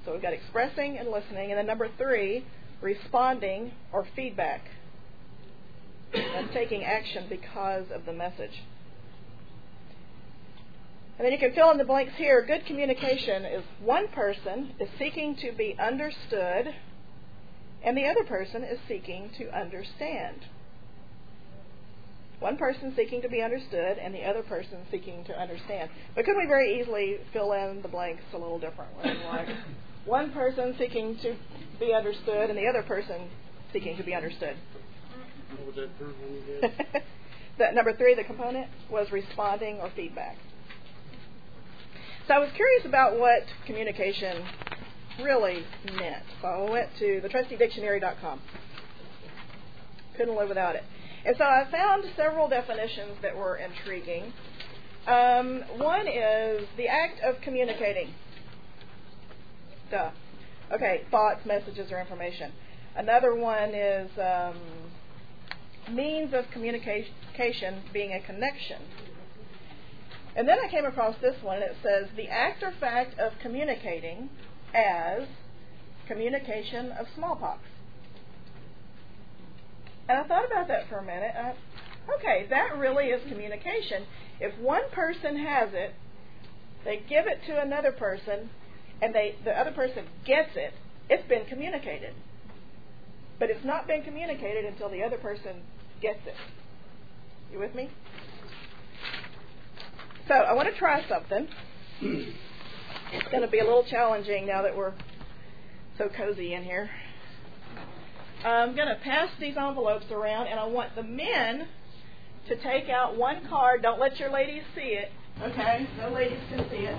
So 0.04 0.12
we've 0.12 0.22
got 0.22 0.34
expressing 0.34 0.98
and 0.98 1.08
listening. 1.08 1.50
And 1.50 1.58
then 1.58 1.66
number 1.66 1.88
three, 1.96 2.44
responding 2.82 3.72
or 3.92 4.06
feedback. 4.14 4.62
That's 6.12 6.52
taking 6.52 6.84
action 6.84 7.26
because 7.30 7.86
of 7.90 8.04
the 8.04 8.12
message. 8.12 8.62
And 11.18 11.26
then 11.26 11.32
you 11.32 11.38
can 11.38 11.54
fill 11.54 11.70
in 11.70 11.78
the 11.78 11.84
blanks 11.84 12.14
here. 12.16 12.44
Good 12.44 12.66
communication 12.66 13.44
is 13.44 13.62
one 13.82 14.08
person 14.08 14.72
is 14.80 14.88
seeking 14.98 15.36
to 15.36 15.52
be 15.52 15.76
understood, 15.78 16.74
and 17.84 17.96
the 17.96 18.06
other 18.06 18.24
person 18.24 18.64
is 18.64 18.78
seeking 18.88 19.30
to 19.38 19.54
understand. 19.56 20.46
One 22.40 22.56
person 22.56 22.92
seeking 22.96 23.22
to 23.22 23.28
be 23.28 23.40
understood, 23.40 23.98
and 23.98 24.12
the 24.12 24.24
other 24.24 24.42
person 24.42 24.78
seeking 24.90 25.22
to 25.24 25.40
understand. 25.40 25.90
But 26.16 26.24
could 26.24 26.36
we 26.36 26.46
very 26.46 26.80
easily 26.80 27.18
fill 27.32 27.52
in 27.52 27.82
the 27.82 27.88
blanks 27.88 28.24
a 28.32 28.38
little 28.38 28.58
differently? 28.58 29.12
Like 29.30 29.48
one 30.04 30.32
person 30.32 30.74
seeking 30.76 31.16
to 31.18 31.36
be 31.78 31.94
understood, 31.94 32.50
and 32.50 32.58
the 32.58 32.66
other 32.66 32.82
person 32.82 33.28
seeking 33.72 33.96
to 33.96 34.02
be 34.02 34.14
understood. 34.14 34.56
What 35.56 35.66
was 35.66 35.76
that 35.76 35.90
third 36.00 36.14
one 36.18 36.72
again? 36.72 37.02
the, 37.58 37.70
number 37.72 37.96
three, 37.96 38.16
the 38.16 38.24
component 38.24 38.68
was 38.90 39.12
responding 39.12 39.78
or 39.78 39.90
feedback. 39.94 40.36
So 42.32 42.36
I 42.36 42.38
was 42.38 42.48
curious 42.56 42.86
about 42.86 43.18
what 43.18 43.42
communication 43.66 44.42
really 45.22 45.64
meant. 45.84 46.24
So 46.40 46.48
I 46.48 46.70
went 46.70 46.88
to 46.98 47.20
thetrusteedictionary.com. 47.20 48.40
Couldn't 50.16 50.34
live 50.34 50.48
without 50.48 50.74
it. 50.74 50.82
And 51.26 51.36
so 51.36 51.44
I 51.44 51.68
found 51.70 52.04
several 52.16 52.48
definitions 52.48 53.18
that 53.20 53.36
were 53.36 53.56
intriguing. 53.56 54.32
Um, 55.06 55.62
one 55.76 56.08
is 56.08 56.66
the 56.78 56.88
act 56.88 57.20
of 57.22 57.34
communicating. 57.42 58.14
Duh. 59.90 60.12
Okay, 60.72 61.02
thoughts, 61.10 61.44
messages, 61.44 61.92
or 61.92 62.00
information. 62.00 62.50
Another 62.96 63.34
one 63.34 63.74
is 63.74 64.10
um, 64.16 64.56
means 65.94 66.32
of 66.32 66.46
communication 66.50 67.82
being 67.92 68.14
a 68.14 68.22
connection. 68.24 68.80
And 70.34 70.48
then 70.48 70.58
I 70.64 70.68
came 70.70 70.86
across 70.86 71.16
this 71.20 71.36
one, 71.42 71.56
and 71.56 71.64
it 71.64 71.76
says 71.82 72.08
the 72.16 72.28
act 72.28 72.62
or 72.62 72.72
fact 72.80 73.18
of 73.18 73.32
communicating 73.42 74.30
as 74.74 75.28
communication 76.08 76.90
of 76.92 77.06
smallpox. 77.14 77.60
And 80.08 80.18
I 80.18 80.24
thought 80.24 80.46
about 80.46 80.68
that 80.68 80.88
for 80.88 80.98
a 80.98 81.04
minute. 81.04 81.32
I, 81.36 81.54
okay, 82.18 82.46
that 82.50 82.76
really 82.76 83.06
is 83.06 83.22
communication. 83.28 84.04
If 84.40 84.58
one 84.58 84.90
person 84.90 85.36
has 85.36 85.70
it, 85.72 85.94
they 86.84 86.96
give 87.08 87.26
it 87.26 87.40
to 87.46 87.60
another 87.60 87.92
person, 87.92 88.50
and 89.00 89.14
they 89.14 89.36
the 89.44 89.52
other 89.52 89.70
person 89.70 90.06
gets 90.24 90.50
it, 90.56 90.72
it's 91.08 91.26
been 91.28 91.44
communicated. 91.44 92.14
But 93.38 93.50
it's 93.50 93.64
not 93.64 93.86
been 93.86 94.02
communicated 94.02 94.64
until 94.64 94.88
the 94.88 95.02
other 95.02 95.18
person 95.18 95.62
gets 96.00 96.20
it. 96.26 96.34
You 97.52 97.58
with 97.58 97.74
me? 97.74 97.90
So 100.28 100.34
I 100.34 100.52
want 100.52 100.68
to 100.72 100.78
try 100.78 101.04
something. 101.08 101.48
It's 103.14 103.28
going 103.28 103.42
to 103.42 103.48
be 103.48 103.58
a 103.58 103.64
little 103.64 103.84
challenging 103.84 104.46
now 104.46 104.62
that 104.62 104.74
we're 104.74 104.94
so 105.98 106.08
cozy 106.08 106.54
in 106.54 106.64
here. 106.64 106.88
I'm 108.42 108.74
going 108.74 108.88
to 108.88 108.96
pass 109.04 109.28
these 109.38 109.54
envelopes 109.56 110.06
around, 110.10 110.46
and 110.46 110.58
I 110.58 110.64
want 110.64 110.94
the 110.94 111.02
men 111.02 111.68
to 112.48 112.56
take 112.56 112.88
out 112.88 113.18
one 113.18 113.46
card. 113.48 113.82
Don't 113.82 114.00
let 114.00 114.18
your 114.18 114.30
ladies 114.32 114.62
see 114.74 114.96
it, 114.96 115.10
okay? 115.42 115.86
No 115.98 116.08
ladies 116.08 116.38
can 116.48 116.66
see 116.70 116.86
it. 116.86 116.96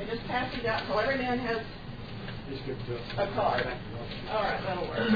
I 0.00 0.04
just 0.04 0.26
pass 0.26 0.52
these 0.56 0.64
out 0.64 0.82
so 0.88 0.98
every 0.98 1.18
man 1.18 1.38
has 1.38 1.58
a 3.18 3.26
card. 3.34 3.64
All 4.30 4.42
right, 4.42 4.60
that'll 4.64 4.88
work. 4.88 5.08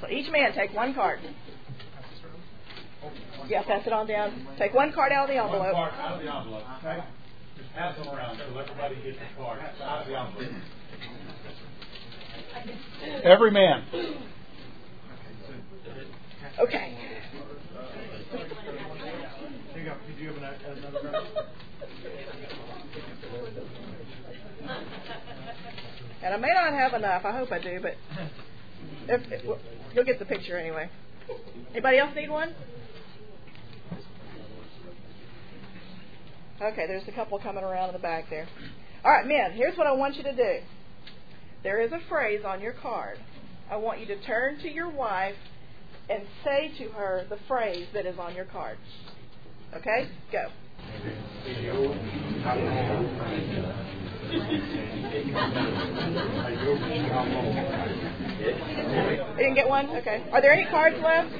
So 0.00 0.08
each 0.08 0.30
man 0.32 0.54
take 0.54 0.72
one 0.74 0.94
card. 0.94 1.20
Yeah, 3.48 3.62
pass 3.64 3.86
it 3.86 3.92
on 3.92 4.06
down. 4.06 4.46
Take 4.58 4.74
one 4.74 4.92
card 4.92 5.12
out 5.12 5.28
of 5.28 5.34
the 5.34 5.40
One 5.42 5.52
envelope. 5.52 5.74
card 5.74 5.92
out 5.98 6.12
of 6.14 6.22
the 6.22 6.34
envelope. 6.34 6.64
Okay? 6.78 7.04
Just 7.56 7.72
pass 7.74 7.96
them 7.98 8.08
around 8.08 8.38
so 8.38 8.44
everybody 8.58 8.94
gets 9.02 9.18
a 9.18 9.36
card 9.36 9.60
out 9.82 10.02
of 10.02 10.06
the 10.06 10.18
envelope. 10.18 10.52
Every 13.24 13.50
man. 13.50 13.84
Okay. 16.60 16.96
And 26.22 26.34
I 26.34 26.36
may 26.36 26.48
not 26.54 26.72
have 26.72 26.94
enough. 26.94 27.24
I 27.24 27.32
hope 27.32 27.50
I 27.50 27.58
do, 27.58 27.80
but 27.82 27.94
if, 29.08 29.32
if, 29.32 29.44
well, 29.44 29.58
you'll 29.94 30.04
get 30.04 30.18
the 30.18 30.24
picture 30.24 30.56
anyway. 30.56 30.88
Anybody 31.72 31.98
else 31.98 32.14
need 32.14 32.30
one? 32.30 32.54
Okay, 36.62 36.86
there's 36.86 37.06
a 37.08 37.12
couple 37.12 37.38
coming 37.40 37.64
around 37.64 37.88
in 37.88 37.94
the 37.94 37.98
back 37.98 38.26
there. 38.30 38.46
All 39.04 39.10
right, 39.10 39.26
men, 39.26 39.50
here's 39.52 39.76
what 39.76 39.88
I 39.88 39.92
want 39.92 40.14
you 40.16 40.22
to 40.22 40.34
do. 40.34 40.58
There 41.64 41.80
is 41.80 41.90
a 41.90 41.98
phrase 42.08 42.42
on 42.46 42.60
your 42.60 42.72
card. 42.72 43.18
I 43.68 43.76
want 43.76 43.98
you 43.98 44.06
to 44.06 44.22
turn 44.24 44.58
to 44.60 44.68
your 44.68 44.88
wife 44.88 45.34
and 46.08 46.22
say 46.44 46.70
to 46.78 46.90
her 46.92 47.24
the 47.28 47.38
phrase 47.48 47.88
that 47.94 48.06
is 48.06 48.16
on 48.18 48.36
your 48.36 48.44
card. 48.44 48.78
Okay? 49.74 50.08
Go. 50.30 50.46
You 51.68 51.94
didn't 59.36 59.54
get 59.54 59.68
one? 59.68 59.90
Okay. 59.96 60.24
Are 60.32 60.40
there 60.40 60.52
any 60.52 60.66
cards 60.70 60.96
left? 61.02 61.32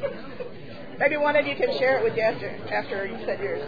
Maybe 0.98 1.16
one 1.16 1.36
of 1.36 1.46
you 1.46 1.54
can 1.56 1.76
share 1.78 1.98
it 1.98 2.04
with 2.04 2.16
you 2.16 2.22
after 2.22 2.48
after 2.72 3.06
you 3.06 3.18
said 3.24 3.40
yours. 3.40 3.62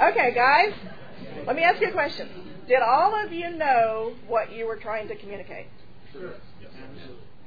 Okay, 0.00 0.34
guys. 0.34 0.72
Let 1.46 1.56
me 1.56 1.62
ask 1.62 1.80
you 1.80 1.88
a 1.88 1.92
question. 1.92 2.28
Did 2.68 2.80
all 2.82 3.14
of 3.24 3.32
you 3.32 3.50
know 3.56 4.14
what 4.26 4.52
you 4.52 4.66
were 4.66 4.76
trying 4.76 5.08
to 5.08 5.16
communicate? 5.16 5.66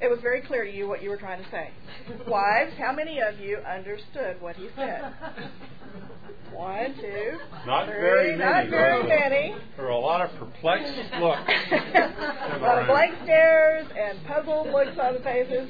It 0.01 0.09
was 0.09 0.19
very 0.21 0.41
clear 0.41 0.65
to 0.65 0.71
you 0.71 0.87
what 0.87 1.01
you 1.01 1.09
were 1.09 1.17
trying 1.17 1.43
to 1.43 1.49
say. 1.49 1.69
Wives, 2.27 2.73
how 2.77 2.91
many 2.91 3.19
of 3.21 3.39
you 3.39 3.57
understood 3.59 4.41
what 4.41 4.55
he 4.55 4.67
said? 4.75 5.13
One, 6.53 6.95
two, 7.01 7.33
Not 7.65 7.85
three. 7.85 7.93
very 7.95 8.37
Not 8.37 8.55
many. 8.55 8.69
very 8.69 9.03
many. 9.03 9.55
There 9.75 9.85
were 9.85 9.91
a 9.91 9.97
lot 9.99 10.21
of 10.21 10.29
perplexed 10.39 10.93
looks. 11.19 11.41
a 11.71 12.57
lot 12.61 12.79
of 12.79 12.87
blank 12.87 13.13
stares 13.23 13.87
and 13.97 14.19
puzzled 14.25 14.67
looks 14.67 14.97
on 15.01 15.15
the 15.15 15.19
faces. 15.21 15.69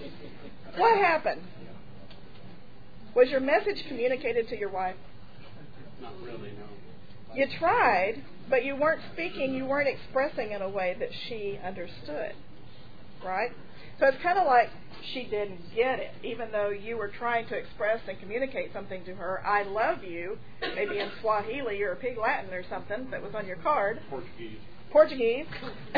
What 0.78 0.98
happened? 1.00 1.42
Was 3.16 3.30
your 3.30 3.40
message 3.40 3.84
communicated 3.88 4.50
to 4.50 4.58
your 4.60 4.70
wife? 4.70 4.96
Not 6.02 6.14
really, 6.22 6.52
no. 6.52 6.66
You 7.34 7.48
tried, 7.58 8.22
but 8.50 8.64
you 8.66 8.76
weren't 8.76 9.02
speaking, 9.14 9.54
you 9.56 9.66
weren't 9.66 9.88
expressing 9.88 10.52
in 10.52 10.62
a 10.62 10.70
way 10.70 10.96
that 11.00 11.10
she 11.28 11.58
understood. 11.66 12.34
Right? 13.26 13.52
So 14.00 14.08
it's 14.08 14.22
kind 14.22 14.38
of 14.38 14.46
like 14.46 14.70
she 15.14 15.24
didn't 15.24 15.60
get 15.76 16.00
it, 16.00 16.12
even 16.24 16.52
though 16.52 16.70
you 16.70 16.98
were 16.98 17.08
trying 17.08 17.48
to 17.48 17.56
express 17.56 18.00
and 18.08 18.20
communicate 18.20 18.74
something 18.74 19.06
to 19.06 19.16
her. 19.16 19.42
I 19.46 19.64
love 19.64 20.04
you, 20.04 20.38
maybe 20.76 21.00
in 21.00 21.10
Swahili 21.22 21.82
or 21.82 21.96
Pig 21.96 22.18
Latin 22.18 22.54
or 22.54 22.64
something 22.70 23.10
that 23.12 23.22
was 23.22 23.34
on 23.36 23.46
your 23.48 23.58
card. 23.58 24.02
Portuguese. 24.10 24.58
Portuguese. 24.92 25.46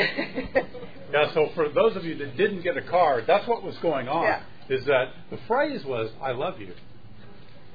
Yeah, 1.10 1.32
so 1.32 1.48
for 1.54 1.70
those 1.70 1.96
of 1.96 2.04
you 2.04 2.16
that 2.18 2.36
didn't 2.36 2.60
get 2.60 2.76
a 2.76 2.82
card, 2.82 3.24
that's 3.26 3.48
what 3.48 3.62
was 3.62 3.74
going 3.78 4.08
on. 4.08 4.24
Yeah. 4.24 4.42
Is 4.68 4.84
that 4.84 5.06
the 5.30 5.38
phrase 5.48 5.82
was 5.82 6.10
"I 6.20 6.32
love 6.32 6.60
you" 6.60 6.74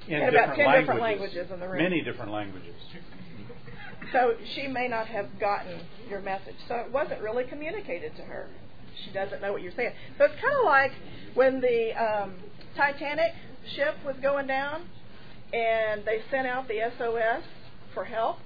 in 0.08 0.22
In 0.22 0.30
about 0.30 0.56
different 0.56 0.58
10 0.58 0.66
languages, 0.68 0.86
different 0.86 1.02
languages 1.02 1.52
in 1.52 1.60
the 1.60 1.68
room. 1.68 1.78
many 1.82 2.02
different 2.04 2.32
languages. 2.32 2.76
So 4.12 4.36
she 4.54 4.68
may 4.68 4.88
not 4.88 5.08
have 5.08 5.40
gotten 5.40 5.80
your 6.08 6.22
message. 6.22 6.54
So 6.68 6.76
it 6.76 6.92
wasn't 6.92 7.22
really 7.22 7.46
communicated 7.46 8.16
to 8.18 8.22
her. 8.22 8.48
She 9.06 9.12
doesn't 9.12 9.42
know 9.42 9.52
what 9.52 9.62
you're 9.62 9.74
saying. 9.76 9.94
So 10.18 10.26
it's 10.26 10.36
kind 10.36 10.58
of 10.58 10.66
like 10.66 10.92
when 11.34 11.62
the 11.62 11.92
um, 11.94 12.36
Titanic 12.76 13.34
ship 13.76 13.96
was 14.06 14.16
going 14.22 14.48
down 14.48 14.84
and 15.54 16.04
they 16.06 16.22
sent 16.32 16.48
out 16.48 16.68
the 16.68 16.80
SOS 16.98 17.44
for 17.94 18.06
help. 18.06 18.38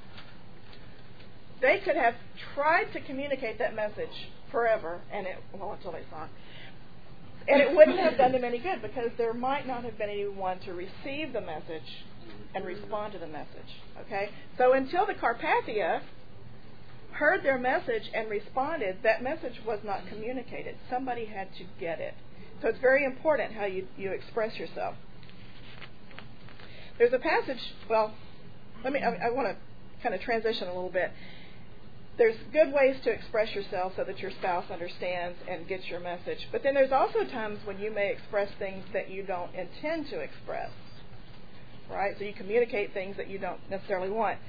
They 1.62 1.80
could 1.84 1.96
have 1.96 2.16
tried 2.54 2.92
to 2.94 3.02
communicate 3.02 3.58
that 3.60 3.76
message 3.76 4.30
forever, 4.52 5.02
and 5.12 5.26
it 5.26 5.38
well 5.54 5.72
until 5.72 5.92
they 5.92 6.04
saw 6.10 6.26
it, 6.26 6.30
and 7.48 7.62
it 7.62 7.76
wouldn't 7.76 8.00
have 8.00 8.18
done 8.18 8.32
them 8.32 8.44
any 8.44 8.60
good 8.60 8.82
because 8.82 9.10
there 9.18 9.34
might 9.34 9.66
not 9.66 9.84
have 9.84 9.98
been 9.98 10.10
anyone 10.10 10.60
to 10.60 10.74
receive 10.74 11.34
the 11.34 11.42
message 11.42 12.06
and 12.54 12.66
respond 12.66 13.14
to 13.14 13.20
the 13.20 13.28
message. 13.28 13.82
Okay, 14.06 14.30
so 14.58 14.74
until 14.74 15.06
the 15.06 15.14
Carpathia 15.14 16.02
heard 17.18 17.44
their 17.44 17.58
message 17.58 18.04
and 18.14 18.30
responded, 18.30 18.98
that 19.04 19.24
message 19.24 19.60
was 19.66 19.80
not 19.84 20.08
communicated. 20.08 20.76
Somebody 20.90 21.26
had 21.26 21.54
to 21.56 21.64
get 21.80 22.00
it. 22.00 22.14
So 22.62 22.68
it's 22.70 22.80
very 22.80 23.06
important 23.06 23.54
how 23.54 23.66
you, 23.66 23.88
you 23.98 24.12
express 24.12 24.56
yourself. 24.58 24.96
There's 26.98 27.14
a 27.14 27.20
passage, 27.20 27.62
well, 27.90 28.14
let 28.84 28.94
me, 28.94 29.02
I, 29.02 29.28
I 29.28 29.30
want 29.32 29.48
to 29.48 29.56
kind 30.02 30.14
of 30.14 30.22
transition 30.22 30.68
a 30.68 30.74
little 30.74 30.90
bit. 30.90 31.12
There's 32.18 32.36
good 32.52 32.74
ways 32.74 32.96
to 33.04 33.12
express 33.12 33.54
yourself 33.54 33.94
so 33.96 34.04
that 34.04 34.20
your 34.20 34.32
spouse 34.32 34.66
understands 34.72 35.38
and 35.48 35.68
gets 35.68 35.88
your 35.88 36.00
message. 36.00 36.48
But 36.52 36.64
then 36.64 36.74
there's 36.74 36.92
also 36.92 37.24
times 37.26 37.60
when 37.66 37.80
you 37.80 37.92
may 37.92 38.12
express 38.12 38.50
things 38.58 38.84
that 38.94 39.10
you 39.12 39.24
don't 39.24 39.54
intend 39.54 40.10
to 40.10 40.20
express. 40.20 40.72
Right? 41.92 42.16
So 42.18 42.26
you 42.26 42.34
communicate 42.34 42.94
things 42.94 43.18
that 43.18 43.30
you 43.30 43.38
don't 43.38 43.60
necessarily 43.70 44.10
want. 44.10 44.40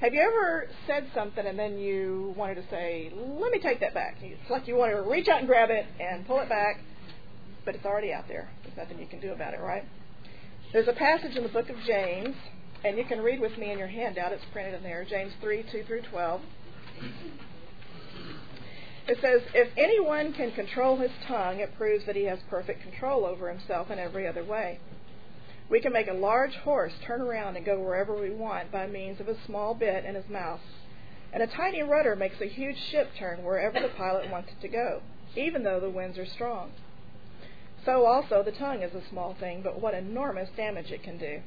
Have 0.00 0.14
you 0.14 0.20
ever 0.20 0.68
said 0.86 1.08
something 1.12 1.44
and 1.44 1.58
then 1.58 1.76
you 1.76 2.32
wanted 2.36 2.54
to 2.54 2.62
say, 2.70 3.10
let 3.12 3.50
me 3.50 3.58
take 3.58 3.80
that 3.80 3.94
back? 3.94 4.18
It's 4.22 4.48
like 4.48 4.68
you 4.68 4.76
want 4.76 4.92
to 4.92 5.02
reach 5.10 5.26
out 5.26 5.40
and 5.40 5.48
grab 5.48 5.70
it 5.70 5.86
and 5.98 6.24
pull 6.24 6.38
it 6.38 6.48
back, 6.48 6.80
but 7.64 7.74
it's 7.74 7.84
already 7.84 8.12
out 8.12 8.28
there. 8.28 8.48
There's 8.62 8.76
nothing 8.76 9.00
you 9.00 9.08
can 9.08 9.20
do 9.20 9.32
about 9.32 9.54
it, 9.54 9.60
right? 9.60 9.82
There's 10.72 10.86
a 10.86 10.92
passage 10.92 11.34
in 11.34 11.42
the 11.42 11.48
book 11.48 11.68
of 11.68 11.74
James, 11.84 12.36
and 12.84 12.96
you 12.96 13.04
can 13.06 13.20
read 13.20 13.40
with 13.40 13.58
me 13.58 13.72
in 13.72 13.78
your 13.78 13.88
handout. 13.88 14.30
It's 14.30 14.44
printed 14.52 14.74
in 14.74 14.84
there, 14.84 15.04
James 15.04 15.32
3 15.40 15.64
2 15.72 15.82
through 15.88 16.02
12. 16.12 16.42
It 19.08 19.18
says, 19.20 19.40
If 19.52 19.68
anyone 19.76 20.32
can 20.32 20.52
control 20.52 20.96
his 20.98 21.10
tongue, 21.26 21.58
it 21.58 21.74
proves 21.76 22.06
that 22.06 22.14
he 22.14 22.24
has 22.24 22.38
perfect 22.48 22.82
control 22.82 23.26
over 23.26 23.50
himself 23.50 23.90
in 23.90 23.98
every 23.98 24.28
other 24.28 24.44
way. 24.44 24.78
We 25.70 25.80
can 25.80 25.92
make 25.92 26.08
a 26.08 26.14
large 26.14 26.54
horse 26.54 26.92
turn 27.04 27.20
around 27.20 27.56
and 27.56 27.66
go 27.66 27.78
wherever 27.78 28.14
we 28.14 28.30
want 28.30 28.72
by 28.72 28.86
means 28.86 29.20
of 29.20 29.28
a 29.28 29.36
small 29.44 29.74
bit 29.74 30.04
in 30.04 30.14
his 30.14 30.28
mouth. 30.28 30.60
And 31.32 31.42
a 31.42 31.46
tiny 31.46 31.82
rudder 31.82 32.16
makes 32.16 32.40
a 32.40 32.46
huge 32.46 32.78
ship 32.90 33.10
turn 33.18 33.44
wherever 33.44 33.78
the 33.78 33.88
pilot 33.88 34.30
wants 34.30 34.50
it 34.50 34.62
to 34.62 34.68
go, 34.68 35.02
even 35.36 35.62
though 35.62 35.78
the 35.78 35.90
winds 35.90 36.16
are 36.16 36.24
strong. 36.24 36.72
So 37.84 38.06
also 38.06 38.42
the 38.42 38.52
tongue 38.52 38.82
is 38.82 38.94
a 38.94 39.06
small 39.10 39.34
thing, 39.38 39.60
but 39.62 39.80
what 39.80 39.94
enormous 39.94 40.48
damage 40.56 40.90
it 40.90 41.02
can 41.02 41.18
do. 41.18 41.42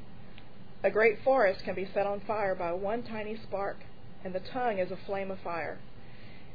A 0.83 0.91
great 0.91 1.17
forest 1.23 1.63
can 1.63 1.75
be 1.75 1.89
set 1.91 2.05
on 2.05 2.21
fire 2.21 2.55
by 2.55 2.73
one 2.73 3.03
tiny 3.03 3.37
spark, 3.37 3.77
and 4.23 4.33
the 4.33 4.39
tongue 4.39 4.77
is 4.77 4.91
a 4.91 4.97
flame 5.05 5.31
of 5.31 5.39
fire. 5.39 5.79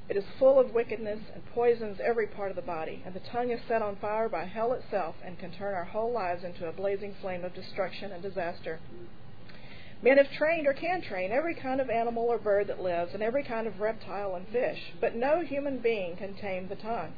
It 0.09 0.17
is 0.17 0.25
full 0.39 0.61
of 0.61 0.73
wickedness 0.73 1.19
and 1.35 1.45
poisons 1.47 1.99
every 2.01 2.29
part 2.29 2.51
of 2.51 2.57
the 2.57 2.63
body, 2.63 3.03
and 3.05 3.13
the 3.13 3.21
tongue 3.21 3.51
is 3.51 3.61
set 3.67 3.83
on 3.83 3.97
fire 3.97 4.29
by 4.29 4.45
hell 4.45 4.73
itself 4.73 5.17
and 5.25 5.39
can 5.39 5.51
turn 5.51 5.75
our 5.75 5.85
whole 5.85 6.13
lives 6.13 6.45
into 6.45 6.69
a 6.69 6.73
blazing 6.73 7.15
flame 7.21 7.45
of 7.45 7.55
destruction 7.55 8.13
and 8.13 8.23
disaster. 8.23 8.79
Men 10.03 10.19
have 10.19 10.31
trained 10.31 10.69
or 10.69 10.75
can 10.75 11.03
train 11.03 11.33
every 11.33 11.55
kind 11.55 11.81
of 11.81 11.91
animal 11.91 12.25
or 12.25 12.39
bird 12.39 12.69
that 12.69 12.81
lives, 12.81 13.15
and 13.15 13.23
every 13.23 13.43
kind 13.43 13.67
of 13.67 13.81
reptile 13.81 14.37
and 14.37 14.47
fish, 14.49 14.93
but 15.01 15.17
no 15.17 15.41
human 15.41 15.79
being 15.79 16.17
can 16.17 16.35
tame 16.35 16.69
the 16.69 16.77
tongue. 16.77 17.15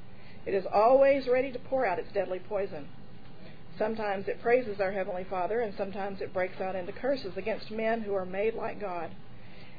It 0.46 0.54
is 0.54 0.64
always 0.72 1.28
ready 1.28 1.52
to 1.52 1.58
pour 1.58 1.84
out 1.84 1.98
its 1.98 2.12
deadly 2.12 2.38
poison. 2.38 2.88
Sometimes 3.76 4.28
it 4.28 4.40
praises 4.40 4.80
our 4.80 4.92
Heavenly 4.92 5.24
Father, 5.24 5.60
and 5.60 5.74
sometimes 5.76 6.22
it 6.22 6.32
breaks 6.32 6.60
out 6.60 6.74
into 6.74 6.92
curses 6.92 7.36
against 7.36 7.70
men 7.70 8.00
who 8.00 8.14
are 8.14 8.24
made 8.24 8.54
like 8.54 8.80
God. 8.80 9.10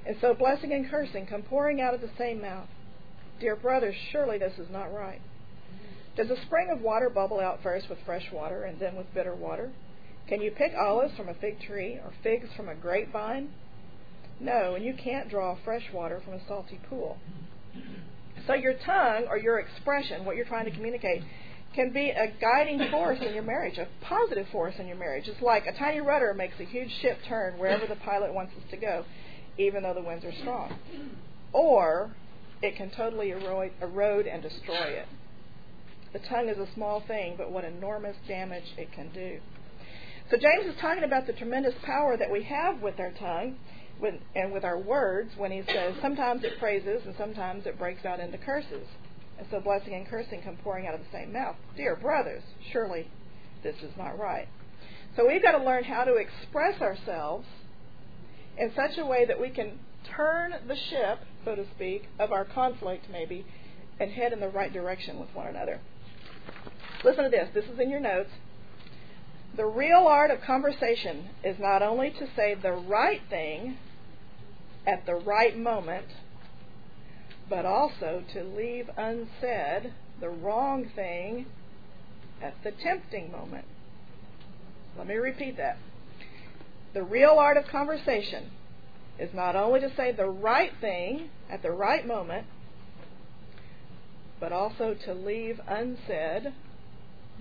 And 0.06 0.16
so 0.22 0.36
blessing 0.36 0.72
and 0.74 0.90
cursing 0.90 1.26
come 1.26 1.42
pouring 1.42 1.82
out 1.82 1.96
of 1.96 2.02
the 2.02 2.12
same 2.18 2.42
mouth. 2.42 2.68
Dear 3.40 3.56
brothers, 3.56 3.96
surely 4.12 4.38
this 4.38 4.58
is 4.58 4.68
not 4.70 4.94
right. 4.94 5.22
Does 6.18 6.30
a 6.30 6.42
spring 6.46 6.70
of 6.70 6.82
water 6.82 7.10
bubble 7.10 7.40
out 7.40 7.64
first 7.64 7.90
with 7.90 8.00
fresh 8.06 8.26
water 8.34 8.64
and 8.64 8.80
then 8.80 8.96
with 8.96 9.14
bitter 9.14 9.34
water? 9.34 9.72
Can 10.28 10.42
you 10.42 10.52
pick 10.52 10.74
olives 10.78 11.16
from 11.16 11.30
a 11.30 11.34
fig 11.34 11.62
tree 11.62 11.94
or 11.94 12.12
figs 12.22 12.50
from 12.58 12.68
a 12.68 12.76
grapevine? 12.76 13.50
No, 14.40 14.76
and 14.76 14.84
you 14.84 14.94
can't 14.94 15.30
draw 15.30 15.58
fresh 15.64 15.84
water 15.94 16.22
from 16.24 16.34
a 16.34 16.48
salty 16.48 16.80
pool. 16.90 17.18
So 18.46 18.54
your 18.54 18.74
tongue 18.86 19.26
or 19.30 19.38
your 19.38 19.60
expression, 19.60 20.26
what 20.26 20.36
you're 20.36 20.46
trying 20.46 20.66
to 20.66 20.72
communicate, 20.72 21.24
can 21.74 21.94
be 21.94 22.10
a 22.10 22.34
guiding 22.42 22.90
force 22.92 23.20
in 23.22 23.34
your 23.34 23.44
marriage, 23.44 23.78
a 23.78 23.88
positive 24.02 24.48
force 24.52 24.76
in 24.80 24.88
your 24.88 24.98
marriage. 24.98 25.28
It's 25.28 25.42
like 25.42 25.66
a 25.68 25.72
tiny 25.72 26.02
rudder 26.02 26.34
makes 26.34 26.60
a 26.60 26.64
huge 26.64 26.92
ship 27.02 27.20
turn 27.28 27.58
wherever 27.58 27.86
the 27.88 27.96
pilot 27.96 28.34
wants 28.34 28.54
us 28.58 28.64
to 28.72 28.78
go, 28.78 29.06
even 29.58 29.84
though 29.84 29.94
the 29.94 30.02
winds 30.02 30.26
are 30.26 30.34
strong. 30.42 30.74
Or 31.54 32.12
it 32.62 32.76
can 32.76 32.92
totally 32.92 33.32
erode, 33.32 34.28
and 34.28 34.42
destroy 34.42 34.88
it. 34.88 35.08
The 36.12 36.20
tongue 36.20 36.50
is 36.50 36.58
a 36.58 36.68
small 36.74 37.02
thing, 37.02 37.36
but 37.38 37.52
what 37.52 37.64
enormous 37.64 38.16
damage 38.28 38.74
it 38.78 38.92
can 38.92 39.10
do. 39.14 39.40
So 40.32 40.38
James 40.38 40.66
is 40.66 40.80
talking 40.80 41.04
about 41.04 41.28
the 41.28 41.34
tremendous 41.34 41.74
power 41.84 42.18
that 42.18 42.32
we 42.32 42.44
have 42.44 42.82
with 42.82 43.00
our 43.00 43.12
tongue 43.12 43.58
when, 44.00 44.20
and 44.36 44.52
with 44.52 44.64
our 44.64 44.78
words 44.78 45.32
when 45.38 45.52
he 45.52 45.64
says 45.68 45.96
sometimes 46.02 46.44
it 46.44 46.60
praises 46.60 47.02
and 47.06 47.16
sometimes 47.18 47.66
it 47.66 47.80
breaks 47.80 48.06
out 48.06 48.20
into 48.20 48.38
curses. 48.38 48.86
And 49.38 49.48
so 49.50 49.60
blessing 49.60 49.94
and 49.94 50.08
cursing 50.08 50.42
come 50.42 50.58
pouring 50.58 50.86
out 50.86 50.94
of 50.94 51.00
the 51.00 51.12
same 51.12 51.34
mouth. 51.34 51.56
Dear 51.76 51.96
brothers, 51.96 52.44
surely 52.72 53.08
this 53.64 53.76
is 53.78 53.92
not 53.98 54.20
right. 54.20 54.48
So 55.16 55.28
we've 55.28 55.42
got 55.42 55.58
to 55.58 55.64
learn 55.64 55.84
how 55.84 56.04
to 56.04 56.16
express 56.16 56.82
ourselves 56.82 57.46
in 58.58 58.72
such 58.76 58.98
a 58.98 59.06
way 59.06 59.26
that 59.26 59.40
we 59.40 59.50
can 59.50 59.80
turn 60.04 60.54
the 60.68 60.76
ship, 60.76 61.20
so 61.46 61.56
to 61.56 61.66
speak, 61.76 62.08
of 62.20 62.32
our 62.32 62.46
conflict 62.46 63.06
maybe, 63.12 63.46
and 64.00 64.12
head 64.12 64.34
in 64.34 64.40
the 64.40 64.50
right 64.50 64.72
direction 64.72 65.20
with 65.20 65.34
one 65.34 65.48
another. 65.48 65.80
Listen 67.04 67.24
to 67.24 67.30
this. 67.30 67.50
This 67.54 67.66
is 67.66 67.80
in 67.80 67.90
your 67.90 68.00
notes. 68.00 68.30
The 69.56 69.66
real 69.66 70.06
art 70.08 70.32
of 70.32 70.42
conversation 70.42 71.30
is 71.44 71.58
not 71.60 71.82
only 71.82 72.12
to 72.12 72.28
say 72.36 72.56
the 72.56 72.72
right 72.72 73.22
thing 73.30 73.78
at 74.86 75.06
the 75.06 75.16
right 75.16 75.58
moment, 75.58 76.06
but 77.50 77.66
also 77.66 78.24
to 78.34 78.44
leave 78.44 78.90
unsaid 78.96 79.94
the 80.22 80.30
wrong 80.30 80.90
thing 80.96 81.48
at 82.42 82.56
the 82.64 82.72
tempting 82.72 83.32
moment. 83.32 83.66
Let 84.98 85.08
me 85.08 85.16
repeat 85.16 85.58
that. 85.58 85.78
The 86.94 87.04
real 87.04 87.36
art 87.38 87.58
of 87.58 87.68
conversation 87.68 88.52
is 89.20 89.34
not 89.34 89.56
only 89.56 89.82
to 89.82 89.94
say 89.96 90.12
the 90.12 90.30
right 90.30 90.72
thing 90.80 91.30
at 91.50 91.62
the 91.62 91.72
right 91.72 92.08
moment, 92.08 92.48
but 94.40 94.52
also 94.54 94.96
to 95.06 95.14
leave 95.14 95.60
unsaid 95.68 96.54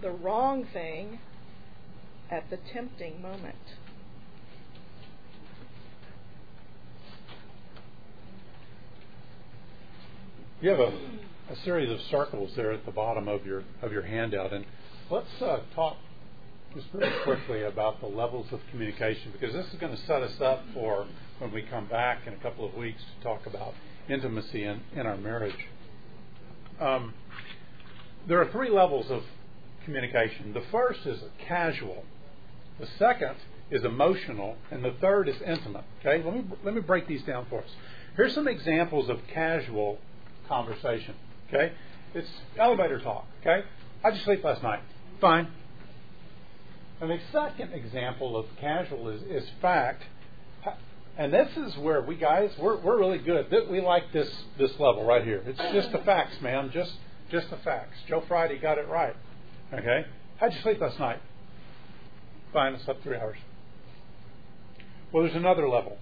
the 0.03 0.11
wrong 0.11 0.67
thing 0.73 1.21
at 2.31 2.51
the 2.51 2.59
tempting 2.73 3.23
moment. 3.23 3.55
You 10.61 10.71
have 10.71 10.81
a, 10.81 10.93
a 11.51 11.57
series 11.65 11.91
of 11.91 12.01
circles 12.11 12.51
there 12.57 12.73
at 12.73 12.85
the 12.85 12.91
bottom 12.91 13.29
of 13.29 13.47
your 13.47 13.63
of 13.81 13.93
your 13.93 14.03
handout, 14.03 14.53
and 14.53 14.65
let's 15.09 15.41
uh, 15.41 15.61
talk 15.77 15.97
just 16.75 16.89
very 16.93 17.13
quickly 17.23 17.63
about 17.63 18.01
the 18.01 18.09
levels 18.09 18.47
of 18.51 18.59
communication 18.73 19.33
because 19.33 19.55
this 19.55 19.67
is 19.73 19.79
going 19.79 19.95
to 19.95 20.03
set 20.03 20.23
us 20.23 20.41
up 20.41 20.65
for 20.75 21.07
when 21.39 21.53
we 21.53 21.63
come 21.63 21.87
back 21.87 22.27
in 22.27 22.33
a 22.33 22.39
couple 22.39 22.67
of 22.67 22.75
weeks 22.75 23.01
to 23.17 23.25
talk 23.25 23.47
about 23.47 23.75
intimacy 24.09 24.65
in, 24.65 24.81
in 24.95 25.07
our 25.07 25.17
marriage. 25.17 25.67
Um, 26.81 27.15
there 28.27 28.41
are 28.41 28.51
three 28.51 28.71
levels 28.71 29.11
of 29.11 29.23
communication. 29.85 30.53
The 30.53 30.65
first 30.71 31.07
is 31.07 31.21
casual. 31.47 32.05
The 32.79 32.87
second 32.99 33.37
is 33.71 33.85
emotional, 33.85 34.57
and 34.71 34.85
the 34.85 34.95
third 35.01 35.29
is 35.29 35.37
intimate. 35.45 35.85
Okay, 36.01 36.23
let 36.25 36.35
me 36.35 36.45
let 36.65 36.75
me 36.75 36.81
break 36.81 37.07
these 37.07 37.23
down 37.23 37.47
for 37.51 37.61
us. 37.61 37.71
Here's 38.17 38.35
some 38.35 38.49
examples 38.49 39.09
of 39.09 39.19
casual 39.33 39.99
conversation. 40.49 41.15
Okay, 41.49 41.73
it's 42.15 42.29
elevator 42.59 43.01
talk. 43.01 43.27
Okay, 43.41 43.65
how'd 44.03 44.15
you 44.15 44.21
sleep 44.23 44.45
last 44.45 44.63
night? 44.63 44.81
Fine. 45.21 45.49
And 47.01 47.11
the 47.11 47.19
second 47.33 47.73
example 47.73 48.37
of 48.37 48.47
casual 48.61 49.09
is, 49.09 49.23
is 49.23 49.49
fact. 49.61 50.03
And 51.19 51.33
this 51.33 51.49
is 51.57 51.77
where 51.79 52.01
we 52.01 52.15
guys 52.15 52.51
we're 52.59 52.79
we're 52.79 52.99
really 52.99 53.19
good. 53.19 53.53
We 53.69 53.81
like 53.81 54.13
this 54.13 54.31
this 54.57 54.71
level 54.79 55.05
right 55.05 55.25
here. 55.25 55.43
It's 55.45 55.75
just 55.75 55.93
the 55.93 55.99
facts, 55.99 56.41
man. 56.41 56.71
Just 56.73 56.93
just 57.31 57.51
the 57.51 57.59
facts. 57.59 57.97
Joe 58.09 58.23
Friday 58.29 58.59
got 58.59 58.79
it 58.79 58.89
right. 58.89 59.17
Okay. 59.75 60.07
How'd 60.39 60.55
you 60.55 60.61
sleep 60.63 60.81
last 60.81 60.99
night? 60.99 61.19
Fine. 62.53 62.77
I 62.77 62.85
slept 62.85 63.03
three 63.03 63.17
hours. 63.17 63.37
Well, 65.13 65.25
there's 65.25 65.37
another 65.37 65.69
level. 65.69 65.99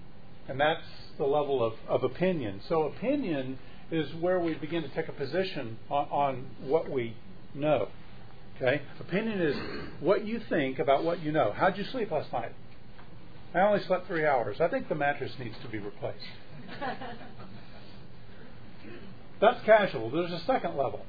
And 0.47 0.59
that's 0.59 0.83
the 1.17 1.25
level 1.25 1.63
of, 1.63 1.73
of 1.87 2.03
opinion. 2.03 2.61
So, 2.69 2.83
opinion 2.83 3.59
is 3.91 4.13
where 4.15 4.39
we 4.39 4.53
begin 4.53 4.83
to 4.83 4.89
take 4.89 5.07
a 5.07 5.13
position 5.13 5.77
on, 5.89 6.07
on 6.09 6.45
what 6.61 6.89
we 6.89 7.15
know. 7.53 7.89
Okay? 8.55 8.81
Opinion 8.99 9.41
is 9.41 9.55
what 9.99 10.25
you 10.25 10.41
think 10.49 10.79
about 10.79 11.03
what 11.03 11.21
you 11.21 11.31
know. 11.31 11.53
How'd 11.55 11.77
you 11.77 11.83
sleep 11.85 12.11
last 12.11 12.31
night? 12.31 12.51
I 13.53 13.59
only 13.59 13.83
slept 13.85 14.07
three 14.07 14.25
hours. 14.25 14.57
I 14.59 14.67
think 14.67 14.89
the 14.89 14.95
mattress 14.95 15.31
needs 15.39 15.55
to 15.63 15.69
be 15.69 15.79
replaced. 15.79 16.17
That's 19.41 19.63
casual. 19.65 20.09
There's 20.09 20.31
a 20.31 20.43
second 20.45 20.75
level. 20.75 21.05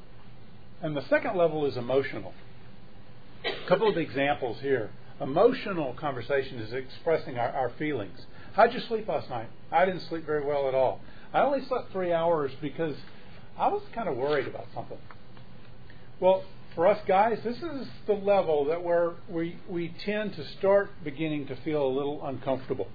And 0.83 0.97
the 0.97 1.07
second 1.09 1.37
level 1.37 1.67
is 1.67 1.77
emotional. 1.77 2.33
A 3.45 3.69
couple 3.69 3.89
of 3.89 3.97
examples 3.97 4.59
here. 4.61 4.91
Emotional 5.21 5.95
conversation 5.95 6.59
is 6.59 6.73
expressing 6.73 7.39
our, 7.39 7.49
our 7.49 7.71
feelings. 7.79 8.19
How'd 8.53 8.73
you 8.73 8.81
sleep 8.81 9.09
last 9.09 9.29
night? 9.29 9.49
I 9.73 9.85
didn't 9.85 10.03
sleep 10.09 10.25
very 10.25 10.45
well 10.45 10.69
at 10.69 10.75
all. 10.75 11.01
I 11.33 11.41
only 11.41 11.65
slept 11.67 11.93
three 11.93 12.13
hours 12.13 12.53
because 12.61 12.95
I 13.59 13.69
was 13.69 13.83
kind 13.95 14.09
of 14.09 14.17
worried 14.17 14.47
about 14.47 14.67
something. 14.75 14.99
Well, 16.21 16.45
for 16.79 16.87
us 16.87 17.01
guys, 17.09 17.37
this 17.43 17.57
is 17.57 17.89
the 18.07 18.13
level 18.13 18.67
that 18.67 18.85
where 18.85 19.15
we, 19.29 19.59
we 19.69 19.93
tend 20.05 20.33
to 20.37 20.47
start 20.61 20.89
beginning 21.03 21.45
to 21.49 21.57
feel 21.65 21.85
a 21.85 21.89
little 21.93 22.25
uncomfortable. 22.25 22.87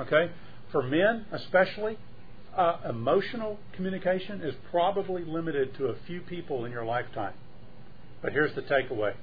Okay? 0.00 0.32
For 0.72 0.82
men, 0.82 1.26
especially, 1.30 1.96
uh, 2.56 2.78
emotional 2.88 3.60
communication 3.76 4.40
is 4.40 4.56
probably 4.72 5.24
limited 5.24 5.76
to 5.76 5.86
a 5.86 5.94
few 6.08 6.22
people 6.22 6.64
in 6.64 6.72
your 6.72 6.84
lifetime. 6.84 7.34
But 8.20 8.32
here's 8.32 8.52
the 8.56 8.62
takeaway 8.62 9.14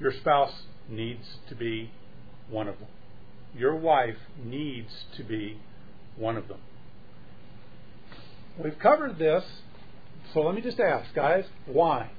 your 0.00 0.14
spouse 0.14 0.62
needs 0.88 1.36
to 1.50 1.54
be 1.54 1.90
one 2.48 2.68
of 2.68 2.78
them. 2.78 2.88
Your 3.54 3.76
wife 3.76 4.16
needs 4.42 5.04
to 5.18 5.24
be 5.24 5.58
one 6.16 6.38
of 6.38 6.48
them. 6.48 6.60
We've 8.64 8.78
covered 8.78 9.18
this, 9.18 9.44
so 10.32 10.40
let 10.40 10.54
me 10.54 10.62
just 10.62 10.80
ask, 10.80 11.14
guys, 11.14 11.44
why? 11.66 12.12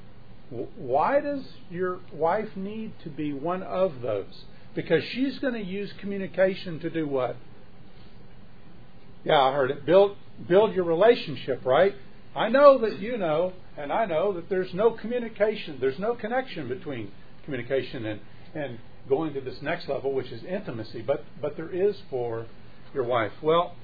Why 0.77 1.19
does 1.19 1.43
your 1.69 1.99
wife 2.13 2.49
need 2.55 2.93
to 3.03 3.09
be 3.09 3.33
one 3.33 3.63
of 3.63 4.01
those? 4.01 4.43
Because 4.75 5.03
she's 5.11 5.39
going 5.39 5.53
to 5.53 5.63
use 5.63 5.91
communication 5.99 6.79
to 6.79 6.89
do 6.89 7.07
what? 7.07 7.35
Yeah, 9.23 9.39
I 9.39 9.53
heard 9.53 9.71
it. 9.71 9.85
Build 9.85 10.17
build 10.47 10.73
your 10.73 10.85
relationship, 10.85 11.65
right? 11.65 11.93
I 12.35 12.49
know 12.49 12.79
that 12.79 12.99
you 12.99 13.17
know, 13.17 13.53
and 13.77 13.91
I 13.91 14.05
know 14.05 14.33
that 14.33 14.49
there's 14.49 14.73
no 14.73 14.91
communication, 14.91 15.77
there's 15.79 15.99
no 15.99 16.15
connection 16.15 16.67
between 16.67 17.11
communication 17.45 18.05
and, 18.05 18.19
and 18.55 18.79
going 19.07 19.33
to 19.33 19.41
this 19.41 19.61
next 19.61 19.87
level, 19.87 20.13
which 20.13 20.31
is 20.31 20.43
intimacy, 20.43 21.01
but, 21.01 21.23
but 21.41 21.55
there 21.57 21.69
is 21.69 21.95
for 22.09 22.47
your 22.93 23.03
wife. 23.03 23.31
Well, 23.41 23.75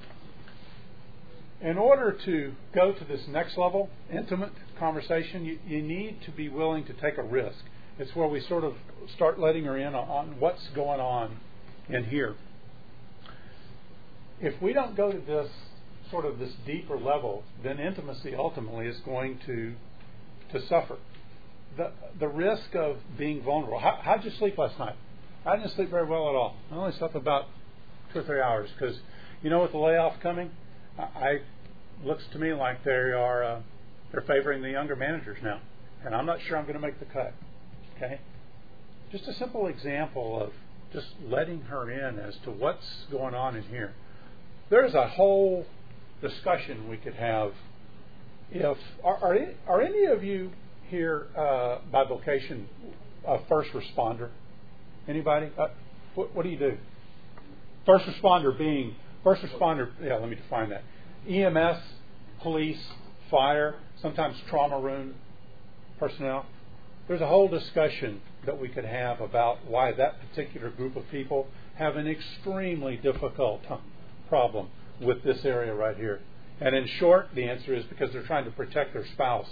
in 1.60 1.76
order 1.76 2.16
to 2.24 2.54
go 2.74 2.92
to 2.92 3.04
this 3.04 3.20
next 3.28 3.58
level, 3.58 3.90
intimate 4.12 4.52
conversation, 4.78 5.44
you, 5.44 5.58
you 5.66 5.82
need 5.82 6.22
to 6.24 6.30
be 6.30 6.48
willing 6.48 6.84
to 6.86 6.92
take 6.94 7.18
a 7.18 7.22
risk. 7.22 7.58
It's 7.98 8.14
where 8.16 8.28
we 8.28 8.40
sort 8.40 8.64
of 8.64 8.74
start 9.14 9.38
letting 9.38 9.64
her 9.64 9.76
in 9.76 9.94
on 9.94 10.40
what's 10.40 10.66
going 10.68 11.00
on 11.00 11.36
in 11.88 12.04
here. 12.04 12.34
If 14.40 14.60
we 14.62 14.72
don't 14.72 14.96
go 14.96 15.12
to 15.12 15.18
this 15.18 15.50
sort 16.10 16.24
of 16.24 16.38
this 16.38 16.52
deeper 16.66 16.98
level, 16.98 17.44
then 17.62 17.78
intimacy 17.78 18.34
ultimately 18.34 18.86
is 18.86 18.98
going 19.04 19.38
to 19.46 19.74
to 20.52 20.66
suffer. 20.66 20.96
The 21.76 21.92
the 22.18 22.28
risk 22.28 22.74
of 22.74 22.96
being 23.18 23.42
vulnerable. 23.42 23.78
How, 23.78 23.98
how'd 24.02 24.24
you 24.24 24.30
sleep 24.30 24.56
last 24.56 24.78
night? 24.78 24.96
I 25.44 25.56
didn't 25.56 25.72
sleep 25.72 25.90
very 25.90 26.06
well 26.06 26.28
at 26.28 26.34
all. 26.34 26.56
I 26.70 26.76
only 26.76 26.92
slept 26.92 27.14
about 27.14 27.46
two 28.12 28.20
or 28.20 28.22
three 28.22 28.40
hours 28.40 28.70
because 28.78 28.98
you 29.42 29.50
know 29.50 29.60
with 29.60 29.72
the 29.72 29.78
layoff 29.78 30.20
coming, 30.20 30.50
I, 30.98 31.40
looks 32.04 32.24
to 32.32 32.38
me 32.38 32.52
like 32.52 32.84
they 32.84 32.90
are 32.90 33.44
uh, 33.44 33.60
they're 34.12 34.22
favoring 34.22 34.62
the 34.62 34.70
younger 34.70 34.96
managers 34.96 35.38
now, 35.42 35.60
and 36.04 36.14
I'm 36.14 36.26
not 36.26 36.38
sure 36.46 36.56
I'm 36.56 36.64
going 36.64 36.74
to 36.74 36.80
make 36.80 36.98
the 36.98 37.06
cut. 37.06 37.34
Okay, 37.96 38.20
just 39.12 39.28
a 39.28 39.34
simple 39.34 39.66
example 39.66 40.40
of 40.42 40.52
just 40.92 41.06
letting 41.24 41.62
her 41.62 41.90
in 41.90 42.18
as 42.18 42.36
to 42.44 42.50
what's 42.50 43.04
going 43.10 43.34
on 43.34 43.56
in 43.56 43.62
here. 43.64 43.94
There's 44.68 44.94
a 44.94 45.08
whole 45.08 45.66
discussion 46.20 46.88
we 46.88 46.96
could 46.96 47.14
have. 47.14 47.52
If 48.50 48.78
are 49.04 49.16
are, 49.16 49.38
are 49.66 49.80
any 49.80 50.06
of 50.06 50.24
you 50.24 50.50
here 50.88 51.28
uh, 51.36 51.78
by 51.92 52.04
vocation 52.04 52.68
a 53.26 53.38
first 53.48 53.70
responder? 53.72 54.30
Anybody? 55.08 55.50
Uh, 55.58 55.68
what, 56.14 56.34
what 56.34 56.42
do 56.42 56.48
you 56.48 56.58
do? 56.58 56.76
First 57.86 58.06
responder 58.06 58.56
being 58.56 58.94
first 59.24 59.42
responder. 59.42 59.90
Yeah, 60.02 60.16
let 60.16 60.28
me 60.28 60.36
define 60.36 60.70
that. 60.70 60.82
EMS, 61.28 61.78
police, 62.42 62.80
fire, 63.30 63.76
sometimes 64.00 64.36
trauma 64.48 64.80
room 64.80 65.14
personnel. 65.98 66.46
There's 67.08 67.20
a 67.20 67.26
whole 67.26 67.48
discussion 67.48 68.20
that 68.46 68.60
we 68.60 68.68
could 68.68 68.84
have 68.84 69.20
about 69.20 69.66
why 69.66 69.92
that 69.92 70.16
particular 70.20 70.70
group 70.70 70.96
of 70.96 71.08
people 71.10 71.48
have 71.74 71.96
an 71.96 72.06
extremely 72.06 72.96
difficult 72.96 73.62
problem 74.28 74.68
with 75.00 75.22
this 75.24 75.44
area 75.44 75.74
right 75.74 75.96
here? 75.96 76.20
And 76.60 76.76
in 76.76 76.86
short, 76.86 77.28
the 77.34 77.44
answer 77.44 77.74
is 77.74 77.84
because 77.86 78.12
they're 78.12 78.22
trying 78.22 78.44
to 78.44 78.50
protect 78.50 78.92
their 78.92 79.06
spouse 79.06 79.48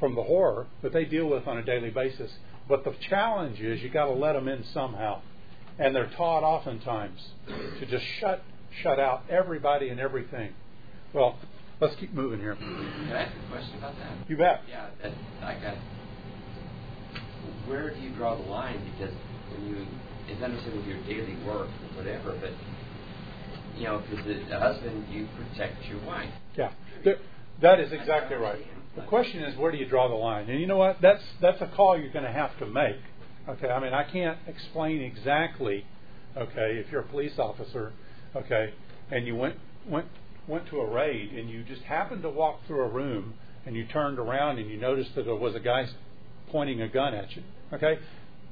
from 0.00 0.14
the 0.14 0.22
horror 0.22 0.66
that 0.82 0.92
they 0.92 1.04
deal 1.04 1.26
with 1.26 1.46
on 1.46 1.58
a 1.58 1.62
daily 1.62 1.90
basis. 1.90 2.30
But 2.68 2.84
the 2.84 2.94
challenge 3.08 3.60
is 3.60 3.82
you 3.82 3.90
got 3.90 4.06
to 4.06 4.12
let 4.12 4.32
them 4.32 4.48
in 4.48 4.64
somehow. 4.72 5.20
And 5.78 5.94
they're 5.94 6.10
taught 6.16 6.42
oftentimes 6.42 7.20
to 7.46 7.86
just 7.86 8.04
shut 8.18 8.42
shut 8.82 8.98
out 8.98 9.24
everybody 9.28 9.88
and 9.88 10.00
everything. 10.00 10.52
Well, 11.12 11.38
let's 11.80 11.94
keep 11.96 12.12
moving 12.12 12.40
here. 12.40 12.54
Can 12.56 13.12
I 13.12 13.22
ask 13.22 13.32
a 13.36 13.50
question 13.50 13.78
about 13.78 13.96
that? 13.98 14.12
You 14.28 14.36
bet. 14.36 14.62
Yeah, 14.68 14.88
that, 15.02 15.12
I 15.42 15.54
got. 15.54 15.76
Where 17.66 17.94
do 17.94 18.00
you 18.00 18.10
draw 18.14 18.36
the 18.36 18.48
line? 18.48 18.80
Because 18.92 19.14
when 19.52 19.68
you, 19.68 19.86
it's 20.28 20.42
understood 20.42 20.74
with 20.76 20.86
your 20.86 21.02
daily 21.04 21.36
work 21.44 21.68
or 21.68 21.96
whatever, 21.96 22.36
but 22.40 22.50
you 23.76 23.84
know, 23.84 24.02
because 24.10 24.24
the 24.24 24.58
husband, 24.58 25.06
you 25.10 25.28
protect 25.36 25.84
your 25.86 26.04
wife. 26.04 26.30
Yeah, 26.56 26.72
that 27.62 27.80
is 27.80 27.92
exactly 27.92 28.36
right. 28.36 28.64
The 28.96 29.02
question 29.02 29.42
is, 29.44 29.56
where 29.56 29.70
do 29.70 29.78
you 29.78 29.86
draw 29.86 30.08
the 30.08 30.14
line? 30.14 30.50
And 30.50 30.60
you 30.60 30.66
know 30.66 30.76
what? 30.76 31.00
That's 31.00 31.22
that's 31.40 31.60
a 31.60 31.68
call 31.68 31.98
you're 31.98 32.12
going 32.12 32.24
to 32.24 32.32
have 32.32 32.58
to 32.58 32.66
make. 32.66 32.96
Okay, 33.48 33.68
I 33.68 33.80
mean, 33.80 33.94
I 33.94 34.04
can't 34.04 34.38
explain 34.46 35.00
exactly. 35.00 35.86
Okay, 36.36 36.82
if 36.84 36.90
you're 36.90 37.02
a 37.02 37.08
police 37.08 37.38
officer, 37.38 37.92
okay, 38.36 38.72
and 39.10 39.26
you 39.26 39.36
went 39.36 39.56
went 39.88 40.06
went 40.46 40.66
to 40.68 40.80
a 40.80 40.90
raid 40.90 41.32
and 41.32 41.50
you 41.50 41.62
just 41.62 41.82
happened 41.82 42.22
to 42.22 42.30
walk 42.30 42.60
through 42.66 42.80
a 42.80 42.88
room 42.88 43.34
and 43.66 43.76
you 43.76 43.84
turned 43.86 44.18
around 44.18 44.58
and 44.58 44.70
you 44.70 44.78
noticed 44.78 45.14
that 45.14 45.26
there 45.26 45.34
was 45.34 45.54
a 45.54 45.60
guy 45.60 45.86
pointing 46.50 46.80
a 46.80 46.88
gun 46.88 47.12
at 47.14 47.36
you. 47.36 47.42
Okay, 47.72 47.98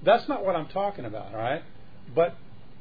that's 0.04 0.28
not 0.28 0.44
what 0.44 0.54
I'm 0.54 0.68
talking 0.68 1.04
about. 1.04 1.34
All 1.34 1.40
right, 1.40 1.62
but 2.14 2.36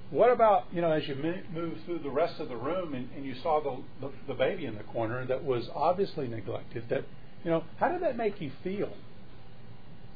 what 0.09 0.31
about 0.31 0.65
you 0.71 0.81
know 0.81 0.91
as 0.91 1.07
you 1.07 1.15
move 1.15 1.77
through 1.85 1.99
the 1.99 2.09
rest 2.09 2.39
of 2.39 2.49
the 2.49 2.57
room 2.57 2.93
and, 2.93 3.09
and 3.15 3.25
you 3.25 3.35
saw 3.41 3.61
the, 3.61 4.07
the 4.07 4.13
the 4.27 4.33
baby 4.33 4.65
in 4.65 4.75
the 4.75 4.83
corner 4.83 5.25
that 5.25 5.43
was 5.43 5.69
obviously 5.73 6.27
neglected? 6.27 6.83
That 6.89 7.05
you 7.43 7.51
know 7.51 7.63
how 7.79 7.89
did 7.89 8.01
that 8.01 8.17
make 8.17 8.41
you 8.41 8.51
feel? 8.63 8.93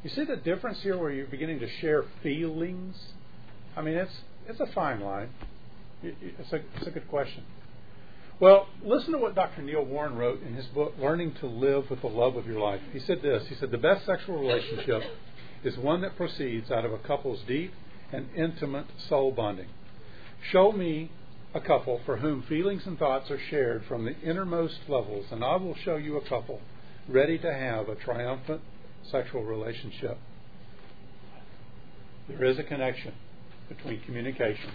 You 0.04 0.10
see 0.10 0.24
the 0.24 0.38
difference 0.38 0.82
here 0.82 0.98
where 0.98 1.12
you're 1.12 1.28
beginning 1.28 1.60
to 1.60 1.70
share 1.82 2.06
feelings. 2.24 2.96
I 3.76 3.82
mean, 3.82 3.96
it's 3.96 4.22
it's 4.48 4.60
a 4.60 4.68
fine 4.74 5.02
line. 5.02 5.30
It's 6.02 6.54
a 6.54 6.62
it's 6.78 6.88
a 6.88 6.92
good 6.92 7.08
question. 7.10 7.44
Well, 8.40 8.70
listen 8.82 9.12
to 9.12 9.18
what 9.18 9.36
Dr. 9.36 9.62
Neil 9.62 9.84
Warren 9.84 10.16
wrote 10.16 10.42
in 10.42 10.54
his 10.54 10.66
book, 10.68 10.94
Learning 10.98 11.34
to 11.42 11.46
Live 11.46 11.90
with 11.90 12.00
the 12.00 12.08
Love 12.08 12.38
of 12.38 12.48
Your 12.48 12.62
Life. 12.62 12.80
He 12.94 13.00
said 13.00 13.22
this 13.22 13.48
He 13.50 13.56
said, 13.56 13.72
The 13.72 13.78
best 13.78 14.06
sexual 14.06 14.40
relationship 14.40 15.04
is 15.64 15.78
one 15.78 16.02
that 16.02 16.16
proceeds 16.16 16.72
out 16.72 16.86
of 16.86 16.94
a 16.94 17.00
couple's 17.00 17.42
deep 17.46 17.74
and 18.14 18.30
intimate 18.36 18.86
soul 19.10 19.32
bonding. 19.32 19.68
Show 20.52 20.72
me 20.72 21.12
a 21.54 21.60
couple 21.60 22.00
for 22.06 22.18
whom 22.18 22.44
feelings 22.44 22.84
and 22.86 22.98
thoughts 22.98 23.30
are 23.30 23.40
shared 23.50 23.84
from 23.86 24.06
the 24.06 24.18
innermost 24.22 24.78
levels, 24.88 25.26
and 25.32 25.44
I 25.44 25.58
will 25.58 25.76
show 25.84 25.98
you 25.98 26.16
a 26.16 26.30
couple 26.30 26.62
ready 27.10 27.38
to 27.40 27.54
have 27.54 27.90
a 27.90 27.96
triumphant 27.96 28.62
sexual 29.12 29.44
relationship. 29.44 30.18
There 32.30 32.46
is 32.46 32.58
a 32.58 32.64
connection 32.64 33.14
between 33.68 34.00
communication 34.02 34.72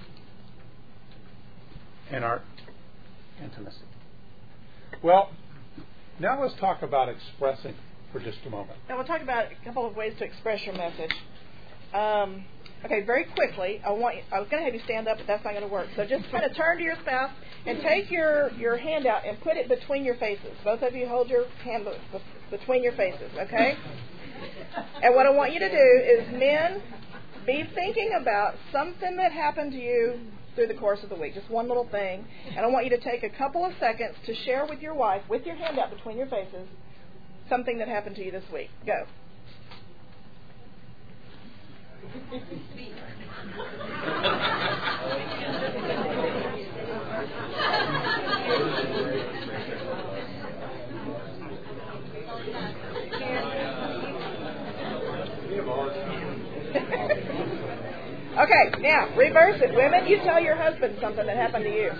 and 2.10 2.24
our 2.24 2.42
intimacy. 3.42 3.78
Well, 5.02 5.30
now 6.20 6.40
let's 6.40 6.58
talk 6.60 6.82
about 6.82 7.08
expressing 7.08 7.74
for 8.12 8.20
just 8.20 8.38
a 8.46 8.50
moment. 8.50 8.78
Now 8.88 8.96
we'll 8.96 9.06
talk 9.06 9.22
about 9.22 9.46
a 9.46 9.64
couple 9.64 9.86
of 9.86 9.96
ways 9.96 10.14
to 10.18 10.24
express 10.24 10.62
your 10.64 10.76
message. 10.76 11.12
Um, 11.92 12.44
Okay, 12.84 13.00
very 13.00 13.24
quickly, 13.24 13.80
I 13.82 13.92
want 13.92 14.16
I 14.30 14.38
was 14.38 14.48
going 14.50 14.60
to 14.60 14.64
have 14.66 14.74
you 14.74 14.84
stand 14.84 15.08
up, 15.08 15.16
but 15.16 15.26
that's 15.26 15.42
not 15.42 15.52
going 15.52 15.66
to 15.66 15.72
work. 15.72 15.88
So 15.96 16.04
just 16.04 16.30
kind 16.30 16.44
of 16.44 16.54
turn 16.54 16.76
to 16.76 16.82
your 16.82 16.96
spouse 17.00 17.30
and 17.64 17.80
take 17.80 18.10
your 18.10 18.52
your 18.52 18.76
hand 18.76 19.06
out 19.06 19.26
and 19.26 19.40
put 19.40 19.56
it 19.56 19.70
between 19.70 20.04
your 20.04 20.16
faces. 20.16 20.52
Both 20.62 20.82
of 20.82 20.94
you 20.94 21.08
hold 21.08 21.30
your 21.30 21.46
hand 21.64 21.88
between 22.50 22.82
your 22.82 22.92
faces, 22.92 23.30
okay? 23.40 23.74
And 25.02 25.14
what 25.14 25.24
I 25.24 25.30
want 25.30 25.54
you 25.54 25.60
to 25.60 25.70
do 25.70 26.02
is, 26.04 26.38
men, 26.38 26.82
be 27.46 27.64
thinking 27.74 28.18
about 28.20 28.56
something 28.70 29.16
that 29.16 29.32
happened 29.32 29.72
to 29.72 29.78
you 29.78 30.20
through 30.54 30.68
the 30.68 30.74
course 30.74 31.00
of 31.02 31.08
the 31.08 31.16
week. 31.16 31.34
Just 31.34 31.50
one 31.50 31.68
little 31.68 31.88
thing. 31.90 32.24
And 32.48 32.60
I 32.60 32.66
want 32.68 32.84
you 32.84 32.90
to 32.90 33.00
take 33.00 33.22
a 33.22 33.30
couple 33.30 33.64
of 33.64 33.72
seconds 33.78 34.14
to 34.26 34.34
share 34.34 34.66
with 34.68 34.80
your 34.80 34.94
wife, 34.94 35.22
with 35.28 35.44
your 35.46 35.56
hand 35.56 35.78
out 35.78 35.90
between 35.90 36.16
your 36.16 36.26
faces, 36.26 36.68
something 37.48 37.78
that 37.78 37.88
happened 37.88 38.16
to 38.16 38.24
you 38.24 38.30
this 38.30 38.44
week. 38.52 38.70
Go. 38.86 39.06
Okay, 58.38 58.72
now 58.80 59.14
reverse 59.16 59.60
it. 59.62 59.72
Women, 59.74 60.08
you 60.08 60.18
tell 60.24 60.40
your 60.42 60.56
husband 60.56 60.98
something 61.00 61.24
that 61.24 61.36
happened 61.36 61.64
to 61.64 61.70
you. 61.70 61.90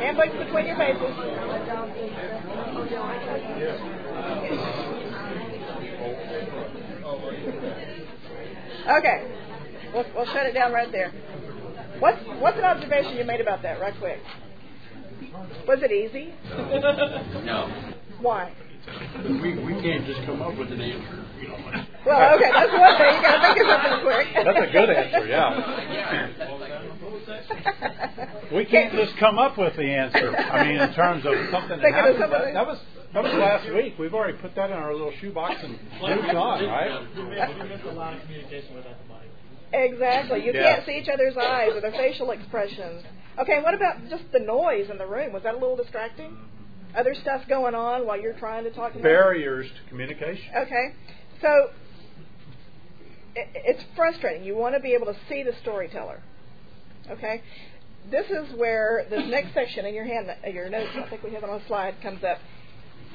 Handbooks 0.00 0.32
between 0.38 0.66
your 0.66 0.76
faces. 0.76 1.02
Okay, 8.88 9.30
we'll, 9.92 10.06
we'll 10.14 10.26
shut 10.26 10.46
it 10.46 10.54
down 10.54 10.72
right 10.72 10.90
there. 10.90 11.12
What's 11.98 12.24
what's 12.40 12.56
an 12.56 12.64
observation 12.64 13.18
you 13.18 13.24
made 13.24 13.42
about 13.42 13.60
that, 13.62 13.78
right 13.80 13.94
quick? 13.98 14.20
Was 15.68 15.80
it 15.82 15.92
easy? 15.92 16.32
No. 17.44 17.68
Why? 18.20 18.52
We, 19.40 19.54
we 19.58 19.74
can't 19.82 20.04
just 20.06 20.22
come 20.24 20.40
up 20.42 20.56
with 20.56 20.70
an 20.72 20.80
answer, 20.80 21.24
you 21.40 21.48
know. 21.48 21.56
Well, 22.06 22.34
okay, 22.36 22.50
that's 22.50 22.72
one 22.72 22.96
thing. 22.96 23.14
You 23.16 23.22
got 23.22 23.36
to 23.36 23.42
think 23.54 23.60
of 23.60 23.66
something 23.70 24.00
quick. 24.02 24.26
That's 24.34 24.58
a 24.68 24.72
good 24.72 24.90
answer, 24.90 25.26
yeah. 25.26 25.46
We 28.54 28.64
can't 28.64 28.92
just 28.94 29.16
come 29.18 29.38
up 29.38 29.56
with 29.58 29.76
the 29.76 29.84
answer. 29.84 30.34
I 30.36 30.64
mean, 30.66 30.80
in 30.80 30.92
terms 30.94 31.24
of 31.24 31.32
something 31.50 31.78
that 31.80 31.92
happened. 31.92 32.16
something- 32.18 32.30
That, 32.40 32.54
that 32.54 32.66
was 32.66 32.78
that 33.14 33.22
was 33.24 33.32
last 33.34 33.68
week. 33.74 33.94
We've 33.98 34.14
already 34.14 34.38
put 34.38 34.54
that 34.56 34.70
in 34.70 34.76
our 34.76 34.92
little 34.92 35.12
shoebox 35.20 35.54
and 35.62 35.78
moved 36.00 36.34
on, 36.34 36.64
right? 36.66 37.06
Exactly. 39.72 40.44
You 40.44 40.52
Yeah. 40.52 40.74
can't 40.74 40.86
see 40.86 40.98
each 40.98 41.08
other's 41.08 41.36
eyes 41.36 41.70
or 41.74 41.80
their 41.80 41.92
facial 41.92 42.30
expressions. 42.32 43.04
Okay, 43.38 43.60
what 43.62 43.74
about 43.74 44.08
just 44.08 44.24
the 44.32 44.40
noise 44.40 44.90
in 44.90 44.98
the 44.98 45.06
room? 45.06 45.32
Was 45.32 45.42
that 45.44 45.54
a 45.54 45.58
little 45.58 45.76
distracting? 45.76 46.36
Other 46.96 47.14
stuff 47.14 47.42
going 47.48 47.74
on 47.74 48.06
while 48.06 48.20
you're 48.20 48.38
trying 48.38 48.64
to 48.64 48.70
talk 48.70 48.92
to 48.92 48.98
them? 48.98 49.02
Barriers 49.02 49.66
to 49.66 49.88
communication. 49.88 50.44
Okay, 50.56 50.94
so 51.40 51.70
it's 53.36 53.82
frustrating. 53.96 54.44
You 54.44 54.56
want 54.56 54.74
to 54.74 54.80
be 54.80 54.94
able 54.94 55.06
to 55.06 55.16
see 55.28 55.42
the 55.42 55.52
storyteller. 55.62 56.20
Okay, 57.10 57.42
this 58.10 58.26
is 58.26 58.58
where 58.58 59.06
this 59.08 59.22
next 59.26 59.54
section 59.54 59.86
in 59.86 59.94
your 59.94 60.04
hand, 60.04 60.28
your 60.52 60.68
notes, 60.68 60.90
I 60.94 61.08
think 61.08 61.22
we 61.22 61.32
have 61.32 61.42
it 61.42 61.50
on 61.50 61.60
a 61.60 61.66
slide, 61.66 61.96
comes 62.02 62.24
up. 62.24 62.38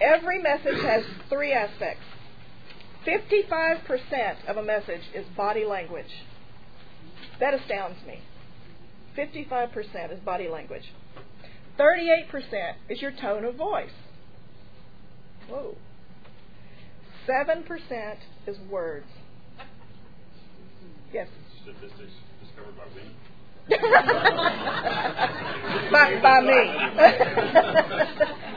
Every 0.02 0.42
message 0.42 0.82
has 0.82 1.04
three 1.30 1.54
aspects. 1.54 2.04
Fifty-five 3.06 3.86
percent 3.86 4.40
of 4.48 4.58
a 4.58 4.64
message 4.64 5.02
is 5.14 5.26
body 5.38 5.64
language. 5.64 6.24
That 7.40 7.54
astounds 7.54 7.98
me. 8.06 8.20
Fifty-five 9.16 9.72
percent 9.72 10.12
is 10.12 10.20
body 10.20 10.50
language. 10.50 10.92
Thirty-eight 11.78 12.30
percent 12.30 12.78
is 12.90 13.02
your 13.02 13.12
tone 13.12 13.44
of 13.46 13.56
voice. 13.56 13.90
Whoa. 15.50 15.76
Seven 17.26 17.64
percent 17.64 18.20
is 18.48 18.58
words. 18.70 19.08
Yes. 21.14 21.28
Statistics 21.64 22.12
discovered 22.44 22.76
by 22.78 22.86
me. 22.96 23.02
by, 25.92 26.20
by 26.22 26.40
me. 26.42 26.62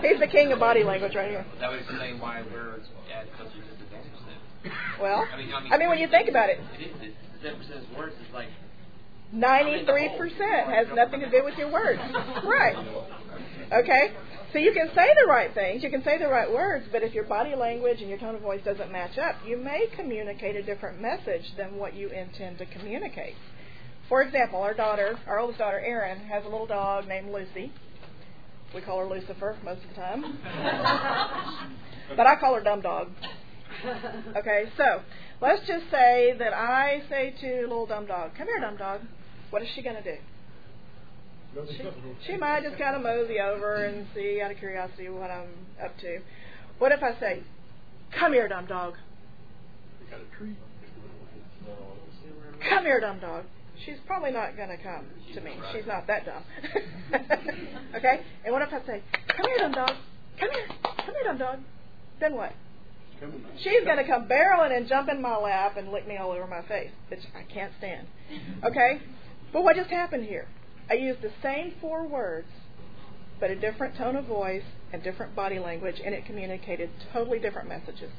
He's 0.09 0.21
the 0.21 0.27
king 0.27 0.53
of 0.53 0.59
body 0.59 0.85
language 0.85 1.15
right 1.15 1.31
here. 1.31 1.47
That 1.61 1.71
would 1.71 1.81
explain 1.81 2.21
why 2.21 2.43
we're 2.53 2.75
at 2.75 2.81
such 3.39 3.47
a 3.47 3.61
disadvantage 3.73 4.13
then. 4.27 4.73
Well, 5.01 5.27
I 5.33 5.37
mean, 5.39 5.55
I 5.55 5.61
mean, 5.63 5.73
I 5.73 5.79
mean, 5.79 5.89
when 5.89 5.99
you 5.99 6.09
think 6.09 6.29
about 6.29 6.51
it, 6.51 6.59
It 6.79 6.83
is. 6.83 6.89
It's, 7.01 7.15
the 7.33 7.39
seven 7.49 7.59
percent 7.61 7.81
is 7.85 7.89
words 7.97 8.15
is 8.15 8.35
like. 8.35 8.49
Ninety-three 9.33 10.11
percent 10.17 10.69
has 10.69 10.87
nothing 10.95 11.21
to 11.21 11.31
do 11.31 11.45
with 11.45 11.57
your 11.59 11.71
words. 11.71 12.01
Right. 12.45 12.77
Okay. 13.73 14.13
So 14.53 14.59
you 14.59 14.73
can 14.73 14.89
say 14.95 15.07
the 15.21 15.27
right 15.29 15.53
things, 15.53 15.83
you 15.83 15.91
can 15.91 16.03
say 16.03 16.17
the 16.17 16.29
right 16.29 16.51
words, 16.51 16.87
but 16.91 17.03
if 17.03 17.13
your 17.13 17.25
body 17.25 17.55
language 17.55 18.01
and 18.01 18.09
your 18.09 18.19
tone 18.19 18.35
of 18.35 18.41
voice 18.41 18.63
doesn't 18.65 18.91
match 18.91 19.19
up, 19.19 19.37
you 19.47 19.59
may 19.59 19.89
communicate 19.95 20.57
a 20.57 20.63
different 20.63 21.03
message 21.03 21.43
than 21.59 21.77
what 21.77 21.93
you 21.93 22.09
intend 22.09 22.57
to 22.59 22.65
communicate. 22.65 23.35
For 24.09 24.23
example, 24.23 24.63
our 24.63 24.73
daughter, 24.73 25.19
our 25.27 25.39
oldest 25.39 25.59
daughter, 25.59 25.79
Erin, 25.79 26.21
has 26.21 26.45
a 26.47 26.49
little 26.49 26.67
dog 26.67 27.07
named 27.07 27.31
Lucy. 27.31 27.71
We 28.75 28.81
call 28.81 29.01
her 29.01 29.07
Lucifer 29.07 29.57
most 29.63 29.83
of 29.83 29.89
the 29.91 29.95
time. 29.97 30.23
but 32.17 32.27
I 32.27 32.37
call 32.41 32.55
her 32.55 32.63
Dumb 32.63 32.81
Dog. 32.81 33.09
Okay, 34.35 34.65
so 34.79 35.03
let's 35.43 35.67
just 35.67 35.91
say 35.91 36.35
that 36.39 36.55
I 36.55 37.03
say 37.11 37.35
to 37.41 37.63
little 37.63 37.87
Dumb 37.87 38.07
Dog, 38.07 38.33
Come 38.37 38.47
here, 38.47 38.61
Dumb 38.61 38.79
Dog. 38.79 39.03
What 39.51 39.63
is 39.63 39.69
she 39.75 39.83
going 39.83 39.97
to 39.97 40.03
do? 40.03 40.19
She, 41.67 41.83
she 42.27 42.37
might 42.37 42.63
just 42.63 42.79
kind 42.79 42.95
of 42.95 43.03
mosey 43.03 43.41
over 43.41 43.85
and 43.87 44.07
see 44.15 44.41
out 44.41 44.51
of 44.51 44.59
curiosity 44.59 45.09
what 45.09 45.31
I'm 45.31 45.49
up 45.83 45.99
to. 46.01 46.21
What 46.79 46.93
if 46.93 47.03
I 47.03 47.19
say, 47.19 47.43
Come 48.19 48.33
here, 48.33 48.49
Dumb 48.49 48.67
Dog. 48.67 48.95
We 50.01 50.11
got 50.11 50.21
a 50.21 50.37
treat. 50.37 50.57
Come 52.69 52.85
here, 52.85 53.01
dumb 53.01 53.21
dog. 53.21 53.45
She's 53.85 53.97
probably 54.07 54.33
not 54.33 54.57
going 54.57 54.71
to 54.71 54.77
come 54.77 55.07
to 55.35 55.41
me. 55.41 55.53
She's 55.73 55.87
not 55.87 56.07
that 56.09 56.27
dumb. 56.27 56.43
okay? 57.95 58.21
And 58.45 58.53
what 58.53 58.63
if 58.63 58.73
I 58.73 58.85
say, 58.85 59.03
Come 59.29 59.47
here, 59.47 59.59
dumb 59.59 59.73
dog. 59.73 59.93
Come 60.41 60.51
here. 60.51 60.67
Come 60.83 61.15
here, 61.15 61.25
dumb 61.25 61.39
dog. 61.39 61.59
Then 62.21 62.35
what? 62.35 62.53
She's 63.59 63.85
going 63.85 63.97
to 63.97 64.07
come 64.07 64.29
barreling 64.29 64.77
and 64.77 64.89
jump 64.89 65.09
in 65.09 65.23
my 65.23 65.37
lap 65.37 65.77
and 65.77 65.91
lick 65.91 66.07
me 66.07 66.17
all 66.17 66.31
over 66.31 66.47
my 66.47 66.63
face, 66.63 66.91
which 67.11 67.21
I 67.35 67.43
can't 67.53 67.73
stand. 67.79 68.07
Okay? 68.65 69.01
But 69.53 69.63
what 69.63 69.77
just 69.77 69.91
happened 69.91 70.27
here? 70.27 70.49
I 70.91 70.95
used 70.95 71.23
the 71.23 71.33
same 71.43 71.75
four 71.81 72.07
words, 72.07 72.49
but 73.41 73.51
a 73.51 73.57
different 73.57 73.97
tone 73.97 74.17
of 74.17 74.27
voice 74.27 74.65
and 74.93 75.03
different 75.03 75.35
body 75.35 75.59
language, 75.59 76.01
and 76.05 76.15
it 76.15 76.27
communicated 76.27 76.91
totally 77.13 77.39
different 77.39 77.69
messages. 77.69 78.11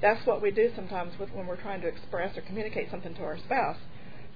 That's 0.00 0.26
what 0.26 0.42
we 0.42 0.50
do 0.50 0.70
sometimes 0.74 1.18
with 1.18 1.30
when 1.30 1.46
we're 1.46 1.60
trying 1.60 1.80
to 1.82 1.88
express 1.88 2.36
or 2.36 2.42
communicate 2.42 2.90
something 2.90 3.14
to 3.14 3.22
our 3.22 3.38
spouse. 3.38 3.76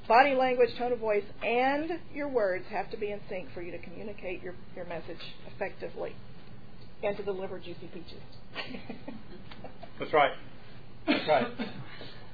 Body 0.06 0.34
language, 0.34 0.70
tone 0.78 0.92
of 0.92 0.98
voice, 0.98 1.24
and 1.42 2.00
your 2.14 2.28
words 2.28 2.64
have 2.70 2.90
to 2.90 2.96
be 2.96 3.10
in 3.10 3.20
sync 3.28 3.52
for 3.52 3.60
you 3.60 3.70
to 3.72 3.78
communicate 3.78 4.42
your, 4.42 4.54
your 4.74 4.86
message 4.86 5.18
effectively 5.46 6.14
and 7.02 7.16
to 7.16 7.22
deliver 7.22 7.58
juicy 7.58 7.90
peaches. 7.92 8.20
That's 9.98 10.12
right. 10.12 10.32
That's 11.06 11.28
right. 11.28 11.46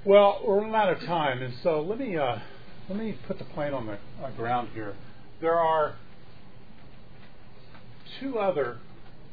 Well, 0.04 0.42
we're 0.46 0.58
running 0.58 0.74
out 0.74 0.92
of 0.92 1.00
time, 1.00 1.42
and 1.42 1.54
so 1.62 1.80
let 1.80 1.98
me 1.98 2.16
uh, 2.16 2.38
let 2.88 2.98
me 2.98 3.18
put 3.26 3.38
the 3.38 3.44
plane 3.44 3.72
on 3.72 3.86
the 3.86 3.98
uh, 4.22 4.30
ground 4.36 4.68
here. 4.74 4.94
There 5.40 5.58
are 5.58 5.94
two 8.20 8.38
other 8.38 8.78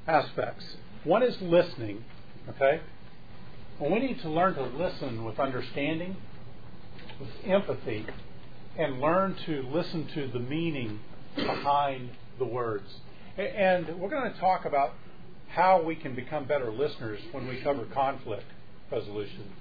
aspects. 0.07 0.63
One 1.03 1.23
is 1.23 1.35
listening. 1.41 2.03
Okay, 2.49 2.81
well, 3.79 3.91
we 3.91 3.99
need 3.99 4.21
to 4.21 4.29
learn 4.29 4.55
to 4.55 4.63
listen 4.63 5.23
with 5.23 5.39
understanding, 5.39 6.15
with 7.19 7.29
empathy, 7.45 8.05
and 8.77 8.99
learn 8.99 9.35
to 9.45 9.63
listen 9.63 10.07
to 10.15 10.27
the 10.27 10.39
meaning 10.39 10.99
behind 11.35 12.11
the 12.39 12.45
words. 12.45 12.87
And 13.37 13.99
we're 13.99 14.09
going 14.09 14.31
to 14.31 14.39
talk 14.39 14.65
about 14.65 14.93
how 15.49 15.81
we 15.81 15.95
can 15.95 16.15
become 16.15 16.45
better 16.45 16.71
listeners 16.71 17.19
when 17.31 17.47
we 17.47 17.61
cover 17.61 17.85
conflict 17.85 18.45
resolution. 18.91 19.51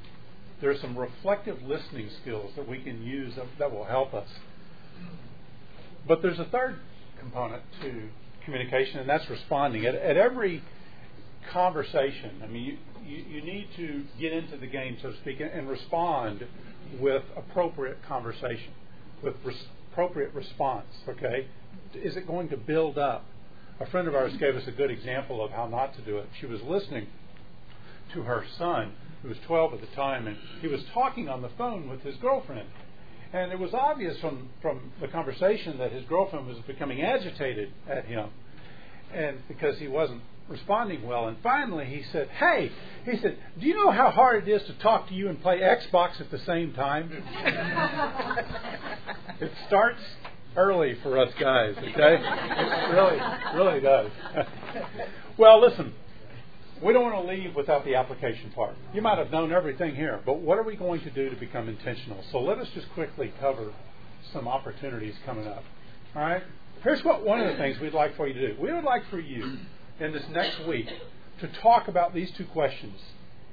There 0.60 0.70
are 0.70 0.78
some 0.78 0.96
reflective 0.96 1.62
listening 1.62 2.10
skills 2.20 2.52
that 2.56 2.68
we 2.68 2.78
can 2.78 3.02
use 3.02 3.34
that, 3.36 3.46
that 3.58 3.72
will 3.72 3.84
help 3.84 4.12
us. 4.12 4.28
But 6.06 6.22
there's 6.22 6.38
a 6.38 6.44
third 6.44 6.76
component 7.18 7.62
to 7.82 8.08
communication, 8.44 9.00
and 9.00 9.08
that's 9.08 9.28
responding. 9.30 9.86
At, 9.86 9.94
at 9.94 10.16
every 10.16 10.62
conversation, 11.52 12.42
I 12.42 12.46
mean, 12.46 12.64
you, 12.64 12.78
you, 13.06 13.24
you 13.24 13.42
need 13.42 13.68
to 13.76 14.04
get 14.18 14.32
into 14.32 14.56
the 14.56 14.66
game, 14.66 14.98
so 15.00 15.12
to 15.12 15.16
speak, 15.18 15.40
and, 15.40 15.50
and 15.50 15.68
respond 15.68 16.46
with 16.98 17.22
appropriate 17.36 17.98
conversation, 18.06 18.72
with 19.22 19.34
res- 19.44 19.66
appropriate 19.92 20.34
response, 20.34 20.86
okay? 21.08 21.46
Is 21.94 22.16
it 22.16 22.26
going 22.26 22.48
to 22.50 22.56
build 22.56 22.98
up? 22.98 23.24
A 23.80 23.86
friend 23.86 24.06
of 24.08 24.14
ours 24.14 24.32
gave 24.38 24.56
us 24.56 24.66
a 24.66 24.72
good 24.72 24.90
example 24.90 25.42
of 25.42 25.52
how 25.52 25.66
not 25.66 25.94
to 25.96 26.02
do 26.02 26.18
it. 26.18 26.28
She 26.38 26.46
was 26.46 26.60
listening 26.62 27.06
to 28.12 28.22
her 28.22 28.44
son, 28.58 28.92
who 29.22 29.28
was 29.28 29.38
12 29.46 29.74
at 29.74 29.80
the 29.80 29.96
time, 29.96 30.26
and 30.26 30.36
he 30.60 30.66
was 30.66 30.80
talking 30.94 31.28
on 31.28 31.42
the 31.42 31.50
phone 31.58 31.88
with 31.88 32.02
his 32.02 32.16
girlfriend. 32.16 32.68
And 33.32 33.52
it 33.52 33.58
was 33.58 33.72
obvious 33.72 34.18
from, 34.20 34.48
from 34.60 34.92
the 35.00 35.08
conversation 35.08 35.78
that 35.78 35.92
his 35.92 36.04
girlfriend 36.04 36.46
was 36.46 36.58
becoming 36.66 37.02
agitated 37.02 37.72
at 37.88 38.06
him, 38.06 38.30
and 39.14 39.38
because 39.46 39.78
he 39.78 39.88
wasn't 39.88 40.22
responding 40.48 41.06
well. 41.06 41.28
And 41.28 41.36
finally, 41.42 41.86
he 41.86 42.02
said, 42.12 42.28
Hey, 42.28 42.72
he 43.04 43.16
said, 43.18 43.38
Do 43.58 43.66
you 43.66 43.74
know 43.74 43.92
how 43.92 44.10
hard 44.10 44.46
it 44.46 44.50
is 44.50 44.62
to 44.66 44.74
talk 44.78 45.08
to 45.08 45.14
you 45.14 45.28
and 45.28 45.40
play 45.40 45.60
Xbox 45.60 46.20
at 46.20 46.30
the 46.30 46.40
same 46.40 46.72
time? 46.72 47.10
it 49.40 49.52
starts 49.68 50.00
early 50.56 50.96
for 51.02 51.18
us 51.18 51.32
guys, 51.38 51.76
okay? 51.78 52.18
It 52.20 52.92
really, 52.92 53.20
really 53.54 53.80
does. 53.80 54.10
well, 55.38 55.60
listen, 55.60 55.94
we 56.82 56.92
don't 56.92 57.02
want 57.02 57.26
to 57.26 57.32
leave 57.32 57.54
without 57.54 57.84
the 57.84 57.94
application 57.94 58.50
part. 58.52 58.74
You 58.94 59.02
might 59.02 59.18
have 59.18 59.30
known 59.30 59.52
everything 59.52 59.94
here, 59.94 60.20
but 60.24 60.40
what 60.40 60.58
are 60.58 60.62
we 60.62 60.76
going 60.76 61.00
to 61.02 61.10
do 61.10 61.28
to 61.28 61.36
become 61.36 61.68
intentional? 61.68 62.22
So 62.32 62.40
let 62.40 62.58
us 62.58 62.68
just 62.74 62.90
quickly 62.94 63.32
cover 63.38 63.72
some 64.32 64.48
opportunities 64.48 65.14
coming 65.26 65.46
up. 65.46 65.64
All 66.14 66.22
right? 66.22 66.42
Here's 66.82 67.04
what 67.04 67.24
one 67.24 67.40
of 67.40 67.52
the 67.52 67.58
things 67.58 67.78
we'd 67.80 67.92
like 67.92 68.16
for 68.16 68.26
you 68.26 68.34
to 68.34 68.54
do. 68.54 68.60
We 68.60 68.72
would 68.72 68.84
like 68.84 69.02
for 69.10 69.20
you 69.20 69.58
in 70.00 70.12
this 70.12 70.24
next 70.30 70.66
week 70.66 70.88
to 71.40 71.48
talk 71.62 71.88
about 71.88 72.14
these 72.14 72.30
two 72.36 72.46
questions 72.46 72.98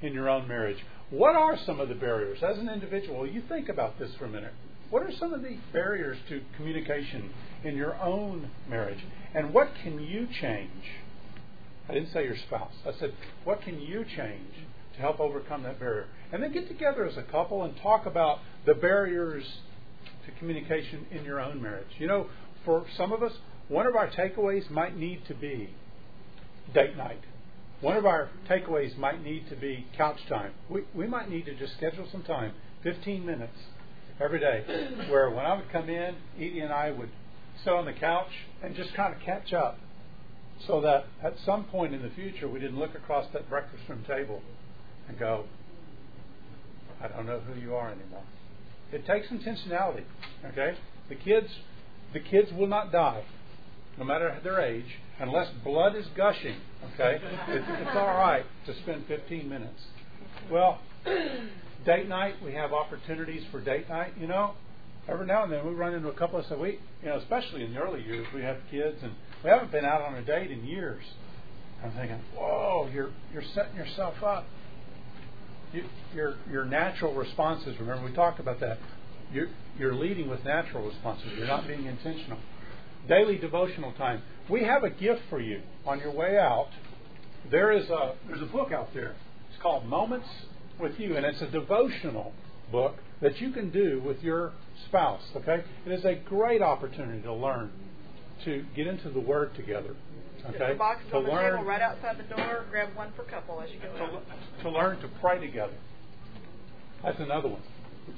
in 0.02 0.14
your 0.14 0.30
own 0.30 0.48
marriage. 0.48 0.78
What 1.10 1.36
are 1.36 1.58
some 1.66 1.80
of 1.80 1.90
the 1.90 1.96
barriers? 1.96 2.40
As 2.42 2.58
an 2.58 2.70
individual, 2.70 3.28
you 3.28 3.42
think 3.50 3.68
about 3.68 4.00
this 4.00 4.12
for 4.18 4.26
a 4.26 4.30
minute. 4.30 4.54
What 4.90 5.04
are 5.04 5.12
some 5.20 5.34
of 5.34 5.42
the 5.42 5.58
barriers 5.74 6.18
to 6.30 6.42
communication 6.56 7.32
in 7.64 7.76
your 7.76 8.02
own 8.02 8.52
marriage? 8.70 9.04
And 9.34 9.54
what 9.54 9.72
can 9.84 10.00
you 10.00 10.28
change? 10.40 10.70
I 11.90 11.94
didn't 11.94 12.12
say 12.12 12.26
your 12.26 12.38
spouse. 12.48 12.74
I 12.86 12.92
said, 13.00 13.14
what 13.44 13.62
can 13.62 13.80
you 13.80 14.04
change 14.04 14.54
to 14.96 15.00
help 15.00 15.20
overcome 15.20 15.64
that 15.64 15.80
barrier? 15.80 16.08
And 16.32 16.44
then 16.44 16.52
get 16.52 16.68
together 16.68 17.06
as 17.06 17.18
a 17.18 17.24
couple 17.24 17.64
and 17.64 17.76
talk 17.82 18.06
about 18.06 18.40
the 18.66 18.74
barriers 18.74 19.46
to 20.26 20.32
communication 20.40 21.06
in 21.12 21.24
your 21.24 21.40
own 21.40 21.62
marriage. 21.62 21.88
You 21.98 22.08
know, 22.08 22.28
for 22.66 22.86
some 22.98 23.14
of 23.14 23.24
us, 23.24 23.32
one 23.70 23.88
of 23.88 23.96
our 23.96 24.10
takeaways 24.10 24.70
might 24.70 24.98
need 24.98 25.26
to 25.28 25.34
be 25.34 25.70
date 26.74 26.98
night. 26.98 27.22
One 27.80 27.96
of 27.96 28.06
our 28.06 28.30
takeaways 28.50 28.98
might 28.98 29.24
need 29.24 29.50
to 29.50 29.56
be 29.56 29.86
couch 29.96 30.18
time. 30.28 30.52
We, 30.70 30.82
we 30.96 31.08
might 31.08 31.30
need 31.30 31.46
to 31.46 31.56
just 31.56 31.74
schedule 31.74 32.08
some 32.12 32.24
time, 32.24 32.54
15 32.84 33.26
minutes 33.26 33.58
every 34.20 34.40
day, 34.40 34.64
where 35.10 35.30
when 35.30 35.46
I 35.46 35.56
would 35.56 35.72
come 35.72 35.90
in, 35.90 36.16
Edie 36.38 36.60
and 36.60 36.74
I 36.74 36.92
would 36.92 37.10
sit 37.64 37.72
on 37.72 37.86
the 37.86 37.94
couch 37.94 38.32
and 38.64 38.76
just 38.76 38.94
kind 38.96 39.14
of 39.14 39.22
catch 39.22 39.54
up 39.54 39.80
so 40.66 40.82
that 40.82 41.06
at 41.24 41.36
some 41.46 41.66
point 41.66 41.94
in 41.94 42.02
the 42.02 42.10
future 42.10 42.48
we 42.48 42.60
didn't 42.60 42.80
look 42.80 42.96
across 42.96 43.26
that 43.34 43.50
breakfast 43.50 43.84
room 43.88 44.04
table 44.08 44.42
and 45.08 45.20
go, 45.20 45.46
I 47.02 47.08
don't 47.08 47.26
know 47.26 47.40
who 47.40 47.60
you 47.60 47.76
are 47.76 47.92
anymore. 47.92 48.24
It 48.92 49.06
takes 49.06 49.28
intentionality. 49.28 50.04
Okay? 50.46 50.78
The 51.10 51.16
kids 51.16 51.50
the 52.14 52.20
kids 52.20 52.52
will 52.54 52.68
not 52.68 52.92
die, 52.92 53.24
no 53.98 54.06
matter 54.06 54.40
their 54.44 54.62
age, 54.62 55.00
unless 55.20 55.50
blood 55.64 55.96
is 55.96 56.06
gushing. 56.16 56.56
Okay? 56.94 57.20
It's, 57.50 57.66
it's 57.68 57.96
all 57.96 58.08
right 58.08 58.46
to 58.66 58.76
spend 58.82 59.06
15 59.08 59.50
minutes. 59.50 59.82
Well, 60.50 60.80
date 61.86 62.08
night, 62.08 62.36
we 62.44 62.54
have 62.54 62.72
opportunities 62.72 63.44
for 63.52 63.60
date 63.60 63.90
night, 63.90 64.14
you 64.20 64.28
know. 64.28 64.54
Every 65.08 65.26
now 65.26 65.44
and 65.44 65.52
then 65.52 65.66
we 65.66 65.74
run 65.74 65.94
into 65.94 66.10
a 66.10 66.14
couple 66.14 66.40
of 66.40 66.46
so 66.48 66.58
we 66.58 66.80
you 67.02 67.10
know, 67.10 67.18
especially 67.18 67.64
in 67.64 67.74
the 67.74 67.80
early 67.80 68.04
years 68.04 68.28
we 68.34 68.42
have 68.42 68.58
kids 68.70 68.98
and 69.02 69.14
we 69.44 69.50
haven't 69.50 69.72
been 69.72 69.86
out 69.86 70.02
on 70.02 70.16
a 70.16 70.22
date 70.22 70.52
in 70.52 70.66
years. 70.66 71.04
I'm 71.84 71.92
thinking, 71.92 72.20
whoa, 72.36 72.90
you're 72.94 73.12
you're 73.34 73.44
setting 73.54 73.76
yourself 73.76 74.16
up. 74.24 74.46
You, 75.72 75.84
your 76.16 76.36
your 76.50 76.66
natural 76.66 77.14
responses. 77.14 77.80
Remember, 77.80 78.06
we 78.06 78.14
talked 78.14 78.40
about 78.40 78.60
that. 78.62 78.80
You're, 79.32 79.50
you're 79.78 79.94
leading 79.94 80.30
with 80.30 80.44
natural 80.46 80.88
responses. 80.88 81.28
You're 81.38 81.48
not 81.48 81.68
being 81.68 81.86
intentional. 81.86 82.40
Daily 83.08 83.38
devotional 83.38 83.92
time. 83.94 84.22
We 84.50 84.64
have 84.64 84.84
a 84.84 84.90
gift 84.90 85.22
for 85.30 85.40
you 85.40 85.62
on 85.86 86.00
your 86.00 86.12
way 86.12 86.38
out. 86.38 86.70
There 87.52 87.72
is 87.72 87.90
a 87.90 88.16
there's 88.28 88.42
a 88.42 88.46
book 88.46 88.72
out 88.72 88.94
there. 88.94 89.16
It's 89.50 89.62
called 89.62 89.86
Moments 89.86 90.28
with 90.80 91.00
You, 91.00 91.16
and 91.16 91.26
it's 91.26 91.42
a 91.42 91.48
devotional 91.48 92.34
book 92.72 92.96
that 93.22 93.40
you 93.40 93.52
can 93.52 93.70
do 93.70 94.02
with 94.06 94.22
your 94.22 94.54
spouse. 94.88 95.24
Okay, 95.36 95.64
it 95.86 95.92
is 95.92 96.06
a 96.06 96.16
great 96.16 96.62
opportunity 96.62 97.22
to 97.22 97.34
learn 97.34 97.72
to 98.46 98.66
get 98.76 98.88
into 98.88 99.10
the 99.10 99.20
Word 99.20 99.56
together. 99.56 99.96
Okay, 100.50 100.74
the 100.74 100.78
box 100.78 101.02
to 101.10 101.18
on 101.18 101.24
the 101.24 101.30
learn 101.30 101.54
table 101.54 101.66
right 101.66 101.82
outside 101.82 102.18
the 102.18 102.36
door. 102.36 102.66
Grab 102.70 102.96
one 102.96 103.12
for 103.16 103.24
couple 103.24 103.60
as 103.62 103.70
you 103.72 103.80
go 103.80 103.92
to, 103.94 104.64
to 104.64 104.70
learn 104.70 105.00
to 105.02 105.08
pray 105.20 105.40
together. 105.40 105.74
That's 107.04 107.20
another 107.20 107.50
one. 107.50 107.62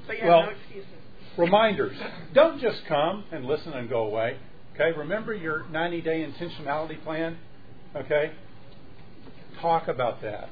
So 0.08 0.14
you 0.14 0.20
have 0.20 0.28
Well, 0.28 0.44
no 0.44 0.50
excuses. 0.50 0.90
Reminders. 1.38 1.98
Don't 2.34 2.60
just 2.60 2.82
come 2.88 3.24
and 3.32 3.46
listen 3.46 3.74
and 3.74 3.90
go 3.90 4.02
away. 4.02 4.38
Okay, 4.76 4.98
remember 4.98 5.34
your 5.34 5.66
90 5.70 6.02
day 6.02 6.26
intentionality 6.26 7.02
plan? 7.04 7.38
Okay? 7.96 8.32
Talk 9.62 9.88
about 9.88 10.22
that. 10.22 10.50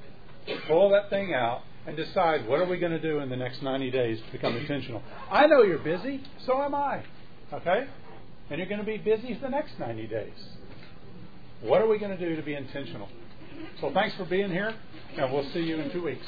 Pull 0.68 0.90
that 0.92 1.10
thing 1.10 1.34
out 1.34 1.62
and 1.86 1.96
decide 1.96 2.48
what 2.48 2.60
are 2.60 2.68
we 2.68 2.78
going 2.78 2.92
to 2.92 3.02
do 3.02 3.20
in 3.20 3.30
the 3.30 3.36
next 3.36 3.62
90 3.62 3.92
days 3.92 4.20
to 4.26 4.32
become 4.32 4.56
intentional. 4.56 5.02
I 5.30 5.46
know 5.48 5.62
you're 5.62 5.78
busy, 5.80 6.22
so 6.46 6.62
am 6.62 6.76
I. 6.76 7.04
Okay? 7.54 7.88
And 8.50 8.60
you're 8.60 8.68
going 8.68 8.80
to 8.80 8.86
be 8.86 8.98
busy 8.98 9.34
for 9.36 9.42
the 9.42 9.50
next 9.50 9.78
90 9.80 10.08
days. 10.08 10.34
What 11.62 11.82
are 11.82 11.88
we 11.88 11.98
going 12.00 12.18
to 12.18 12.30
do 12.30 12.36
to 12.36 12.42
be 12.42 12.54
intentional? 12.54 13.10
So 13.82 13.92
thanks 13.94 14.16
for 14.16 14.26
being 14.26 14.52
here, 14.52 14.74
and 15.18 15.34
we'll 15.34 15.50
see 15.52 15.62
you 15.62 15.80
in 15.80 15.92
two 15.92 16.04
weeks. 16.04 16.26